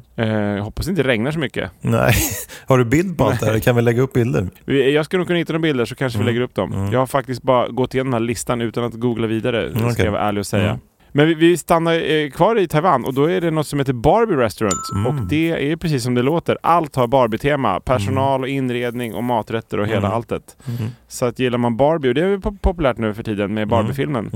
Eh, 0.56 0.64
hoppas 0.64 0.86
det 0.86 0.90
inte 0.90 1.02
regnar 1.02 1.30
så 1.30 1.38
mycket. 1.38 1.70
Nej, 1.80 2.14
har 2.66 2.78
du 2.78 2.84
bild 2.84 3.18
på 3.18 3.24
allt 3.24 3.40
det 3.40 3.46
här? 3.46 3.58
Kan 3.58 3.76
vi 3.76 3.82
lägga 3.82 4.02
upp 4.02 4.12
bilder? 4.12 4.48
Jag 4.66 5.04
ska 5.04 5.18
nog 5.18 5.26
kunna 5.26 5.38
hitta 5.38 5.52
några 5.52 5.62
bilder 5.62 5.84
så 5.84 5.94
kanske 5.94 6.16
Mm. 6.18 6.26
vi 6.26 6.32
lägger 6.32 6.44
upp 6.44 6.54
dem. 6.54 6.72
Mm. 6.72 6.92
Jag 6.92 6.98
har 6.98 7.06
faktiskt 7.06 7.42
bara 7.42 7.68
gått 7.68 7.94
igenom 7.94 8.10
den 8.10 8.22
här 8.22 8.26
listan 8.26 8.60
utan 8.60 8.84
att 8.84 8.94
googla 8.94 9.26
vidare, 9.26 9.66
Mm, 9.68 9.90
ska 9.90 10.04
jag 10.04 10.12
vara 10.12 10.22
ärlig 10.22 10.40
och 10.40 10.46
säga. 10.46 10.78
Mm. 11.16 11.28
Men 11.28 11.38
vi, 11.38 11.48
vi 11.48 11.56
stannar 11.56 12.10
eh, 12.10 12.30
kvar 12.30 12.58
i 12.58 12.68
Taiwan 12.68 13.04
och 13.04 13.14
då 13.14 13.24
är 13.30 13.40
det 13.40 13.50
något 13.50 13.66
som 13.66 13.78
heter 13.78 13.92
Barbie 13.92 14.34
Restaurant. 14.36 14.74
Mm. 14.94 15.06
Och 15.06 15.26
det 15.26 15.72
är 15.72 15.76
precis 15.76 16.02
som 16.04 16.14
det 16.14 16.22
låter. 16.22 16.58
Allt 16.62 16.96
har 16.96 17.06
Barbie-tema. 17.06 17.80
Personal 17.80 18.40
och 18.42 18.48
inredning 18.48 19.14
och 19.14 19.24
maträtter 19.24 19.80
och 19.80 19.86
hela 19.86 19.98
Mm. 19.98 20.12
alltet. 20.12 20.56
Mm. 20.78 20.90
Så 21.08 21.26
att 21.26 21.38
gillar 21.38 21.58
man 21.58 21.76
Barbie, 21.76 22.08
och 22.08 22.14
det 22.14 22.22
är 22.22 22.28
ju 22.28 22.38
pop- 22.40 22.62
populärt 22.62 22.98
nu 22.98 23.14
för 23.14 23.22
tiden 23.22 23.54
med 23.54 23.68
Barbie-filmen. 23.68 24.30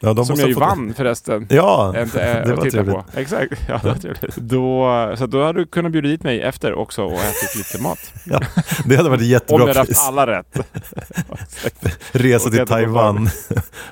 Ja, 0.00 0.24
Som 0.24 0.38
jag 0.38 0.48
ju 0.48 0.54
vann 0.54 0.94
förresten. 0.96 1.46
Ja, 1.50 1.94
Inte, 2.02 2.22
äh, 2.24 2.34
det 2.46 2.52
att 2.52 2.58
var 2.58 2.64
titta 2.64 2.70
trevligt. 2.70 2.94
på. 2.94 3.04
Exakt, 3.14 3.62
ja 3.68 3.80
det 3.82 3.88
var 3.88 3.94
trevligt. 3.94 4.36
Då, 4.36 4.86
så 5.16 5.24
att 5.24 5.30
då 5.30 5.44
hade 5.44 5.58
du 5.58 5.66
kunnat 5.66 5.92
bjuda 5.92 6.08
dit 6.08 6.22
mig 6.22 6.42
efter 6.42 6.74
också 6.74 7.02
och 7.04 7.12
ätit 7.12 7.56
lite 7.56 7.82
mat. 7.82 7.98
Ja, 8.24 8.40
det 8.86 8.96
hade 8.96 9.08
varit 9.08 9.20
Om 9.20 9.26
jättebra 9.26 9.60
jag 9.60 9.66
hade 9.68 9.78
haft 9.78 10.08
alla 10.08 10.26
rätt. 10.26 10.58
Resa 12.12 12.50
till 12.50 12.66
Taiwan 12.66 13.28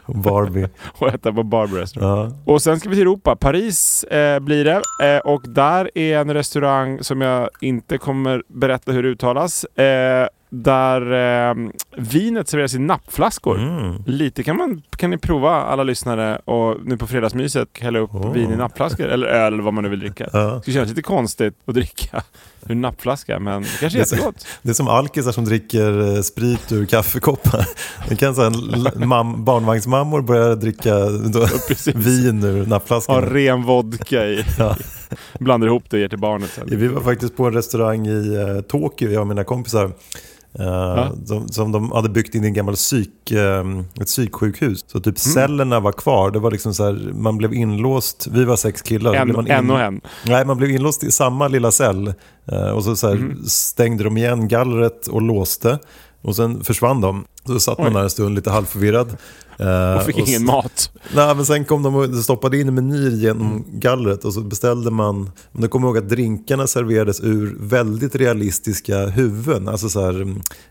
och 0.05 0.17
Barbie. 0.19 0.69
och 0.99 1.09
äta 1.09 1.33
på 1.33 1.43
Barbie 1.43 1.77
Restaurant. 1.81 2.35
Ja. 2.47 2.53
Och 2.53 2.63
sen 2.63 2.81
ska 2.81 2.89
vi 2.89 2.95
till 2.95 3.03
Europa. 3.03 3.37
Paris 3.37 4.05
eh, 4.05 4.39
blir 4.41 4.65
det. 4.65 4.83
Eh, 5.15 5.19
och 5.19 5.43
där 5.49 5.91
är 5.99 6.19
en 6.19 6.35
restaurang 6.35 7.05
som 7.05 7.21
jag 7.21 7.49
inte 7.61 7.99
kommer 7.99 8.43
berätta 8.49 8.93
hur 8.93 9.03
det 9.03 9.09
uttalas. 9.09 9.65
Eh, 9.65 10.27
där 10.55 11.01
eh, 11.51 11.55
vinet 11.97 12.49
serveras 12.49 12.75
i 12.75 12.79
nappflaskor. 12.79 13.59
Mm. 13.59 14.03
Lite 14.07 14.43
kan, 14.43 14.57
man, 14.57 14.83
kan 14.97 15.11
ni 15.11 15.19
prova 15.19 15.51
alla 15.51 15.83
lyssnare 15.83 16.37
och 16.45 16.77
nu 16.85 16.97
på 16.97 17.07
fredagsmyset 17.07 17.69
hälla 17.81 17.99
upp 17.99 18.11
Åh. 18.15 18.33
vin 18.33 18.53
i 18.53 18.57
nappflaskor. 18.57 19.07
Eller 19.07 19.27
öl 19.27 19.53
eller 19.53 19.63
vad 19.63 19.75
man 19.75 19.85
nu 19.85 19.91
vill 19.91 20.01
dricka. 20.01 20.29
Ja. 20.33 20.39
Det 20.41 20.61
skulle 20.61 20.75
kännas 20.75 20.89
lite 20.89 21.03
konstigt 21.03 21.55
att 21.67 21.75
dricka 21.75 22.23
ur 22.69 22.75
nappflaska 22.75 23.39
men 23.39 23.63
det 23.63 23.69
kanske 23.81 23.99
är 23.99 24.03
Det 24.05 24.11
jättegott. 24.11 24.47
Det 24.63 24.71
är 24.71 24.75
som 24.75 24.89
alkisar 24.89 25.33
som 25.33 25.45
dricker 25.45 26.15
eh, 26.17 26.21
sprit 26.23 26.73
ur 26.73 26.87
kaffekoppar. 26.87 27.67
Det 28.09 28.17
kan 28.17 28.35
så 28.35 28.43
mam- 28.43 29.45
barnvagnsmammor 29.45 30.23
börja 30.23 30.55
dricka 30.55 30.95
då, 31.09 31.47
precis. 31.69 31.95
vin 31.95 32.45
ur 32.45 32.59
Ha 32.61 32.67
nappflaskan. 32.69 33.23
ren 33.23 33.63
vodka 33.63 34.27
i. 34.27 34.45
Ja. 34.59 34.77
Blandar 35.41 35.67
ihop 35.69 35.85
det 35.91 35.97
och 35.97 36.01
ger 36.01 36.09
till 36.09 36.19
barnet 36.19 36.51
sen. 36.51 36.65
Vi 36.71 36.89
var 36.89 37.01
faktiskt 37.01 37.37
på 37.37 37.47
en 37.47 37.53
restaurang 37.53 38.07
i 38.07 38.35
eh, 38.35 38.61
Tokyo, 38.61 39.11
jag 39.11 39.21
och 39.21 39.27
mina 39.27 39.45
kompisar. 39.45 39.91
Eh, 40.59 41.13
som, 41.25 41.49
som 41.49 41.73
de 41.73 41.93
hade 41.93 42.09
byggt 42.09 42.35
in 42.35 42.45
i 42.45 42.47
en 42.47 42.53
gammal 42.55 42.75
psyk, 42.75 43.31
eh, 43.31 43.65
ett 44.01 44.07
psyksjukhus. 44.07 44.85
Så 44.87 45.01
typ 45.01 45.19
cellerna 45.19 45.81
var 45.81 45.93
kvar. 45.93 46.31
Det 46.31 46.39
var 46.39 46.51
liksom 46.51 46.75
så 46.75 46.85
här, 46.85 47.13
man 47.15 47.39
blev 47.39 47.55
inlåst. 47.55 48.29
Vi 48.31 48.45
var 48.45 48.57
sex 48.57 48.83
killar. 48.83 49.15
En, 49.15 49.33
man 49.33 49.47
en 49.47 49.71
och 49.71 49.81
en. 49.81 50.01
Nej, 50.27 50.45
man 50.45 50.57
blev 50.57 50.71
inlåst 50.71 51.05
i 51.05 51.11
samma 51.11 51.49
lilla 51.49 51.71
cell. 51.71 52.15
Eh, 52.53 52.71
och 52.71 52.85
så, 52.85 52.97
så 52.97 53.09
här, 53.09 53.15
Mhm. 53.15 53.45
stängde 53.47 54.05
de 54.05 54.17
igen 54.17 54.49
gallret 54.49 55.07
och 55.07 55.23
låste. 55.23 55.79
Och 56.23 56.37
sen 56.37 56.65
försvann 56.65 57.01
de. 57.01 57.25
Så 57.47 57.61
satt 57.61 57.79
man 57.79 57.93
där 57.93 58.03
en 58.03 58.11
stund 58.11 58.35
lite 58.35 58.51
halvförvirrad. 58.51 59.17
Eh, 59.59 59.95
Och 59.97 60.03
fick 60.03 60.17
och 60.19 60.29
ingen 60.29 60.45
mat. 60.45 60.91
Nej, 61.15 61.35
men 61.35 61.47
sen 61.47 61.65
kom 61.65 61.83
de 61.83 61.95
och 61.95 62.15
stoppade 62.25 62.61
in 62.61 62.75
menyer 62.75 63.11
genom 63.11 63.65
gallret 63.73 64.25
och 64.25 64.35
så 64.35 64.41
beställde 64.41 64.91
man, 64.91 65.31
men 65.53 65.63
jag 65.63 65.71
kommer 65.71 65.87
ihåg 65.89 65.99
att 65.99 66.09
drinkarna 66.09 66.67
serverades 66.67 67.21
ur 67.21 67.57
väldigt 67.61 68.15
realistiska 68.15 69.07
huvuden. 69.07 69.69
Alltså 69.69 69.89
så 69.89 70.01
här, 70.05 70.21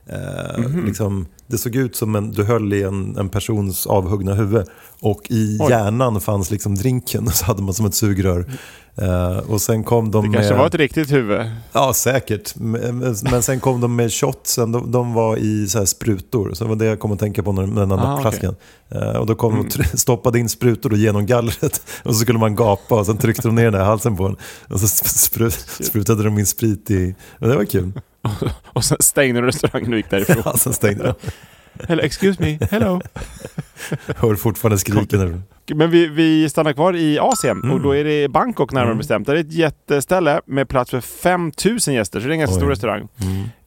eh, 0.08 0.60
Mhm. 0.60 0.86
liksom, 0.86 1.26
det 1.48 1.58
såg 1.58 1.76
ut 1.76 1.96
som 1.96 2.16
en, 2.16 2.32
du 2.32 2.44
höll 2.44 2.74
i 2.74 2.84
en, 2.84 3.18
en 3.18 3.30
persons 3.30 3.88
avhuggna 3.88 4.34
huvud. 4.34 4.66
Och 5.00 5.22
i 5.30 5.58
Oj. 5.62 5.70
hjärnan 5.70 6.22
fanns 6.22 6.52
liksom 6.52 6.76
drinken 6.76 7.28
och 7.28 7.34
så 7.34 7.46
hade 7.46 7.62
man 7.62 7.74
som 7.74 7.86
ett 7.86 7.96
sugrör. 7.96 8.46
Eh, 8.96 9.38
och 9.38 9.62
sen 9.62 9.84
kom 9.84 10.12
de 10.12 10.26
Det 10.32 10.34
kanske 10.38 10.52
med... 10.54 10.60
var 10.60 10.68
ett 10.68 10.76
riktigt 10.76 11.12
huvud. 11.12 11.42
Ja, 11.72 11.94
säkert. 11.94 12.56
Men, 12.56 13.16
men- 13.32 13.44
sen 13.44 13.60
kom 13.60 13.82
de 13.82 13.96
med 13.96 14.14
shotsen, 14.14 14.72
de, 14.72 14.92
de 14.92 15.14
var 15.14 15.38
i 15.38 15.68
så 15.68 15.78
här 15.80 15.86
sprutor. 15.86 16.54
Så 16.62 16.66
det 16.66 16.70
var 16.70 16.76
det 16.76 16.86
jag 16.86 17.00
kom 17.00 17.12
att 17.12 17.20
tänka 17.20 17.44
på 17.44 17.52
när 17.52 17.64
den 17.68 17.92
Ah, 17.92 17.96
andra 17.96 18.22
flaskan. 18.22 18.56
Eh, 18.90 19.18
och 19.18 19.26
då 19.26 19.36
kom 19.36 19.56
de 19.56 19.60
och 19.94 20.00
stoppade 20.00 20.40
in 20.40 20.50
sprutor 20.50 20.90
då 20.90 20.96
genom 20.96 21.26
gallret. 21.26 21.82
Och 22.04 22.16
så 22.16 22.22
skulle 22.22 22.40
man 22.40 22.56
gapa 22.56 23.00
och 23.00 23.06
sen 23.06 23.18
tryckte 23.18 23.48
de 23.48 23.56
ner 23.56 23.64
den 23.64 23.74
här 23.74 23.84
halsen 23.84 24.18
på 24.18 24.26
en. 24.26 24.36
Och 24.70 24.80
så 24.80 24.88
spru, 24.88 25.52
sprutade 25.80 26.24
de 26.24 26.40
in 26.40 26.46
sprit 26.46 26.92
i. 26.92 27.16
Men 27.40 27.50
det 27.50 27.56
var 27.56 27.66
kul. 27.66 27.92
Och 28.74 28.84
sen 28.86 28.98
stängde 29.00 29.42
de 29.42 29.46
restaurangen 29.48 29.92
och 29.92 29.98
gick 29.98 30.10
därifrån. 30.10 30.42
Ja, 30.46 30.58
sen 30.58 30.74
stängde 30.74 31.04
de. 31.04 31.14
Hello, 31.88 32.04
excuse 32.04 32.42
me, 32.44 32.60
hello. 32.72 33.02
Hör 34.18 34.36
fortfarande 34.36 34.78
skriken. 34.78 35.44
Men 35.76 35.92
vi, 35.92 36.08
vi 36.08 36.50
stannar 36.50 36.74
kvar 36.74 36.96
i 36.96 37.20
Asien 37.20 37.58
Mm. 37.64 37.72
och 37.72 37.82
då 37.82 37.96
är 37.96 38.04
det 38.04 38.28
Bangkok 38.28 38.72
närmare 38.72 38.88
Mm. 38.88 38.98
bestämt. 38.98 39.28
Det 39.28 39.34
är 39.34 39.36
ett 39.36 39.54
jätteställe 39.54 40.42
med 40.46 40.70
plats 40.70 40.92
för 40.92 41.02
5000 41.02 41.94
gäster, 41.94 42.20
så 42.20 42.28
det 42.28 42.32
är 42.32 42.34
en 42.34 42.40
ganska 42.40 42.56
Oj. 42.56 42.60
stor 42.60 42.70
restaurang. 42.70 43.08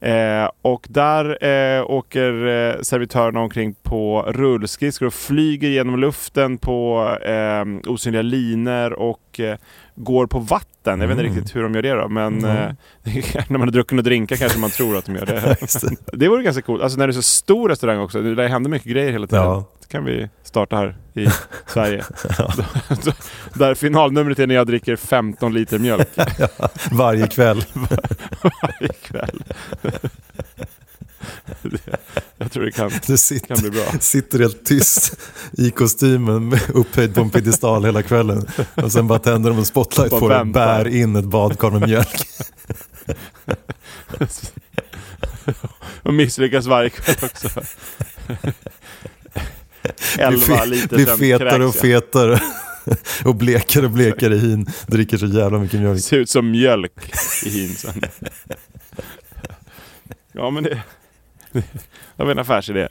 Mm. 0.01 0.43
Eh, 0.43 0.49
och 0.61 0.85
där 0.89 1.45
eh, 1.45 1.83
åker 1.89 2.47
eh, 2.47 2.81
servitörerna 2.81 3.39
omkring 3.39 3.73
på 3.83 4.21
rullskridskor 4.27 5.05
och 5.07 5.13
flyger 5.13 5.69
genom 5.69 5.99
luften 5.99 6.57
på 6.57 7.07
eh, 7.25 7.91
osynliga 7.91 8.21
linor 8.21 8.93
och 8.93 9.39
eh, 9.39 9.57
går 9.95 10.27
på 10.27 10.39
vatten. 10.39 11.01
Jag 11.01 11.07
vet 11.07 11.11
inte 11.17 11.23
Mm. 11.23 11.35
riktigt 11.35 11.55
hur 11.55 11.63
de 11.63 11.73
gör 11.75 11.81
det 11.81 11.93
då, 11.93 12.09
men 12.09 12.37
Mm. 12.45 12.57
eh, 12.57 12.71
när 13.49 13.57
man 13.57 13.61
har 13.67 13.71
druckit 13.71 13.97
och 13.97 14.03
drinkar 14.03 14.35
kanske 14.35 14.59
man 14.59 14.69
tror 14.69 14.97
att 14.97 15.05
de 15.05 15.15
gör 15.15 15.25
det. 15.25 15.57
Det. 16.11 16.17
det 16.17 16.27
vore 16.27 16.43
ganska 16.43 16.61
coolt. 16.61 16.83
Alltså 16.83 16.97
när 16.99 17.07
det 17.07 17.11
är 17.11 17.15
så 17.15 17.21
stor 17.21 17.69
restaurang 17.69 17.99
också, 17.99 18.21
det 18.21 18.47
händer 18.47 18.69
mycket 18.69 18.91
grejer 18.91 19.11
hela 19.11 19.27
tiden. 19.27 19.43
Ja. 19.43 19.65
Det 19.81 19.87
kan 19.87 20.05
vi 20.05 20.29
starta 20.43 20.75
här 20.75 20.97
i 21.13 21.27
Sverige. 21.67 22.03
Där 23.53 23.75
finalnumret 23.75 24.39
är 24.39 24.47
när 24.47 24.55
jag 24.55 24.67
dricker 24.67 24.95
15 24.95 25.53
liter 25.53 25.79
mjölk 25.79 26.07
Varje 26.91 27.27
kväll. 27.27 27.65
varje 28.43 28.93
kväll. 29.01 29.43
Det- 31.61 31.97
Jag 32.37 32.51
tror 32.51 32.63
det 32.63 32.71
kan, 32.71 32.89
kan 32.91 33.17
sitter, 33.17 33.61
bli 33.61 33.69
bra. 33.71 33.83
sitter 33.99 34.39
helt 34.39 34.65
tyst 34.65 35.19
i 35.57 35.71
kostymen 35.71 36.59
upphöjd 36.73 37.15
på 37.15 37.21
en 37.21 37.29
piedestal 37.29 37.85
hela 37.85 38.03
kvällen. 38.03 38.47
Och 38.75 38.91
sen 38.91 39.07
bara 39.07 39.19
tänder 39.19 39.49
de 39.49 39.59
en 39.59 39.65
spotlight 39.65 40.09
på 40.09 40.29
dig 40.29 40.39
och 40.39 40.47
bär 40.47 40.87
in 40.87 41.15
ett 41.15 41.25
badkar 41.25 41.71
med 41.71 41.81
mjölk. 41.81 42.27
Och 46.03 46.13
misslyckas 46.13 46.65
varje 46.65 46.89
kväll 46.89 47.15
också. 47.21 47.49
Blir, 50.15 50.27
11 50.27 50.41
fe, 50.41 50.65
liter 50.65 50.95
blir 50.95 51.05
fetare 51.05 51.65
och 51.65 51.75
fetare. 51.75 52.39
Och 53.25 53.35
blekare 53.35 53.85
och 53.85 53.91
blekare 53.91 54.35
i 54.35 54.39
hin. 54.39 54.67
Dricker 54.87 55.17
så 55.17 55.25
jävla 55.25 55.59
mycket 55.59 55.79
mjölk. 55.79 56.03
Ser 56.03 56.17
ut 56.17 56.29
som 56.29 56.51
mjölk 56.51 57.13
i 57.45 57.49
hin 57.49 57.75
sen. 57.75 58.01
Ja 60.31 60.49
men 60.49 60.63
det... 60.63 60.81
Det 61.51 62.23
var 62.23 62.31
en 62.31 62.39
affärsidé. 62.39 62.87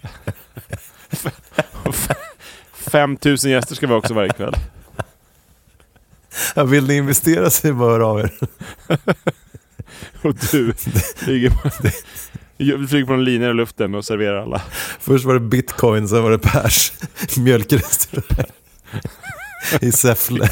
5000 2.94 3.50
gäster 3.50 3.74
ska 3.74 3.86
vi 3.86 3.94
också 3.94 4.14
varje 4.14 4.30
kväll. 4.32 4.54
Ja, 6.54 6.64
Vill 6.64 6.86
ni 6.86 6.96
investera 6.96 7.50
så 7.50 7.68
är 7.68 7.72
bara 7.72 7.90
höra 7.92 8.06
av 8.06 8.20
er. 8.20 8.30
Och 10.22 10.34
du 10.50 10.74
ligger 11.26 11.50
på, 11.62 11.70
flyger 12.88 13.06
på 13.06 13.12
en 13.12 13.24
linje 13.24 13.50
i 13.50 13.54
luften 13.54 13.94
och 13.94 14.04
serverar 14.04 14.42
alla. 14.42 14.62
Först 15.00 15.24
var 15.24 15.34
det 15.34 15.40
bitcoin, 15.40 16.08
sen 16.08 16.22
var 16.22 16.30
det 16.30 16.38
Pers 16.38 16.92
mjölkrestaurang. 17.36 18.50
I 19.80 19.92
Säffle. 19.92 20.48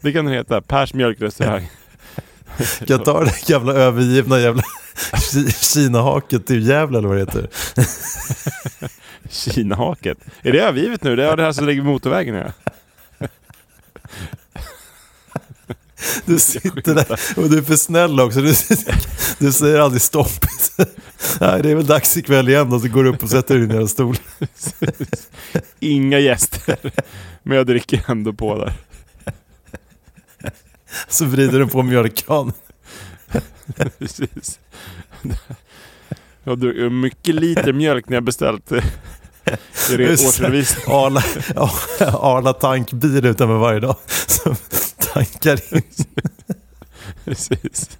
Det 0.00 0.12
kan 0.12 0.24
den 0.24 0.34
heta. 0.34 0.60
Pers 0.60 0.94
mjölkrestaurang. 0.94 1.70
Kan 2.78 2.86
jag 2.86 3.04
ta 3.04 3.24
det 3.24 3.48
jävla 3.48 3.72
övergivna 3.72 4.40
jävla 4.40 4.62
Ki- 5.32 5.74
Kina-haket 5.74 6.46
till 6.46 6.68
Gävle 6.68 6.98
eller 6.98 7.08
vad 7.08 7.16
det 7.16 7.20
heter? 7.20 7.48
Kinahaket. 9.30 10.18
Är 10.42 10.52
det 10.52 10.60
övergivet 10.60 11.02
nu? 11.02 11.16
Det 11.16 11.24
är 11.24 11.36
det 11.36 11.42
här 11.42 11.52
som 11.52 11.66
ligger 11.66 11.82
vid 11.82 11.90
motorvägen 11.90 12.34
ja. 12.34 12.52
Du 16.24 16.38
sitter 16.38 16.94
där 16.94 17.20
och 17.36 17.50
du 17.50 17.58
är 17.58 17.62
för 17.62 17.76
snäll 17.76 18.20
också. 18.20 18.40
Du, 18.40 18.54
du 19.38 19.52
säger 19.52 19.80
aldrig 19.80 20.02
stopp. 20.02 20.46
Nej, 21.40 21.62
det 21.62 21.70
är 21.70 21.74
väl 21.74 21.86
dags 21.86 22.16
ikväll 22.16 22.48
igen 22.48 22.72
och 22.72 22.80
så 22.80 22.88
går 22.88 23.04
du 23.04 23.10
upp 23.10 23.22
och 23.22 23.30
sätter 23.30 23.54
dig 23.54 23.64
i 23.64 23.66
din 23.66 23.88
stol. 23.88 24.16
Inga 25.80 26.18
gäster. 26.18 26.76
Men 27.42 27.56
jag 27.56 27.66
dricker 27.66 28.10
ändå 28.10 28.32
på 28.32 28.58
där. 28.58 28.72
Så 31.08 31.24
vrider 31.24 31.58
du 31.58 31.66
på 31.66 31.82
mjölkkan. 31.82 32.52
Precis. 33.98 34.58
Jag 36.44 36.52
har 36.52 36.56
druckit 36.56 36.92
mycket 36.92 37.34
liter 37.34 37.72
mjölk 37.72 38.08
när 38.08 38.16
jag 38.16 38.24
beställt 38.24 38.72
eh, 38.72 38.84
det. 39.88 40.12
årsredovisning. 40.12 40.84
Arla, 40.94 41.22
Arla 42.00 42.52
tankbil 42.52 43.26
utanför 43.26 43.58
varje 43.58 43.80
dag. 43.80 43.96
Som 44.26 44.56
tankar 44.98 45.74
in. 45.74 45.82
Precis. 47.24 47.98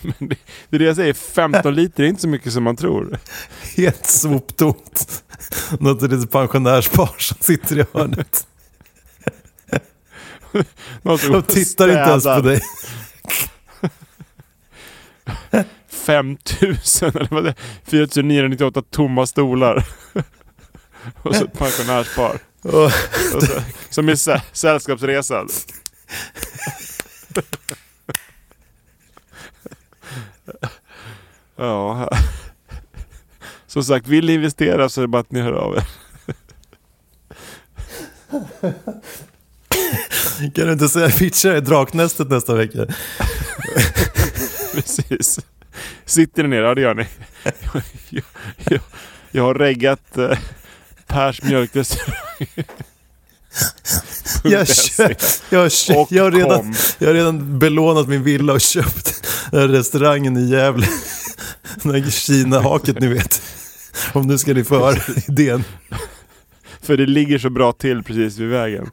Men 0.00 0.28
det, 0.28 0.36
det 0.70 0.76
är 0.76 0.78
det 0.78 0.84
jag 0.84 0.96
säger, 0.96 1.14
15 1.14 1.74
liter 1.74 2.02
är 2.02 2.06
inte 2.08 2.22
så 2.22 2.28
mycket 2.28 2.52
som 2.52 2.64
man 2.64 2.76
tror. 2.76 3.18
Helt 3.76 4.06
soptomt. 4.06 5.24
Något 5.80 6.02
litet 6.02 6.30
pensionärspar 6.30 7.14
som 7.18 7.36
sitter 7.40 7.78
i 7.78 7.84
hörnet. 7.92 8.46
De 11.02 11.42
tittar 11.42 11.88
inte 11.88 12.10
ens 12.10 12.24
på 12.24 12.40
dig. 12.40 12.60
5000 16.04 17.08
eller 17.14 17.28
vad 17.30 17.44
det 17.44 17.50
är, 17.50 17.54
4998 17.84 18.82
tomma 18.90 19.26
stolar. 19.26 19.86
Och 21.22 21.34
så 21.36 21.44
ett 21.44 21.52
pensionärspar. 21.58 22.38
Och 22.62 22.92
så, 23.32 23.40
som 23.90 24.08
är 24.08 24.14
sä- 24.14 24.40
sällskapsresan. 24.52 25.48
Ja. 31.56 32.08
Som 33.66 33.84
sagt, 33.84 34.06
vill 34.08 34.26
ni 34.26 34.32
investera 34.34 34.88
så 34.88 35.00
är 35.00 35.02
det 35.02 35.08
bara 35.08 35.20
att 35.20 35.32
ni 35.32 35.40
hör 35.40 35.52
av 35.52 35.76
er. 35.76 35.84
Kan 40.54 40.66
du 40.66 40.72
inte 40.72 40.88
säga 40.88 41.10
pitcha 41.10 41.56
i 41.56 41.60
Draknästet 41.60 42.30
nästa 42.30 42.54
vecka? 42.54 42.78
Precis. 44.74 45.38
Sitter 46.06 46.42
ni 46.42 46.48
ner? 46.48 46.62
Ja 46.62 46.74
det 46.74 46.80
gör 46.80 46.94
ni. 46.94 47.06
Jag, 47.42 47.82
jag, 48.70 48.80
jag 49.30 49.42
har 49.42 49.54
reggat 49.54 50.18
eh, 50.18 50.38
Pers 51.06 51.42
mjölkrestaurang. 51.42 52.46
Jag, 54.44 54.66
kö- 54.68 55.14
jag, 55.50 55.70
jag, 56.10 56.22
har 56.24 56.30
redan, 56.30 56.74
jag 56.98 57.08
har 57.08 57.14
redan 57.14 57.58
belånat 57.58 58.08
min 58.08 58.22
villa 58.22 58.52
och 58.52 58.60
köpt 58.60 59.26
restaurangen 59.52 60.36
i 60.36 60.50
Gävle. 60.50 60.86
Den 61.82 62.10
Kina-haket 62.10 63.00
ni 63.00 63.06
vet. 63.06 63.42
Om 64.12 64.26
nu 64.26 64.38
ska 64.38 64.54
ni 64.54 64.64
få 64.64 64.78
höra 64.78 64.96
idén. 65.28 65.64
För 66.82 66.96
det 66.96 67.06
ligger 67.06 67.38
så 67.38 67.50
bra 67.50 67.72
till 67.72 68.02
precis 68.02 68.38
vid 68.38 68.48
vägen. 68.48 68.90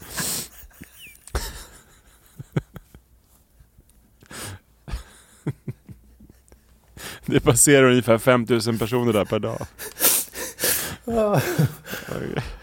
Det 7.31 7.39
passerar 7.39 7.83
ungefär 7.89 8.17
5000 8.17 8.77
personer 8.77 9.13
där 9.13 9.25
per 9.25 9.39
dag. 9.39 9.65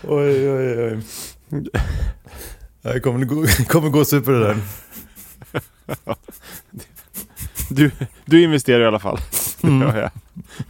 Oj, 0.03 0.51
oj, 0.51 0.79
oj. 0.83 0.99
Det 2.83 3.01
kommer 3.01 3.25
gå, 3.25 3.47
kommer 3.69 3.89
gå 3.89 4.05
super 4.05 4.33
det 4.33 4.39
där. 4.47 4.57
Du, 7.71 7.91
du 8.25 8.43
investerar 8.43 8.81
i 8.81 8.87
alla 8.87 8.99
fall. 8.99 9.19
Det 9.61 9.69
gör 9.69 9.97
jag. 10.01 10.11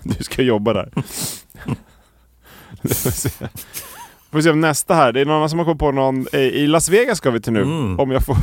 Du 0.03 0.25
ska 0.25 0.43
jobba 0.43 0.73
där. 0.73 0.91
Vi 2.83 2.95
får 2.95 3.11
se. 3.11 3.31
Får 4.33 4.41
se 4.41 4.51
om 4.51 4.61
nästa 4.61 4.95
här. 4.95 5.13
Det 5.13 5.21
är 5.21 5.25
någon 5.25 5.37
annan 5.37 5.51
som 5.51 5.59
har 5.59 5.67
kommit 5.67 5.79
på 5.81 5.93
någon. 5.93 6.27
eh, 6.33 6.41
I 6.41 6.67
Las 6.67 6.89
Vegas 6.89 7.19
ska 7.19 7.31
vi 7.31 7.41
till 7.41 7.53
nu. 7.53 7.63
Mm. 7.63 8.01
Om 8.01 8.11
jag 8.11 8.25
får, 8.27 8.37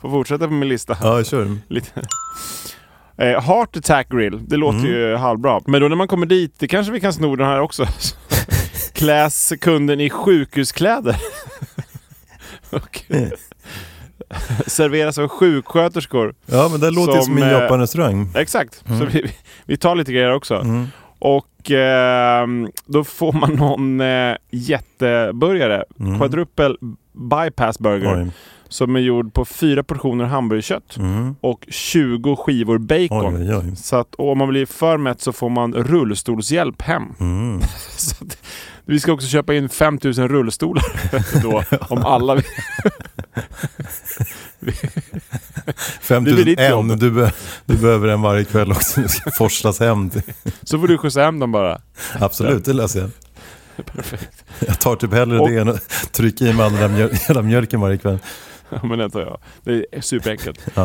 får 0.00 0.10
fortsätta 0.10 0.46
på 0.46 0.52
min 0.52 0.68
lista. 0.68 0.96
Ja, 1.02 1.24
kör. 1.24 1.56
Lite. 1.68 2.02
Eh, 3.18 3.40
Heart 3.42 3.76
Attack 3.76 4.08
Grill, 4.08 4.40
det 4.48 4.56
låter 4.56 4.78
Mm. 4.78 4.90
ju 4.90 5.16
halvbra. 5.16 5.60
Men 5.66 5.80
då 5.80 5.88
när 5.88 5.96
man 5.96 6.08
kommer 6.08 6.26
dit, 6.26 6.54
det 6.58 6.68
kanske 6.68 6.92
vi 6.92 7.00
kan 7.00 7.12
sno 7.12 7.36
den 7.36 7.46
här 7.46 7.60
också. 7.60 7.86
Kläs 8.92 9.52
kunden 9.60 10.00
i 10.00 10.10
sjukhuskläder. 10.10 11.16
Och 12.70 13.02
serveras 14.66 15.18
av 15.18 15.28
sjuksköterskor. 15.28 16.34
Ja, 16.46 16.68
men 16.70 16.80
det 16.80 16.90
låter 16.90 17.12
Som, 17.12 17.22
som 17.22 17.36
en 17.36 17.42
eh, 17.42 17.50
Japan-restaurang. 17.52 18.28
Exakt, 18.34 18.84
så 18.98 19.04
vi, 19.04 19.30
vi 19.64 19.76
tar 19.76 19.94
lite 19.94 20.12
grejer 20.12 20.32
också. 20.34 20.54
Mm. 20.54 20.86
Och 21.18 21.70
ehm, 21.70 22.68
då 22.86 23.04
får 23.04 23.32
man 23.32 23.52
någon 23.54 24.00
eh, 24.00 24.36
jätteburgare, 24.50 25.84
Mm. 26.00 26.18
quadruple 26.18 26.74
bypass 27.12 27.78
burger, 27.78 28.22
Oj. 28.22 28.30
Som 28.68 28.96
är 28.96 29.00
gjord 29.00 29.32
på 29.34 29.44
fyra 29.44 29.82
portioner 29.82 30.24
hamburgerkött 30.24 30.96
Mm. 30.96 31.36
och 31.40 31.64
20 31.68 32.36
skivor 32.36 32.78
bacon. 32.78 33.36
Oj, 33.36 33.42
oj, 33.50 33.56
oj. 33.56 33.76
Så 33.76 33.96
att 33.96 34.14
om 34.14 34.38
man 34.38 34.48
blir 34.48 34.66
för 34.66 34.96
mätt 34.96 35.20
så 35.20 35.32
får 35.32 35.50
man 35.50 35.74
rullstolshjälp 35.74 36.82
hem. 36.82 37.02
Mm. 37.20 37.56
Att, 38.20 38.38
vi 38.84 39.00
ska 39.00 39.12
också 39.12 39.26
köpa 39.28 39.54
in 39.54 39.68
5000 39.68 40.28
rullstolar 40.28 40.84
då, 41.42 41.62
om 41.94 41.98
alla 42.04 42.34
vill. 42.34 42.44
5000 46.00 46.44
ditt 46.44 46.60
jobb. 46.70 46.90
en, 46.90 46.98
du, 46.98 47.10
be, 47.10 47.32
du 47.66 47.76
behöver 47.76 48.08
en 48.08 48.22
varje 48.22 48.44
kväll 48.44 48.72
också. 48.72 49.00
Du 49.00 49.08
ska 49.08 49.30
forslas 49.30 49.80
hem. 49.80 50.10
Till. 50.10 50.22
Så 50.62 50.78
får 50.78 50.88
du 50.88 50.98
skjutsa 50.98 51.20
hem 51.22 51.38
dem 51.38 51.52
bara. 51.52 51.80
Absolut, 52.20 52.64
det 52.64 52.72
löser 52.72 53.00
jag. 53.00 53.10
Perfekt. 53.86 54.44
Jag 54.66 54.80
tar 54.80 54.96
typ 54.96 55.12
hellre 55.12 55.38
Och- 55.40 55.50
det 55.50 55.56
än 55.60 55.68
att 55.68 56.12
trycka 56.12 56.44
i 56.44 56.52
mig 56.52 56.66
all 56.66 56.72
den 56.72 56.80
där 56.80 56.88
mjöl, 56.88 57.10
jävla 57.28 57.42
mjölken 57.42 57.80
varje 57.80 57.98
kväll. 57.98 58.18
Ja, 58.70 58.78
men 58.82 58.98
det 58.98 59.10
tar 59.10 59.20
jag. 59.20 59.38
Det 59.62 59.86
är 59.92 60.00
superenkelt. 60.00 60.60
Ja. 60.74 60.84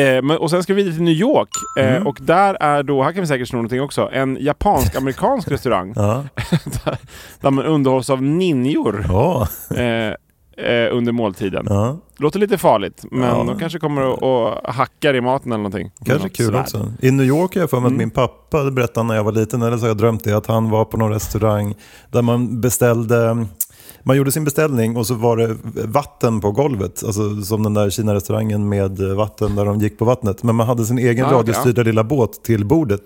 Eh, 0.00 0.22
men, 0.22 0.30
och 0.30 0.50
sen 0.50 0.62
ska 0.62 0.74
vi 0.74 0.82
vidare 0.82 0.94
till 0.94 1.04
New 1.04 1.14
York. 1.14 1.48
Eh, 1.78 1.90
Mm. 1.90 2.06
Och 2.06 2.18
där 2.20 2.56
är 2.60 2.82
då, 2.82 3.02
här 3.02 3.12
kan 3.12 3.20
vi 3.20 3.26
säkert 3.26 3.48
sno 3.48 3.56
någonting 3.56 3.80
också, 3.82 4.08
en 4.12 4.36
japansk-amerikansk 4.40 5.48
restaurang. 5.50 5.92
Ja. 5.96 6.24
där, 6.84 6.98
där 7.40 7.50
man 7.50 7.64
underhålls 7.64 8.10
av 8.10 8.22
ninjor. 8.22 9.04
Ja. 9.08 9.48
Eh, 9.76 10.14
under 10.96 11.12
måltiden. 11.12 11.66
Ja, 11.68 11.98
Låter 12.18 12.38
lite 12.38 12.58
farligt, 12.58 13.04
men 13.10 13.22
Ja. 13.28 13.44
de 13.46 13.58
kanske 13.58 13.78
kommer 13.78 14.02
och, 14.02 14.22
och 14.22 14.74
hackar 14.74 15.14
i 15.16 15.20
maten 15.20 15.52
eller 15.52 15.58
någonting. 15.62 15.90
kanske 16.04 16.26
Något 16.28 16.36
kul 16.36 16.46
svärd. 16.46 16.60
också. 16.60 16.92
I 17.02 17.10
New 17.10 17.26
York 17.26 17.54
har 17.54 17.60
jag 17.60 17.70
för 17.70 17.76
mig 17.80 17.86
att 17.86 17.90
Mm. 17.90 17.98
min 17.98 18.10
pappa 18.10 18.70
berättade 18.70 19.06
när 19.06 19.14
jag 19.14 19.24
var 19.24 19.32
liten, 19.32 19.62
eller 19.62 19.76
så 19.76 19.82
har 19.82 19.88
jag 19.88 19.96
drömt 19.96 20.24
det, 20.24 20.32
att 20.32 20.46
han 20.46 20.70
var 20.70 20.84
på 20.84 20.96
någon 20.96 21.12
restaurang 21.12 21.74
där 22.10 22.22
man 22.22 22.60
beställde 22.60 23.46
man 24.04 24.16
gjorde 24.16 24.32
sin 24.32 24.44
beställning 24.44 24.96
och 24.96 25.06
så 25.06 25.14
var 25.14 25.36
det 25.36 25.56
vatten 25.84 26.40
på 26.40 26.52
golvet, 26.52 27.04
alltså 27.06 27.42
som 27.42 27.62
den 27.62 27.74
där 27.74 27.90
Kina-restaurangen 27.90 28.68
med 28.68 28.98
vatten 28.98 29.56
där 29.56 29.64
de 29.64 29.78
gick 29.80 29.98
på 29.98 30.04
vattnet. 30.04 30.42
Men 30.42 30.54
man 30.56 30.66
hade 30.66 30.84
sin 30.84 30.98
egen 30.98 31.26
Ah, 31.26 31.32
radiostyrda 31.32 31.82
lilla 31.82 32.04
båt 32.04 32.42
till 32.42 32.64
bordet. 32.66 33.00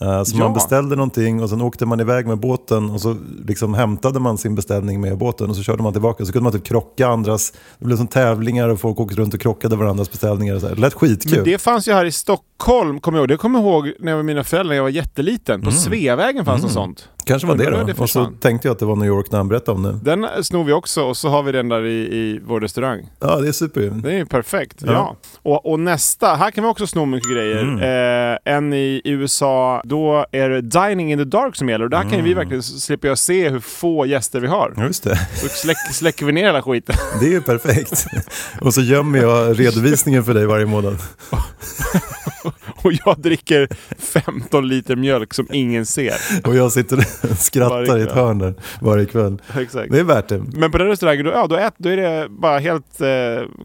Eh, 0.00 0.22
Så 0.24 0.36
Ja. 0.36 0.44
man 0.44 0.54
beställde 0.54 0.96
någonting 0.96 1.42
och 1.42 1.50
sen 1.50 1.60
åkte 1.62 1.86
man 1.86 2.00
iväg 2.00 2.26
med 2.26 2.38
båten 2.38 2.90
och 2.90 3.00
så 3.00 3.16
liksom 3.46 3.74
hämtade 3.74 4.20
man 4.20 4.38
sin 4.38 4.54
beställning 4.54 5.00
med 5.00 5.18
båten 5.18 5.50
och 5.50 5.56
så 5.56 5.62
körde 5.62 5.82
man 5.82 5.92
tillbaka. 5.92 6.24
Så 6.24 6.32
kunde 6.32 6.42
man 6.42 6.52
typ 6.52 6.64
krocka 6.64 7.08
andras, 7.08 7.52
det 7.78 7.84
blev 7.84 7.96
som 7.96 8.06
tävlingar 8.06 8.68
och 8.68 8.80
folk 8.80 9.00
åkte 9.00 9.16
runt 9.16 9.34
och 9.34 9.40
krockade 9.40 9.76
varandras 9.76 10.10
beställningar. 10.10 10.54
Och 10.54 10.60
så 10.60 10.68
här. 10.68 10.74
Det 10.74 10.80
lät 10.80 10.94
skitkul. 10.94 11.34
Men 11.36 11.44
det 11.44 11.58
fanns 11.58 11.88
ju 11.88 11.92
här 11.92 12.04
i 12.04 12.12
Stockholm, 12.12 13.00
kommer 13.00 13.18
jag 13.18 13.22
ihåg. 13.22 13.28
Det 13.28 13.36
kommer 13.36 13.58
jag 13.58 13.68
ihåg 13.68 13.92
när 14.00 14.12
jag 14.12 14.16
var 14.16 14.22
med 14.22 14.34
mina 14.34 14.44
föräldrar 14.44 14.68
när 14.70 14.76
jag 14.76 14.82
var 14.82 14.90
jätteliten. 14.90 15.62
På 15.62 15.70
Sveavägen 15.70 16.44
fanns 16.44 16.62
något 16.62 16.72
sånt. 16.72 17.08
Kanske 17.26 17.48
var 17.48 17.54
det 17.54 17.64
Undrar 17.66 17.80
då. 17.80 17.86
det 17.86 17.98
och 17.98 18.10
så 18.10 18.24
tänkte 18.40 18.68
jag 18.68 18.72
att 18.72 18.78
det 18.78 18.84
var 18.84 18.96
New 18.96 19.08
York 19.08 19.30
när 19.30 19.38
han 19.38 19.48
berättade 19.48 19.76
om 19.76 19.82
det. 19.82 20.12
Den 20.12 20.44
snor 20.44 20.64
vi 20.64 20.72
också 20.72 21.02
och 21.02 21.16
så 21.16 21.28
har 21.28 21.42
vi 21.42 21.52
den 21.52 21.68
där 21.68 21.84
i, 21.84 22.16
i 22.16 22.40
vår 22.46 22.60
restaurang. 22.60 23.10
Ja, 23.20 23.36
det 23.36 23.48
är 23.48 23.52
super. 23.52 23.80
Det 23.80 24.12
är 24.12 24.16
ju 24.16 24.26
perfekt. 24.26 24.82
Ja. 24.86 24.92
Ja. 24.92 25.16
Och, 25.42 25.72
och 25.72 25.80
nästa, 25.80 26.34
här 26.34 26.50
kan 26.50 26.64
vi 26.64 26.70
också 26.70 26.86
sno 26.86 27.04
mycket 27.04 27.30
grejer. 27.30 27.62
Mm. 27.62 28.32
Eh, 28.44 28.54
en 28.54 28.72
i 28.72 29.02
USA, 29.04 29.82
då 29.84 30.26
är 30.32 30.50
det 30.50 30.60
Dining 30.60 31.12
in 31.12 31.18
the 31.18 31.24
Dark 31.24 31.56
som 31.56 31.68
gäller. 31.68 31.84
Och 31.84 31.90
där 31.90 32.02
kan 32.02 32.12
ju 32.12 32.22
vi 32.22 32.34
verkligen 32.34 32.62
slippa 32.62 33.16
se 33.16 33.48
hur 33.48 33.60
få 33.60 34.06
gäster 34.06 34.40
vi 34.40 34.46
har. 34.46 34.74
Just 34.78 35.04
det. 35.04 35.16
Så 35.34 35.48
släck, 35.48 35.76
släcker 35.92 36.26
vi 36.26 36.32
ner 36.32 36.44
hela 36.44 36.62
skiten. 36.62 36.96
Det 37.20 37.26
är 37.26 37.30
ju 37.30 37.42
perfekt. 37.42 38.06
och 38.60 38.74
så 38.74 38.80
gömmer 38.80 39.18
jag 39.18 39.60
redovisningen 39.60 40.24
för 40.24 40.34
dig 40.34 40.46
varje 40.46 40.66
månad. 40.66 40.96
Och 42.82 42.92
jag 43.06 43.18
dricker 43.18 43.68
15 43.98 44.68
liter 44.68 44.96
mjölk 44.96 45.34
som 45.34 45.46
ingen 45.52 45.86
ser. 45.86 46.14
Och 46.44 46.56
jag 46.56 46.72
sitter 46.72 46.96
och 46.98 47.04
skrattar 47.38 47.98
i 47.98 48.02
ett 48.02 48.12
hörn 48.12 48.38
där 48.38 48.54
varje 48.80 49.04
kväll. 49.06 49.42
Exakt. 49.58 49.90
Det 49.92 49.98
är 50.00 50.04
värt 50.04 50.28
det. 50.28 50.42
Men 50.52 50.70
på 50.70 50.78
den 50.78 50.86
restaurangen, 50.86 51.24
då, 51.24 51.30
ja, 51.30 51.46
då, 51.46 51.56
ät, 51.56 51.74
då 51.78 51.88
är 51.88 51.96
det 51.96 52.28
bara 52.30 52.58
helt 52.58 53.00
eh, 53.00 53.08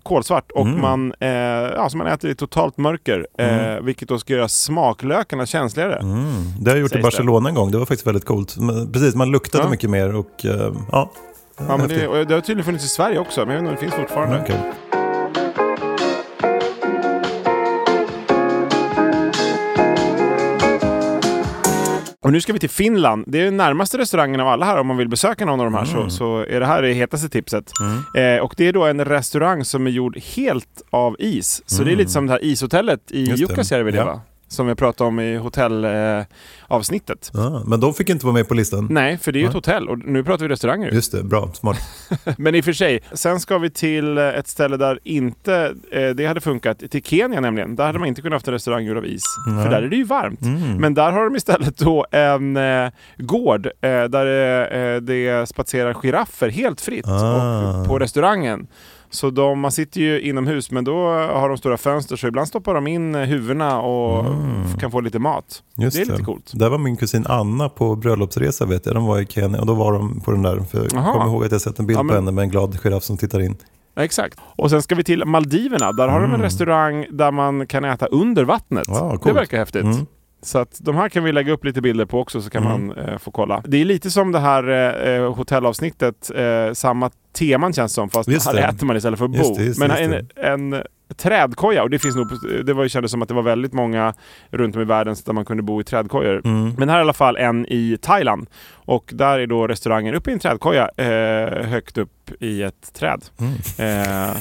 kolsvart 0.03 0.51
och 0.51 0.65
Mm. 0.67 0.81
man, 0.81 1.13
eh, 1.19 1.29
ja, 1.29 1.89
så 1.89 1.97
man 1.97 2.07
äter 2.07 2.29
i 2.29 2.35
totalt 2.35 2.77
mörker. 2.77 3.27
Eh, 3.37 3.81
vilket 3.81 4.09
då 4.09 4.19
ska 4.19 4.33
göra 4.33 4.47
smaklökarna 4.47 5.45
känsligare. 5.45 5.95
Mm. 5.95 6.23
Det 6.59 6.69
har 6.71 6.75
jag 6.77 6.81
gjort 6.81 6.91
i 6.91 6.93
Sägs 6.93 7.03
Barcelona 7.03 7.49
en 7.49 7.55
gång. 7.55 7.71
Det 7.71 7.77
var 7.77 7.85
faktiskt 7.85 8.07
väldigt 8.07 8.25
coolt. 8.25 8.57
Men, 8.57 8.91
precis, 8.91 9.15
man 9.15 9.31
luktade 9.31 9.63
Ja. 9.63 9.69
mycket 9.69 9.89
mer 9.89 10.15
och 10.15 10.45
eh, 10.45 10.73
ja. 10.91 11.11
Ja, 11.67 11.77
men 11.77 11.87
det, 11.87 12.25
det 12.25 12.33
har 12.33 12.41
tydligen 12.41 12.63
funnits 12.65 12.85
i 12.85 12.87
Sverige 12.87 13.19
också, 13.19 13.45
men 13.45 13.55
jag 13.55 13.61
vet 13.61 13.71
inte 13.71 13.85
om 13.85 13.89
det 13.89 13.95
finns 13.97 14.07
fortfarande. 14.09 14.39
Okej. 14.43 15.00
Och 22.23 22.31
nu 22.31 22.41
ska 22.41 22.53
vi 22.53 22.59
till 22.59 22.69
Finland. 22.69 23.23
Det 23.27 23.39
är 23.39 23.45
den 23.45 23.57
närmaste 23.57 23.97
restaurangen 23.97 24.39
av 24.39 24.47
alla 24.47 24.65
här 24.65 24.77
om 24.79 24.87
man 24.87 24.97
vill 24.97 25.09
besöka 25.09 25.45
någon 25.45 25.59
av 25.59 25.65
de 25.65 25.73
här 25.73 25.85
så, 25.85 26.09
så 26.09 26.45
är 26.49 26.59
det 26.59 26.65
här 26.65 26.81
det 26.81 26.93
hetaste 26.93 27.29
tipset. 27.29 27.71
Eh, 28.15 28.43
och 28.43 28.53
det 28.57 28.67
är 28.67 28.73
då 28.73 28.83
en 28.85 29.05
restaurang 29.05 29.65
som 29.65 29.87
är 29.87 29.91
gjord 29.91 30.17
helt 30.17 30.81
av 30.89 31.15
is. 31.19 31.61
Så 31.65 31.83
det 31.83 31.91
är 31.91 31.95
lite 31.95 32.11
som 32.11 32.27
det 32.27 32.33
här 32.33 32.43
ishotellet 32.43 33.11
i. 33.11 33.23
Jukkasjärvi 33.23 33.91
Ja. 33.95 34.21
Som 34.51 34.67
vi 34.67 34.75
pratade 34.75 35.07
om 35.07 35.19
i 35.19 35.35
hotellavsnittet. 35.37 37.31
Eh. 37.35 37.41
Ja, 37.41 37.63
men 37.65 37.79
de 37.79 37.93
fick 37.93 38.09
inte 38.09 38.25
vara 38.25 38.33
med 38.33 38.47
på 38.47 38.53
listan. 38.53 38.87
Nej, 38.91 39.17
för 39.17 39.31
det 39.31 39.39
är 39.39 39.41
ju 39.41 39.45
ett 39.47 39.53
Nej. 39.53 39.57
hotell 39.57 39.89
och 39.89 39.97
nu 39.99 40.23
pratar 40.23 40.45
vi 40.45 40.49
restauranger. 40.53 40.91
Just 40.91 41.11
det, 41.11 41.23
bra, 41.23 41.51
smart. 41.53 41.77
Men 42.37 42.55
i 42.55 42.61
och 42.61 42.65
för 42.65 42.73
sig, 42.73 42.99
sen 43.13 43.39
ska 43.39 43.57
vi 43.57 43.69
till 43.69 44.17
eh, 44.17 44.23
ett 44.27 44.47
ställe 44.47 44.77
där 44.77 44.99
inte 45.03 45.73
eh, 45.91 46.09
det 46.09 46.25
hade 46.25 46.41
funkat. 46.41 46.79
Till 46.91 47.03
Kenya 47.03 47.39
nämligen. 47.41 47.75
Där 47.75 47.85
hade 47.85 47.99
man 47.99 48.07
inte 48.07 48.21
kunnat 48.21 48.35
haft 48.35 48.47
en 48.47 48.53
restaurang 48.53 48.83
gjord 48.85 48.97
av 48.97 49.05
is. 49.05 49.23
För 49.63 49.69
där 49.69 49.81
är 49.81 49.87
det 49.89 49.95
ju 49.95 50.03
varmt. 50.03 50.41
Mm. 50.41 50.77
Men 50.77 50.93
där 50.93 51.11
har 51.11 51.23
de 51.23 51.35
istället 51.35 51.77
då 51.77 52.05
en 52.11 52.57
eh, 52.57 52.89
gård 53.17 53.65
eh, 53.65 54.03
där 54.03 54.25
eh, 54.95 55.01
det 55.01 55.49
spatserar 55.49 55.93
giraffer 55.93 56.49
helt 56.49 56.81
fritt 56.81 57.07
Ah. 57.07 57.85
på 57.87 57.99
restaurangen. 57.99 58.67
Så 59.13 59.29
de, 59.29 59.59
man 59.59 59.71
sitter 59.71 60.01
ju 60.01 60.21
inomhus 60.21 60.71
men 60.71 60.83
då 60.83 60.95
har 61.11 61.47
de 61.49 61.57
stora 61.57 61.77
fönster 61.77 62.15
så 62.15 62.27
ibland 62.27 62.47
stoppar 62.47 62.73
de 62.73 62.87
in 62.87 63.15
eh, 63.15 63.21
huvudena 63.21 63.81
och 63.81 64.25
kan 64.79 64.91
få 64.91 65.01
lite 65.01 65.19
mat. 65.19 65.63
Mm. 65.77 65.85
Just 65.85 65.97
det 65.97 66.03
är 66.03 66.11
lite 66.11 66.23
coolt. 66.23 66.51
Där 66.55 66.69
var 66.69 66.77
min 66.77 66.97
kusin 66.97 67.25
Anna 67.29 67.69
på 67.69 67.95
bröllopsresa 67.95 68.65
vet 68.65 68.85
jag. 68.85 68.95
De 68.95 69.05
var 69.05 69.19
i 69.19 69.25
Kenya 69.25 69.59
och 69.59 69.65
då 69.65 69.73
var 69.73 69.93
de 69.93 70.21
på 70.21 70.31
den 70.31 70.41
där. 70.41 70.59
För 70.59 70.77
jag 70.79 70.89
kommer 70.89 71.25
ihåg 71.27 71.45
att 71.45 71.51
jag 71.51 71.61
sett 71.61 71.79
en 71.79 71.87
bild 71.87 71.99
Ja, 71.99 72.03
men- 72.03 72.09
på 72.09 72.15
henne 72.15 72.31
med 72.31 72.41
en 72.43 72.49
glad 72.49 72.79
giraff 72.83 73.03
som 73.03 73.17
tittar 73.17 73.39
in. 73.41 73.57
Ja, 73.95 74.03
exakt. 74.03 74.39
Och 74.55 74.69
sen 74.69 74.81
ska 74.81 74.95
vi 74.95 75.03
till 75.03 75.25
Maldiverna. 75.25 75.91
Där 75.91 76.07
har 76.07 76.19
de 76.19 76.25
Mm. 76.25 76.35
en 76.35 76.41
restaurang 76.41 77.05
där 77.11 77.31
man 77.31 77.67
kan 77.67 77.85
äta 77.85 78.05
under 78.05 78.43
vattnet. 78.43 78.83
Ja, 78.87 79.17
det 79.23 79.31
verkar 79.33 79.57
häftigt. 79.57 79.83
Mm. 79.83 80.05
Så 80.43 80.57
att 80.59 80.77
de 80.81 80.95
här 80.95 81.09
kan 81.09 81.23
vi 81.23 81.31
lägga 81.31 81.53
upp 81.53 81.65
lite 81.65 81.81
bilder 81.81 82.05
på 82.05 82.19
också 82.19 82.41
så 82.41 82.49
kan 82.49 82.65
Mm. 82.65 82.87
man 82.87 82.97
eh, 82.97 83.17
få 83.17 83.31
kolla. 83.31 83.63
Det 83.67 83.77
är 83.81 83.85
lite 83.85 84.11
som 84.11 84.31
det 84.31 84.39
här 84.39 84.67
eh, 85.19 85.33
hotellavsnittet, 85.33 86.31
eh, 86.35 86.73
samma 86.73 87.09
teman 87.33 87.73
känns 87.73 87.93
som 87.93 88.09
fast 88.09 88.29
Just 88.29 88.45
här 88.47 88.53
det. 88.53 88.61
äter 88.61 88.85
man 88.85 88.97
istället 88.97 89.19
för 89.19 89.25
att 89.25 89.35
Just 89.35 89.49
bo. 89.49 89.57
det, 89.57 89.63
just 89.63 89.79
Men 89.79 89.91
en, 89.91 90.27
en 90.35 90.83
trädkoja, 91.17 91.83
och 91.83 91.89
det 91.89 91.99
finns 91.99 92.15
nog, 92.15 92.27
det 92.65 92.73
var, 92.73 92.87
kändes 92.87 93.11
som 93.11 93.21
att 93.21 93.27
det 93.27 93.33
var 93.33 93.41
väldigt 93.41 93.73
många 93.73 94.13
runt 94.49 94.75
om 94.75 94.81
i 94.81 94.85
världen 94.85 95.15
där 95.25 95.33
man 95.33 95.45
kunde 95.45 95.63
bo 95.63 95.81
i 95.81 95.83
trädkojor. 95.83 96.41
Mm. 96.45 96.73
Men 96.77 96.89
här 96.89 96.95
är 96.95 96.99
i 96.99 97.03
alla 97.03 97.13
fall 97.13 97.37
en 97.37 97.65
i 97.69 97.97
Thailand. 98.01 98.47
Och 98.73 99.09
där 99.13 99.39
är 99.39 99.47
då 99.47 99.67
restaurangen 99.67 100.15
uppe 100.15 100.29
i 100.29 100.33
en 100.33 100.39
trädkoja, 100.39 100.89
eh, 100.97 101.65
högt 101.65 101.97
upp 101.97 102.31
i 102.39 102.63
ett 102.63 102.93
träd. 102.93 103.21
Mm. 103.39 104.29
Eh, 104.29 104.35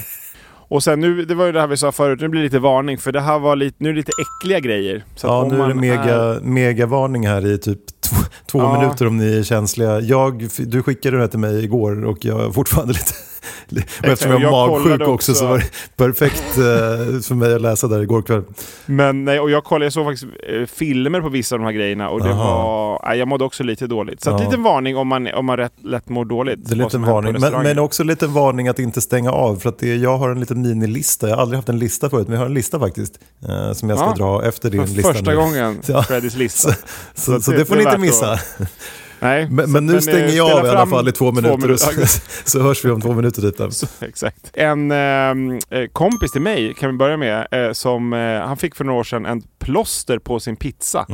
och 0.71 0.83
sen 0.83 1.01
nu, 1.01 1.25
det 1.25 1.35
var 1.35 1.47
ju 1.47 1.53
det 1.53 1.61
här 1.61 1.67
vi 1.67 1.77
sa 1.77 1.93
förut, 1.93 2.21
nu 2.21 2.29
blir 2.29 2.41
det 2.41 2.45
lite 2.45 2.59
varning 2.59 2.99
för 2.99 3.13
det 3.13 3.21
här 3.21 3.39
var 3.39 3.57
lite, 3.57 3.77
nu 3.79 3.89
är 3.89 3.93
det 3.93 3.97
lite 3.97 4.13
äckliga 4.23 4.61
grejer. 4.61 5.05
Så 5.17 5.27
Ja, 5.27 5.49
nu 5.51 5.55
är 5.63 5.69
det 5.69 5.75
man 5.75 5.81
mega, 5.81 6.39
megavarning 6.43 7.27
här 7.27 7.47
i 7.47 7.59
typ 7.59 8.00
två, 8.11 8.17
två 8.47 8.59
Ja. 8.59 8.81
minuter 8.81 9.07
om 9.07 9.17
ni 9.17 9.39
är 9.39 9.43
känsliga. 9.43 10.01
Jag, 10.01 10.49
du 10.59 10.83
skickade 10.83 11.17
det 11.17 11.23
här 11.23 11.29
till 11.29 11.39
mig 11.39 11.65
igår 11.65 12.05
och 12.05 12.25
jag 12.25 12.45
är 12.45 12.51
fortfarande 12.53 12.93
lite... 12.93 13.13
och 13.99 14.05
eftersom 14.05 14.33
jag 14.33 14.43
är 14.43 14.51
magsjuk 14.51 15.09
också. 15.09 15.35
så 15.35 15.47
var 15.47 15.59
det 15.59 15.65
perfekt 15.97 16.59
eh, 16.59 17.21
för 17.21 17.35
mig 17.35 17.55
att 17.55 17.61
läsa 17.63 17.87
där 17.89 18.03
igår 18.03 18.23
kväll. 18.23 18.43
Men 18.87 19.25
nej, 19.25 19.41
och 19.41 19.51
jag 19.51 19.65
kollade, 19.65 19.85
jag 19.85 19.93
såg 19.93 20.07
faktiskt 20.07 20.33
eh, 20.49 20.67
filmer 20.67 21.21
på 21.21 21.29
vissa 21.29 21.55
av 21.55 21.59
de 21.59 21.65
här 21.65 21.73
grejerna 21.73 22.09
och 22.11 22.21
det 22.23 22.31
Aha. 22.31 22.63
var, 22.63 23.09
nej, 23.09 23.19
jag 23.19 23.29
mådde 23.29 23.45
också 23.45 23.63
lite 23.65 23.87
dåligt. 23.87 24.23
Så 24.23 24.31
att 24.31 24.41
Ja. 24.41 24.47
liten 24.47 24.63
varning 24.63 24.97
om 24.97 25.09
man, 25.09 25.29
om 25.35 25.47
man 25.47 25.57
rätt, 25.57 25.73
lätt 25.85 26.09
mår 26.09 26.25
dåligt. 26.25 26.59
Det 26.69 26.75
är 26.75 26.77
vad 26.77 26.79
lite 26.79 26.91
som 26.91 27.05
händer 27.05 27.33
på 27.33 27.39
varning. 27.39 27.41
Men, 27.53 27.63
men 27.63 27.79
också 27.79 28.05
lite 28.05 28.27
varning 28.27 28.69
att 28.69 28.79
inte 28.79 29.01
stänga 29.01 29.33
av. 29.33 29.57
För 29.57 29.69
att 29.69 29.79
det, 29.79 29.97
jag 29.97 30.17
har 30.19 30.31
en 30.31 30.41
liten 30.41 30.63
minilista. 30.63 31.29
Jag 31.29 31.37
har 31.37 31.43
aldrig 31.43 31.57
haft 31.59 31.69
en 31.69 31.79
lista 31.79 32.11
förut, 32.11 32.27
men 32.29 32.35
jag 32.35 32.41
har 32.41 32.47
en 32.47 32.55
lista 32.55 32.79
faktiskt. 32.79 33.19
Eh, 33.49 33.73
som 33.73 33.89
jag 33.89 33.99
ska 33.99 34.09
Ja. 34.09 34.15
dra 34.17 34.45
efter 34.49 34.71
din 34.71 34.87
För 34.87 34.95
lista. 34.95 35.13
första 35.13 35.31
nu. 35.31 35.37
gången, 35.37 35.79
Ja. 35.87 36.03
Freddys 36.03 36.37
lista. 36.37 36.69
Så, 36.71 36.77
så, 37.15 37.41
så 37.41 37.51
det- 37.51 37.57
det 37.57 37.65
får 37.65 37.77
ni 37.77 37.83
inte 37.83 37.99
missa. 37.99 38.39
Nej, 39.21 39.49
Men, 39.51 39.67
så- 39.67 39.73
men 39.73 39.87
nu 39.87 39.95
eh, 39.95 40.01
stänger 40.01 40.29
jag 40.37 40.51
av 40.51 40.67
i 40.67 40.69
alla 40.69 40.87
fall 40.87 41.09
i 41.09 41.13
två 41.13 41.33
minuter. 41.33 41.53
och 41.53 41.61
minuter. 41.61 41.87
så, 42.07 42.21
så 42.45 42.63
hörs 42.63 42.85
vi 42.85 42.91
om 42.91 43.01
två 43.01 43.13
minuter 43.13 43.43
typ. 43.43 43.57
Där. 43.59 43.71
Exakt. 44.09 44.51
En 44.55 44.91
eh, 44.91 44.99
eh, 45.71 45.87
kompis 45.93 46.33
till 46.33 46.41
mig, 46.43 46.75
kan 46.75 46.91
vi 46.91 46.97
börja 46.97 47.17
med, 47.17 47.47
eh, 47.51 47.73
som 47.73 48.13
eh, 48.13 48.19
han 48.47 48.57
fick 48.57 48.75
för 48.75 48.85
några 48.85 49.01
år 49.01 49.05
sedan 49.05 49.27
en 49.27 49.43
plåster 49.59 50.19
på 50.19 50.41
sin 50.41 50.57
pizza. 50.57 51.07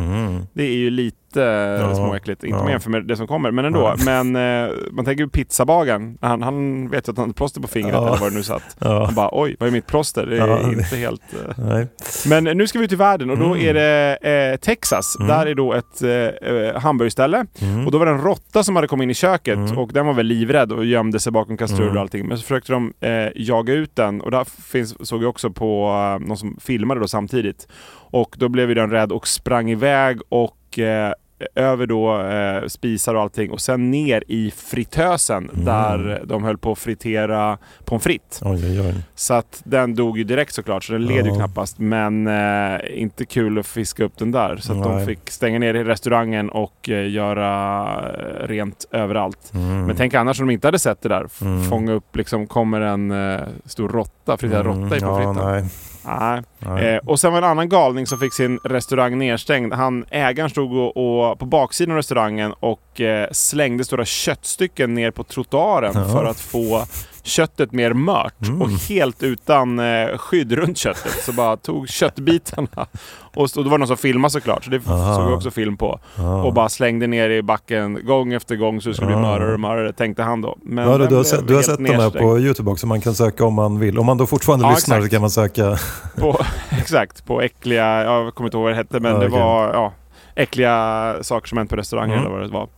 Det 0.52 0.62
är 0.64 0.74
ju 0.76 0.90
lite 0.90 1.16
eh, 1.37 1.95
småäckligt, 1.95 2.45
inte 2.45 2.59
ja. 2.64 2.70
jämfört 2.70 2.91
med 2.91 3.05
det 3.05 3.16
som 3.16 3.26
kommer, 3.26 3.51
men 3.51 3.64
ändå. 3.64 3.95
Men 4.05 4.37
eh, 4.37 4.70
man 4.93 5.05
tänker 5.05 5.24
ju 5.24 5.28
pizzabagaren, 5.30 6.18
han, 6.20 6.43
han 6.43 6.89
vet 6.89 7.09
ju 7.09 7.11
att 7.11 7.16
han 7.16 7.24
har 7.26 7.30
ett 7.30 7.37
plåster 7.37 7.61
på 7.61 7.68
fingret 7.68 7.95
Ja. 7.95 8.09
eller 8.09 8.18
vad 8.18 8.32
det 8.32 8.37
nu 8.37 8.43
satt. 8.43 8.76
Ja. 8.78 9.05
Han 9.05 9.14
bara 9.14 9.28
oj, 9.32 9.57
vad 9.61 9.66
är 9.68 9.72
mitt 9.72 9.87
plåster? 9.87 10.26
Det 10.26 10.37
är 10.39 10.47
Ja. 10.49 10.72
inte 10.72 10.97
helt... 10.97 11.22
Eh. 11.59 11.80
Men 12.28 12.45
nu 12.45 12.66
ska 12.66 12.78
vi 12.78 12.84
ut 12.84 12.93
i 12.93 12.97
världen 12.97 13.30
och 13.30 13.39
då 13.39 13.45
Mm. 13.55 13.59
är 13.68 13.74
det 13.74 14.16
eh, 14.53 14.57
Texas. 14.57 15.16
Där 15.28 15.47
är 15.47 15.55
då 15.55 15.72
ett 15.72 16.03
eh, 16.03 16.11
eh, 16.11 16.80
hamburgerställe. 16.80 17.47
Mm. 17.61 17.87
Och 17.87 17.93
då 17.93 17.99
var 17.99 18.07
det 18.07 18.12
en 18.12 18.20
råtta 18.20 18.62
som 18.62 18.76
hade 18.76 18.89
kommit 18.89 19.05
in 19.05 19.11
i 19.11 19.14
köket 19.14 19.59
och 19.76 19.91
den 19.93 20.07
var 20.07 20.14
väl 20.14 20.26
livrädd 20.26 20.72
och 20.72 20.84
gömde 20.84 21.20
sig 21.20 21.32
bakom 21.32 21.57
kastruller 21.57 21.82
Mm. 21.87 21.97
och 21.97 22.01
allting. 22.01 22.26
Men 22.28 22.39
så 22.39 22.43
försökte 22.43 22.72
de 22.72 22.93
eh, 23.01 23.28
jaga 23.34 23.72
ut 23.74 23.97
den 23.97 24.20
och 24.20 24.30
där 24.30 24.45
finns, 24.45 25.09
såg 25.09 25.22
jag 25.22 25.28
också 25.30 25.51
på 25.51 25.91
någon 26.20 26.37
som 26.37 26.57
filmade 26.61 27.01
då 27.01 27.09
samtidigt. 27.09 27.68
Och 28.11 28.34
då 28.39 28.49
blev 28.49 28.68
ju 28.68 28.74
den 28.74 28.91
rädd 28.91 29.12
och 29.12 29.28
sprang 29.28 29.70
iväg 29.70 30.18
och 30.28 30.78
eh, 30.78 31.12
över 31.55 31.87
då 31.87 32.20
eh, 32.22 32.66
spisar 32.68 33.14
och 33.14 33.20
allting 33.22 33.51
och 33.51 33.61
sen 33.61 33.91
ner 33.91 34.24
i 34.28 34.51
fritösen 34.57 35.51
Mm. 35.53 35.64
där 35.64 36.22
de 36.26 36.45
höll 36.45 36.59
på 36.59 36.72
att 36.72 36.78
fritera 36.78 37.59
pommes 37.84 38.03
frites. 38.03 38.41
Oj, 38.43 38.64
oj, 38.70 38.80
oj. 38.80 38.95
Så 39.14 39.34
att 39.34 39.61
den 39.64 39.95
dog 39.95 40.18
ju 40.18 40.24
direkt 40.24 40.55
såklart, 40.55 40.84
så 40.84 40.93
den 40.93 41.05
led 41.05 41.24
ju 41.24 41.30
Ja. 41.30 41.37
knappast. 41.37 41.78
Men 41.78 42.26
eh, 42.26 42.80
inte 43.03 43.24
kul 43.26 43.59
att 43.59 43.66
fiska 43.66 44.05
upp 44.05 44.16
den 44.18 44.32
där. 44.32 44.57
Så 44.57 44.72
de 44.74 45.07
fick 45.07 45.30
stänga 45.30 45.59
ner 45.59 45.74
i 45.74 45.84
restaurangen 45.84 46.51
och 46.51 46.89
eh, 46.91 47.11
göra 47.11 47.82
eh, 48.11 48.47
rent 48.49 48.84
överallt. 48.93 49.51
Mm. 49.55 49.87
Men 49.87 49.97
tänk 49.97 50.14
annars 50.14 50.41
om 50.41 50.47
de 50.47 50.53
inte 50.53 50.66
hade 50.66 50.78
sett 50.78 51.03
det 51.03 51.09
där. 51.09 51.22
F- 51.26 51.43
Mm. 51.43 51.64
Fånga 51.64 51.93
upp, 51.93 52.16
liksom 52.16 52.47
kommer 52.47 52.80
en 52.80 53.11
eh, 53.11 53.41
stor 53.64 53.89
råtta, 53.89 54.37
friterad 54.37 54.66
råtta 54.66 54.97
i 54.97 54.99
ja, 55.01 55.07
pommes 55.18 55.37
fritesen. 55.37 55.53
nej. 55.53 55.64
Nej. 56.07 56.42
Eh, 56.84 56.96
och 57.07 57.20
sen 57.20 57.32
var 57.32 57.40
det 57.40 57.46
en 57.46 57.50
annan 57.50 57.68
galning 57.68 58.07
som 58.07 58.18
fick 58.18 58.34
sin 58.34 58.59
restaurang 58.64 59.18
nedstängd. 59.18 59.72
Han, 59.72 60.04
ägaren 60.11 60.50
stod 60.50 60.72
och, 60.72 60.96
och 61.30 61.38
på 61.38 61.46
baksidan 61.46 61.90
av 61.92 61.96
restaurangen 61.96 62.52
och 62.61 63.00
eh, 63.00 63.28
slängde 63.32 63.84
stora 63.84 64.04
köttstycken 64.04 64.94
ner 64.94 65.11
på 65.11 65.24
trottoaren 65.24 65.92
Ja. 65.94 66.04
för 66.04 66.24
att 66.24 66.40
få 66.40 66.84
köttet 67.27 67.72
mer 67.72 67.93
mört 67.93 68.35
Mm. 68.49 68.62
och 68.62 68.70
helt 68.70 69.22
utan 69.22 69.79
eh, 69.79 70.18
skydd 70.18 70.53
runt 70.53 70.79
köttet. 70.79 71.12
Så 71.24 71.33
bara 71.33 71.57
tog 71.57 71.89
köttbitarna 71.89 72.68
och, 73.35 73.43
och 73.43 73.49
då 73.55 73.62
var 73.62 73.70
det 73.70 73.79
någon 73.79 73.89
som 73.89 73.97
filmade 73.97 74.33
såklart, 74.33 74.64
så 74.64 74.70
det 74.70 74.81
Aha. 74.89 75.16
såg 75.16 75.27
vi 75.29 75.35
också 75.35 75.51
film 75.51 75.77
på. 75.77 76.01
Och 76.45 76.55
bara 76.55 76.68
slängde 76.68 77.07
ner 77.07 77.31
i 77.31 77.43
backen 77.43 78.07
gång 78.07 78.33
efter 78.33 78.57
gång 78.57 78.81
så 78.81 78.89
det 78.89 78.95
skulle 78.95 79.07
bli 79.07 79.16
Ah. 79.16 79.20
mörare 79.20 79.53
och 79.55 79.61
mörare, 79.61 79.93
tänkte 79.93 80.22
han 80.22 80.41
då. 80.43 80.57
Men 80.62 80.87
Ja, 80.89 80.93
du, 80.93 80.99
den 80.99 81.09
du 81.09 81.16
har 81.16 81.24
sett, 81.24 81.49
du 81.49 81.55
har 81.55 81.62
sett 81.62 81.79
de 81.79 81.91
här 81.95 82.11
på 82.11 82.39
YouTube 82.39 82.70
också, 82.70 82.87
man 82.87 83.01
kan 83.01 83.14
söka 83.14 83.45
om 83.45 83.55
man 83.55 83.79
vill. 83.79 83.99
Om 83.99 84.07
man 84.07 84.16
då 84.18 84.27
fortfarande 84.27 84.64
Ja, 84.64 84.70
lyssnar 84.70 84.97
exakt. 84.97 85.11
så 85.11 85.14
kan 85.14 85.20
man 85.20 85.31
söka. 85.31 85.79
på, 86.20 86.41
exakt, 86.70 87.27
på 87.27 87.43
äckliga, 87.43 88.03
jag 88.05 88.35
kommer 88.35 88.49
inte 88.49 88.57
ihåg 88.57 88.62
vad 88.64 88.72
det 88.72 88.77
hette, 88.77 89.01
men 89.01 89.12
Ja, 89.12 89.18
det 89.18 89.27
okej. 89.27 89.41
var 89.41 89.72
ja, 89.74 89.93
äckliga 90.35 91.14
saker 91.22 91.49
som 91.49 91.59
hänt 91.59 91.70
på 91.70 91.77
restauranger 91.77 92.16
Mm. 92.16 92.27
eller 92.27 92.37
vad 92.39 92.49
det 92.49 92.53
var. 92.53 92.68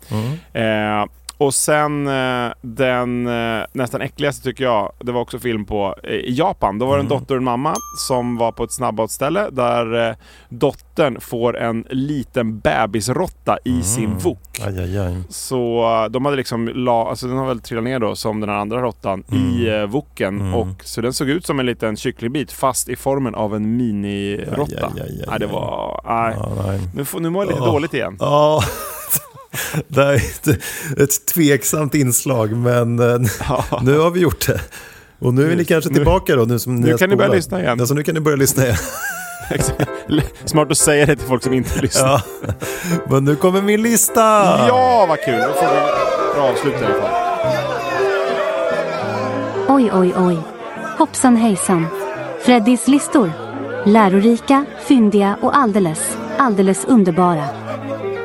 Mm. 0.52 1.00
Eh, 1.02 1.06
och 1.38 1.54
sen 1.54 2.06
eh, 2.06 2.52
den 2.60 3.26
eh, 3.26 3.64
nästan 3.72 4.00
äckligaste 4.00 4.44
tycker 4.44 4.64
jag, 4.64 4.92
det 4.98 5.12
var 5.12 5.20
också 5.20 5.38
film 5.38 5.64
på 5.64 5.94
eh, 6.02 6.10
i 6.10 6.34
Japan. 6.34 6.78
Då 6.78 6.86
var 6.86 6.96
det 6.96 7.00
en 7.00 7.06
Mm. 7.06 7.18
dotter 7.18 7.34
och 7.34 7.38
en 7.38 7.44
mamma 7.44 7.74
som 8.08 8.36
var 8.36 8.52
på 8.52 8.64
ett 8.64 8.72
snabbmatsställe 8.72 9.50
där 9.50 10.16
dottern 10.48 11.20
får 11.20 11.58
en 11.58 11.84
liten 11.90 12.58
bebisrotta 12.58 13.58
i 13.64 13.82
sin 13.82 14.04
Mm. 14.04 14.18
wok. 14.18 14.38
Aj, 14.66 14.78
aj, 14.78 14.98
aj. 14.98 15.16
Så 15.28 15.84
de 16.10 16.24
hade 16.24 16.36
liksom, 16.36 16.68
la, 16.74 17.08
alltså 17.08 17.26
den 17.26 17.36
har 17.38 17.46
väl 17.46 17.60
trillat 17.60 17.84
ner 17.84 17.98
då 17.98 18.16
som 18.16 18.40
den 18.40 18.48
här 18.48 18.56
andra 18.56 18.82
råttan 18.82 19.24
i 19.32 19.68
Mm. 19.68 19.80
eh, 19.82 19.86
woken. 19.90 20.40
Mm. 20.40 20.54
Och, 20.54 20.68
så 20.84 21.00
den 21.00 21.12
såg 21.12 21.28
ut 21.28 21.46
som 21.46 21.60
en 21.60 21.66
liten 21.66 21.96
kycklingbit 21.96 22.52
fast 22.52 22.88
i 22.88 22.96
formen 22.96 23.34
av 23.34 23.54
en 23.56 23.76
aj, 23.76 25.24
Nej, 25.28 25.38
det 25.38 25.46
var... 25.46 26.00
Nej. 26.06 26.36
Ja, 26.38 26.48
nej. 26.66 26.80
Nu, 26.94 27.04
får, 27.04 27.20
nu 27.20 27.30
mår 27.30 27.42
jag 27.44 27.48
lite 27.48 27.60
Ja. 27.64 27.72
dåligt 27.72 27.94
igen. 27.94 28.16
Ja, 28.20 28.62
det 29.88 30.02
är 30.02 30.14
ett, 30.14 30.48
ett 30.98 31.26
tveksamt 31.26 31.94
inslag, 31.94 32.52
men 32.52 32.98
eh, 32.98 33.30
Ja. 33.48 33.64
nu 33.82 33.98
har 33.98 34.10
vi 34.10 34.20
gjort 34.20 34.46
det. 34.46 34.60
Och 35.18 35.34
nu 35.34 35.52
är 35.52 35.56
ni 35.56 35.64
kanske 35.64 35.90
nu- 35.90 35.94
tillbaka 35.96 36.36
då, 36.36 36.42
nu 36.44 36.58
som 36.58 36.76
ni 36.76 36.90
nu 36.90 36.96
kan 36.98 37.10
ni 37.10 37.16
börja 37.16 37.28
spolat. 37.28 37.36
lyssna 37.36 37.60
igen. 37.60 37.80
Alltså 37.80 37.94
nu 37.94 38.02
kan 38.02 38.14
ni 38.14 38.20
börja 38.20 38.36
lyssna 38.36 38.64
igen. 38.64 38.76
Smart 40.44 40.70
att 40.70 40.78
säga 40.78 41.06
det 41.06 41.16
till 41.16 41.26
folk 41.26 41.42
som 41.42 41.52
inte 41.52 41.80
lyssnar. 41.82 42.08
Ja. 42.08 42.22
Men 43.10 43.24
nu 43.24 43.36
kommer 43.36 43.62
min 43.62 43.82
lista! 43.82 44.20
Ja, 44.68 45.06
vad 45.08 45.20
kul! 45.24 45.38
Då 45.40 45.52
får 45.52 45.74
vi 45.74 46.34
bra 46.34 46.48
avslut 46.50 46.74
i 46.74 46.84
alla 46.84 46.94
fall. 46.94 47.10
Oj, 49.68 49.90
oj, 49.92 50.12
oj. 50.16 50.38
Hoppsan 50.98 51.36
hejsan. 51.36 51.86
Freddys 52.44 52.88
listor. 52.88 53.32
Lärorika, 53.86 54.64
fyndiga 54.86 55.36
och 55.42 55.56
alldeles, 55.56 56.16
alldeles 56.38 56.84
underbara. 56.84 57.44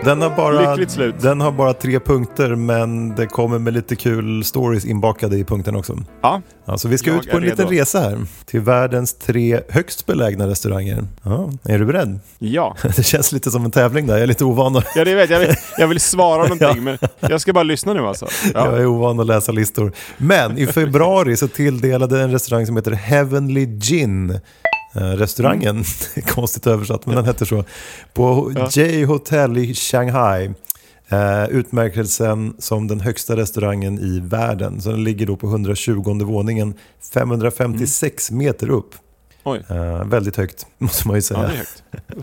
Den 0.05 0.21
har, 0.21 0.29
bara, 0.29 0.69
Lyckligt 0.71 0.91
slut. 0.91 1.15
den 1.21 1.41
har 1.41 1.51
bara 1.51 1.73
tre 1.73 1.99
punkter, 1.99 2.55
men 2.55 3.15
det 3.15 3.25
kommer 3.27 3.59
med 3.59 3.73
lite 3.73 3.95
kul 3.95 4.43
stories 4.43 4.85
inbakade 4.85 5.37
i 5.37 5.43
punkten 5.43 5.75
också. 5.75 5.97
Ja, 6.21 6.41
Alltså, 6.65 6.87
vi 6.87 6.97
ska 6.97 7.09
Jag 7.09 7.19
ut 7.25 7.31
på 7.31 7.37
en 7.37 7.43
är 7.43 7.47
liten 7.47 7.67
redo. 7.67 7.81
resa 7.81 7.99
här. 7.99 8.17
Till 8.45 8.59
världens 8.61 9.13
tre 9.13 9.59
högst 9.69 10.05
belägna 10.05 10.47
restauranger. 10.47 11.03
Ja, 11.23 11.49
är 11.63 11.79
du 11.79 11.85
beredd? 11.85 12.19
ja. 12.39 12.75
Det 12.95 13.03
känns 13.03 13.31
lite 13.31 13.51
som 13.51 13.65
en 13.65 13.71
tävling 13.71 14.07
där. 14.07 14.13
Jag 14.13 14.23
är 14.23 14.27
lite 14.27 14.45
ovan 14.45 14.75
att, 14.75 14.85
ja 14.95 15.05
det 15.05 15.15
vet 15.15 15.29
jag. 15.29 15.39
Vill, 15.39 15.55
jag 15.77 15.87
vill 15.87 15.99
svara 15.99 16.43
någonting, 16.47 16.83
men 16.83 16.97
jag 17.19 17.41
ska 17.41 17.53
bara 17.53 17.63
lyssna 17.63 17.93
nu 17.93 17.99
alltså. 18.07 18.27
jag 18.53 18.67
Ja. 18.67 18.77
är 18.77 18.85
ovan 18.85 19.19
att 19.19 19.27
läsa 19.27 19.51
listor. 19.51 19.91
Men 20.17 20.57
i 20.57 20.67
februari 20.67 21.37
så 21.37 21.47
tilldelade 21.47 22.21
en 22.21 22.31
restaurang 22.31 22.65
som 22.65 22.75
heter 22.75 22.91
Heavenly 22.91 23.65
Gin 23.65 24.39
restaurangen, 24.93 25.83
konstigt 26.27 26.67
översatt 26.67 27.05
men 27.05 27.15
den 27.15 27.25
heter 27.25 27.45
så, 27.45 27.63
på 28.13 28.51
Ja. 28.55 28.69
J 28.69 29.05
Hotel 29.05 29.57
i 29.57 29.73
Shanghai. 29.73 30.53
Eh, 31.09 31.49
utmärkelsen 31.49 32.55
som 32.59 32.87
den 32.87 32.99
högsta 32.99 33.35
restaurangen 33.35 33.99
i 33.99 34.19
världen. 34.19 34.81
Så 34.81 34.89
den 34.89 35.03
ligger 35.03 35.25
då 35.25 35.35
på 35.35 35.47
120 35.47 36.23
våningen, 36.23 36.73
556 37.13 38.31
meter 38.31 38.69
upp. 38.69 38.95
Eh, 39.69 40.05
väldigt 40.05 40.35
högt, 40.37 40.65
måste 40.77 41.07
man 41.07 41.15
ju 41.15 41.21
säga. 41.21 41.51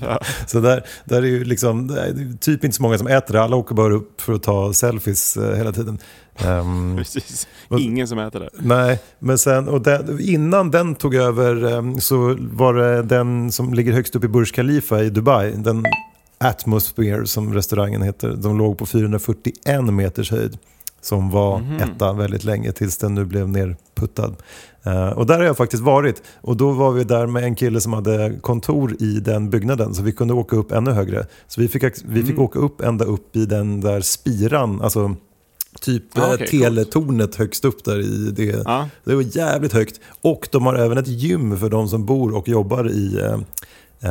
Ja. 0.01 0.21
Så 0.47 0.61
där, 0.61 0.85
där 1.05 1.23
är 1.23 1.27
ju 1.27 1.45
liksom, 1.45 1.91
är 1.91 2.37
typ 2.39 2.65
inte 2.65 2.77
så 2.77 2.83
många 2.83 2.99
som 2.99 3.07
äter 3.07 3.35
det. 3.35 3.43
Alla 3.43 3.57
åker 3.57 3.75
bara 3.75 3.95
upp 3.95 4.21
för 4.21 4.33
att 4.33 4.43
ta 4.43 4.73
selfies 4.73 5.37
eh, 5.37 5.57
hela 5.57 5.73
tiden. 5.73 5.99
Ehm, 6.37 6.97
Precis. 6.99 7.49
Och- 7.69 7.81
Ingen 7.81 8.09
som 8.09 8.19
äter 8.19 8.41
det. 8.41 8.49
nej, 8.59 8.99
men 9.19 9.39
sen, 9.39 9.69
och 9.69 9.81
den, 9.83 10.21
innan 10.21 10.71
den 10.71 10.95
tog 10.95 11.15
över 11.15 11.73
ehm, 11.79 12.01
så 12.01 12.37
var 12.41 12.75
det 12.75 13.03
den 13.03 13.53
som 13.53 13.75
ligger 13.75 13.93
högst 13.93 14.17
upp 14.17 14.25
i 14.25 14.29
Burj 14.29 14.47
Khalifa 14.47 15.03
i 15.03 15.11
Dubai. 15.11 15.53
Den 15.57 15.85
Atmosphere 16.39 17.27
som 17.27 17.55
restaurangen 17.55 18.03
heter. 18.03 18.37
De 18.37 18.59
låg 18.59 18.79
på 18.79 18.87
441 18.87 19.85
meters 19.85 20.31
höjd. 20.31 20.59
Som 21.03 21.31
var 21.31 21.59
Mhm. 21.59 21.77
etta 21.77 22.13
väldigt 22.13 22.45
länge 22.45 22.73
tills 22.73 22.97
den 22.99 23.15
nu 23.15 23.25
blev 23.25 23.49
nerputtad. 23.49 24.35
Eh, 24.85 25.09
och 25.09 25.27
där 25.27 25.39
har 25.39 25.45
jag 25.45 25.57
faktiskt 25.57 25.83
varit. 25.83 26.23
Och 26.41 26.57
då 26.57 26.71
var 26.71 26.93
vi 26.93 27.05
där 27.05 27.27
med 27.27 27.45
en 27.45 27.55
kille 27.55 27.81
som 27.81 27.93
hade 27.93 28.39
kontor 28.41 28.97
i 29.03 29.21
den 29.21 29.51
byggnaden. 29.51 29.95
Så 29.95 30.03
vi 30.03 30.13
kunde 30.13 30.35
åka 30.35 30.57
upp 30.57 30.73
ännu 30.73 30.91
högre. 30.91 31.27
Så 31.49 31.61
vi 31.61 31.69
fick, 31.69 31.85
vi 32.05 32.21
fick 32.23 32.31
Mm. 32.31 32.43
åka 32.43 32.59
upp 32.59 32.81
ända 32.81 33.05
upp 33.05 33.37
i 33.37 33.47
den 33.47 33.81
där 33.81 34.01
spiran. 34.01 34.81
Alltså 34.81 35.15
typ 35.81 36.19
Ah, 36.19 36.27
eh, 36.29 36.35
okej, 36.35 36.47
teletornet 36.47 37.35
högst 37.35 37.65
upp 37.65 37.85
där 37.85 38.01
i 38.01 38.31
det. 38.31 38.63
Ja. 38.65 38.89
Det 39.05 39.15
var 39.15 39.37
jävligt 39.37 39.73
högt. 39.73 40.01
Och 40.23 40.49
de 40.53 40.67
har 40.67 40.75
även 40.75 40.99
ett 40.99 41.09
gym 41.09 41.57
för 41.57 41.69
de 41.69 41.89
som 41.89 42.07
bor 42.07 42.35
och 42.37 42.49
jobbar 42.49 42.91
i 42.91 43.19
eh, 43.21 43.39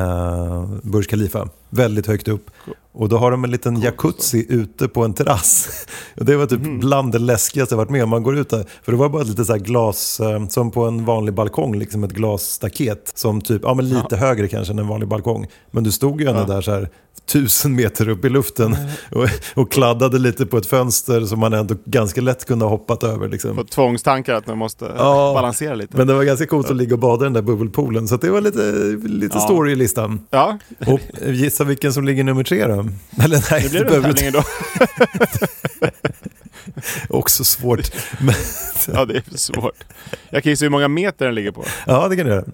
eh, 0.01 0.69
Burj 0.83 1.05
Khalifa. 1.05 1.49
Väldigt 1.69 2.07
högt 2.07 2.27
upp. 2.27 2.51
Och 2.99 3.09
då 3.09 3.17
har 3.17 3.31
de 3.31 3.43
en 3.43 3.51
liten 3.51 3.81
jacuzzi 3.81 4.45
ute 4.49 4.87
på 4.87 5.03
en 5.05 5.13
terrass. 5.13 5.69
Det 6.15 6.35
var 6.35 6.45
typ 6.45 6.59
Mhm. 6.61 6.79
bland 6.79 7.11
det 7.11 7.19
läskigaste 7.19 7.73
jag 7.73 7.77
varit 7.77 7.89
med 7.89 8.03
om. 8.03 8.09
Man 8.09 8.23
går 8.23 8.37
ut 8.37 8.49
där, 8.49 8.65
för 8.83 8.91
det 8.91 8.97
var 8.97 9.09
bara 9.09 9.21
ett 9.21 9.27
litet 9.27 9.45
så 9.47 9.53
här 9.53 9.59
glas, 9.59 10.19
eh, 10.19 10.47
som 10.47 10.71
på 10.71 10.83
en 10.85 11.05
vanlig 11.05 11.33
balkong, 11.33 11.75
liksom 11.79 12.03
ett 12.03 12.11
glasstaket. 12.11 13.11
Som 13.15 13.41
typ, 13.41 13.61
ja 13.63 13.73
men 13.73 13.89
lite 13.89 14.17
högre 14.17 14.47
kanske 14.47 14.73
än 14.73 14.79
en 14.79 14.87
vanlig 14.87 15.09
balkong. 15.09 15.47
Men 15.71 15.83
du 15.83 15.91
stod 15.91 16.21
ju 16.21 16.27
ändå 16.27 16.43
där 16.43 16.61
så 16.61 16.71
här 16.71 16.89
tusen 17.25 17.75
meter 17.75 18.09
upp 18.09 18.25
i 18.25 18.29
luften 18.29 18.75
och, 19.11 19.25
och 19.55 19.71
kladdade 19.71 20.19
lite 20.19 20.45
på 20.45 20.57
ett 20.57 20.65
fönster 20.65 21.21
som 21.21 21.39
man 21.39 21.53
ändå 21.53 21.75
ganska 21.85 22.21
lätt 22.21 22.45
kunde 22.45 22.65
ha 22.65 22.69
hoppat 22.69 23.03
över. 23.03 23.27
Liksom. 23.27 23.55
Fått 23.55 23.71
tvångstankar 23.71 24.33
att 24.33 24.47
man 24.47 24.57
måste 24.57 24.85
Ja. 24.97 25.31
balansera 25.35 25.75
lite. 25.75 25.97
Men 25.97 26.07
det 26.07 26.13
var 26.13 26.23
ganska 26.23 26.45
coolt 26.47 26.69
att 26.69 26.75
ligga 26.75 26.93
och 26.95 26.99
bada 26.99 27.23
i 27.23 27.25
den 27.25 27.33
där 27.33 27.41
bubbelpoolen. 27.41 28.07
Så 28.07 28.17
det 28.17 28.29
var 28.29 28.41
lite, 28.41 28.71
lite 29.07 29.37
Ja. 29.37 29.41
story 29.43 29.71
i 29.71 29.75
listan. 29.75 30.19
Ja, 30.29 30.57
Och 30.87 30.99
gissa 31.27 31.63
vilken 31.63 31.93
som 31.93 32.03
ligger 32.05 32.23
nummer 32.23 32.43
tre 32.43 32.67
då? 32.67 32.85
Eller 33.23 33.51
nej, 33.51 33.61
det 33.63 33.69
blev 33.69 33.85
behöver 33.85 34.07
du 34.07 34.13
tävlingen 34.13 34.33
då. 34.33 34.43
Också 37.17 37.43
svårt. 37.43 37.91
Men, 38.21 38.35
Ja, 38.93 39.05
det 39.05 39.17
är 39.17 39.37
svårt. 39.37 39.83
Jag 40.29 40.43
kan 40.43 40.49
gissa 40.49 40.65
hur 40.65 40.69
många 40.69 40.87
meter 40.87 41.25
den 41.25 41.35
ligger 41.35 41.51
på. 41.51 41.63
ja, 41.87 42.07
det 42.07 42.15
kan 42.15 42.25
du 42.25 42.31
göra. 42.31 42.45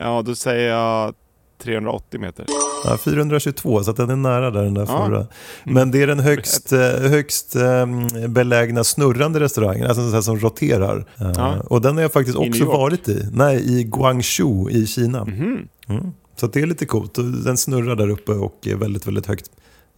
Ja, 0.00 0.22
då 0.22 0.34
säger 0.34 0.68
jag 0.70 1.14
380 1.62 2.20
meter. 2.20 2.46
Ja, 2.84 2.98
422, 2.98 3.84
så 3.84 3.92
den 3.92 4.10
är 4.10 4.16
nära 4.16 4.50
där 4.50 4.62
den 4.62 4.74
där 4.74 4.86
Ja. 4.88 5.06
förra. 5.06 5.26
Men 5.64 5.90
det 5.90 6.02
är 6.02 6.06
den 6.06 6.20
högst, 6.20 6.72
eh, 6.72 6.78
högst 7.00 7.56
eh, 7.56 7.86
belägna 8.28 8.84
snurrande 8.84 9.40
restaurangen, 9.40 9.86
alltså 9.86 10.00
en 10.00 10.06
sån 10.08 10.14
här 10.14 10.20
som 10.22 10.38
roterar. 10.38 11.04
Eh, 11.20 11.32
Ja. 11.36 11.56
Och 11.70 11.80
den 11.80 11.94
har 11.94 12.02
jag 12.02 12.12
faktiskt 12.12 12.38
också 12.38 12.64
varit 12.64 13.08
i. 13.08 13.28
Nej, 13.32 13.78
i 13.80 13.84
Guangzhou 13.84 14.70
i 14.70 14.86
Kina. 14.86 15.24
Mhm. 15.24 15.68
Mm. 15.88 16.12
Så 16.36 16.46
det 16.46 16.60
är 16.60 16.66
lite 16.66 16.86
coolt. 16.86 17.14
Den 17.44 17.56
snurrar 17.56 17.96
där 17.96 18.08
uppe 18.10 18.32
och 18.32 18.58
är 18.66 18.74
väldigt, 18.76 19.06
väldigt 19.06 19.26
högt. 19.26 19.50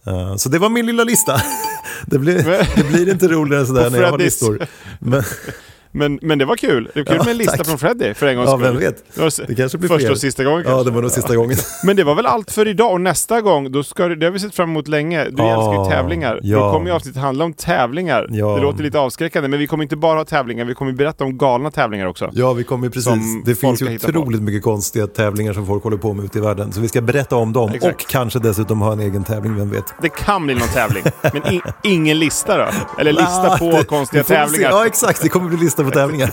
Eh, 0.07 0.35
Så 0.35 0.49
det 0.49 0.59
var 0.59 0.69
min 0.69 0.85
lilla 0.85 1.03
lista. 1.03 1.41
Det 2.07 2.19
blir, 2.19 2.35
det 2.75 2.83
blir 2.87 3.09
inte 3.11 3.27
roligare 3.27 3.65
sådär 3.65 3.89
när 3.89 4.01
jag 4.01 4.11
har 4.11 4.17
listor. 4.17 4.65
Men, 4.99 5.23
Men, 5.91 6.19
men 6.21 6.37
det 6.39 6.45
var 6.45 6.55
kul. 6.55 6.89
Det 6.93 6.99
var 6.99 7.05
kul 7.05 7.15
Ja, 7.17 7.23
med 7.23 7.31
en 7.31 7.37
lista 7.37 7.57
tack. 7.57 7.67
från 7.67 7.77
Freddy 7.77 8.13
för 8.13 8.27
en 8.27 8.35
gångs 8.35 8.49
ja, 8.49 8.57
skull. 8.57 8.67
vem 8.71 8.77
vet. 8.77 9.03
Det, 9.15 9.21
var 9.21 9.47
Det 9.47 9.55
kanske 9.55 9.77
blir 9.77 9.87
första 9.89 9.99
fler. 9.99 10.11
och 10.11 10.17
sista 10.17 10.43
gången 10.43 10.59
Ja, 10.65 10.69
kanske. 10.69 10.89
det 10.89 10.95
var 10.95 11.01
nog 11.01 11.11
sista 11.11 11.35
gången. 11.35 11.57
Men 11.83 11.95
det 11.95 12.03
var 12.03 12.15
väl 12.15 12.25
allt 12.25 12.51
för 12.51 12.67
idag 12.67 12.91
och 12.91 13.01
nästa 13.01 13.41
gång, 13.41 13.71
då 13.71 13.83
ska, 13.83 14.07
det 14.07 14.25
har 14.25 14.31
vi 14.31 14.39
sett 14.39 14.55
fram 14.55 14.69
emot 14.69 14.87
länge. 14.87 15.23
Du 15.23 15.43
Ja, 15.43 15.53
älskar 15.69 15.83
ju 15.83 15.89
tävlingar. 16.01 16.39
ja. 16.43 16.57
Då 16.59 16.71
kommer 16.71 16.87
ju 16.87 16.95
avsnittet 16.95 17.21
handla 17.21 17.45
om 17.45 17.53
tävlingar. 17.53 18.27
Ja. 18.31 18.55
Det 18.55 18.61
låter 18.61 18.83
lite 18.83 18.99
avskräckande, 18.99 19.49
men 19.49 19.59
vi 19.59 19.67
kommer 19.67 19.83
inte 19.83 19.95
bara 19.95 20.17
ha 20.17 20.25
tävlingar, 20.25 20.65
vi 20.65 20.73
kommer 20.73 20.91
berätta 20.91 21.23
om 21.23 21.37
galna 21.37 21.71
tävlingar 21.71 22.05
också. 22.05 22.29
Ja, 22.33 22.53
vi 22.53 22.63
kommer 22.63 22.87
precis. 22.89 23.03
Som 23.03 23.43
Det 23.45 23.55
finns 23.55 23.81
ju 23.81 23.99
på. 23.99 24.07
otroligt 24.09 24.41
mycket 24.41 24.63
konstiga 24.63 25.07
tävlingar 25.07 25.53
som 25.53 25.65
folk 25.67 25.83
håller 25.83 25.97
på 25.97 26.13
med 26.13 26.25
ute 26.25 26.37
i 26.37 26.41
världen. 26.41 26.71
Så 26.71 26.81
vi 26.81 26.87
ska 26.87 27.01
berätta 27.01 27.35
om 27.35 27.53
dem 27.53 27.71
Exakt. 27.73 27.95
och 28.03 28.09
kanske 28.09 28.39
dessutom 28.39 28.81
ha 28.81 28.91
en 28.93 28.99
egen 28.99 29.23
tävling, 29.23 29.55
vem 29.55 29.69
vet. 29.69 29.85
Det 30.01 30.09
kan 30.09 30.45
bli 30.45 30.55
någon 30.55 30.67
tävling, 30.67 31.03
men 31.33 31.53
i, 31.53 31.61
ingen 31.83 32.19
lista 32.19 32.57
då? 32.57 32.67
Eller 32.99 33.11
lista 33.11 33.27
Ah, 33.53 33.57
på 33.57 33.71
det- 33.71 33.83
konstiga 33.83 34.23
tävlingar. 34.23 34.69
Ja, 34.69 34.85
exakt. 34.85 35.21
Det 35.21 35.29
kommer 35.29 35.49
bli 35.49 35.57
lista 35.57 35.76
på 35.83 35.91
tävlingar. 35.91 36.31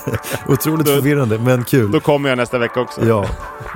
Otroligt 0.49 0.87
Då- 0.87 0.93
förvirrande, 0.95 1.39
men 1.39 1.65
kul. 1.65 1.91
Då 1.93 2.01
kommer 2.01 2.29
jag 2.29 2.37
nästa 2.39 2.59
vecka 2.59 2.81
också. 2.81 3.07
Ja, 3.07 3.27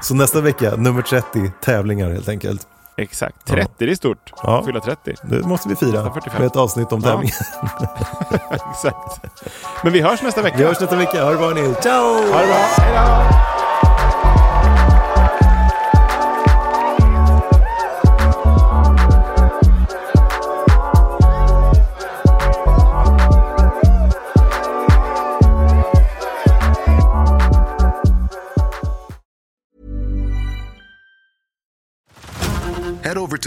så 0.03 0.15
nästa 0.15 0.41
vecka, 0.41 0.77
nummer 0.77 1.03
30, 1.03 1.53
tävlingar 1.65 2.11
helt 2.11 2.29
enkelt. 2.29 2.67
Exakt. 2.97 3.37
30, 3.47 3.71
det 3.79 3.91
är 3.91 3.95
stort. 3.95 4.33
Ja. 4.43 4.63
Fylla 4.67 4.81
30. 4.81 5.15
Det 5.23 5.47
måste 5.47 5.69
vi 5.69 5.77
fira 5.77 5.91
Nästa 5.91 6.13
45. 6.15 6.39
med 6.39 6.47
ett 6.47 6.57
avsnitt 6.57 6.93
om 6.93 7.01
Ja. 7.05 7.11
tävlingar. 7.11 7.37
Exakt. 8.71 9.21
Men 9.85 9.93
vi 9.93 10.01
hörs 10.01 10.23
nästa 10.23 10.43
vecka. 10.43 10.57
Vi 10.57 10.65
hörs 10.65 10.81
nästa 10.81 10.97
vecka. 10.97 11.25
Ha 11.25 11.31
det 11.31 11.37
bra 11.37 11.51
ni. 11.51 11.75
Ciao! 11.83 12.05
Ha 12.33 12.41
det 12.41 12.47
bra. 12.47 12.57
Hej 12.79 12.93
då! 12.95 13.68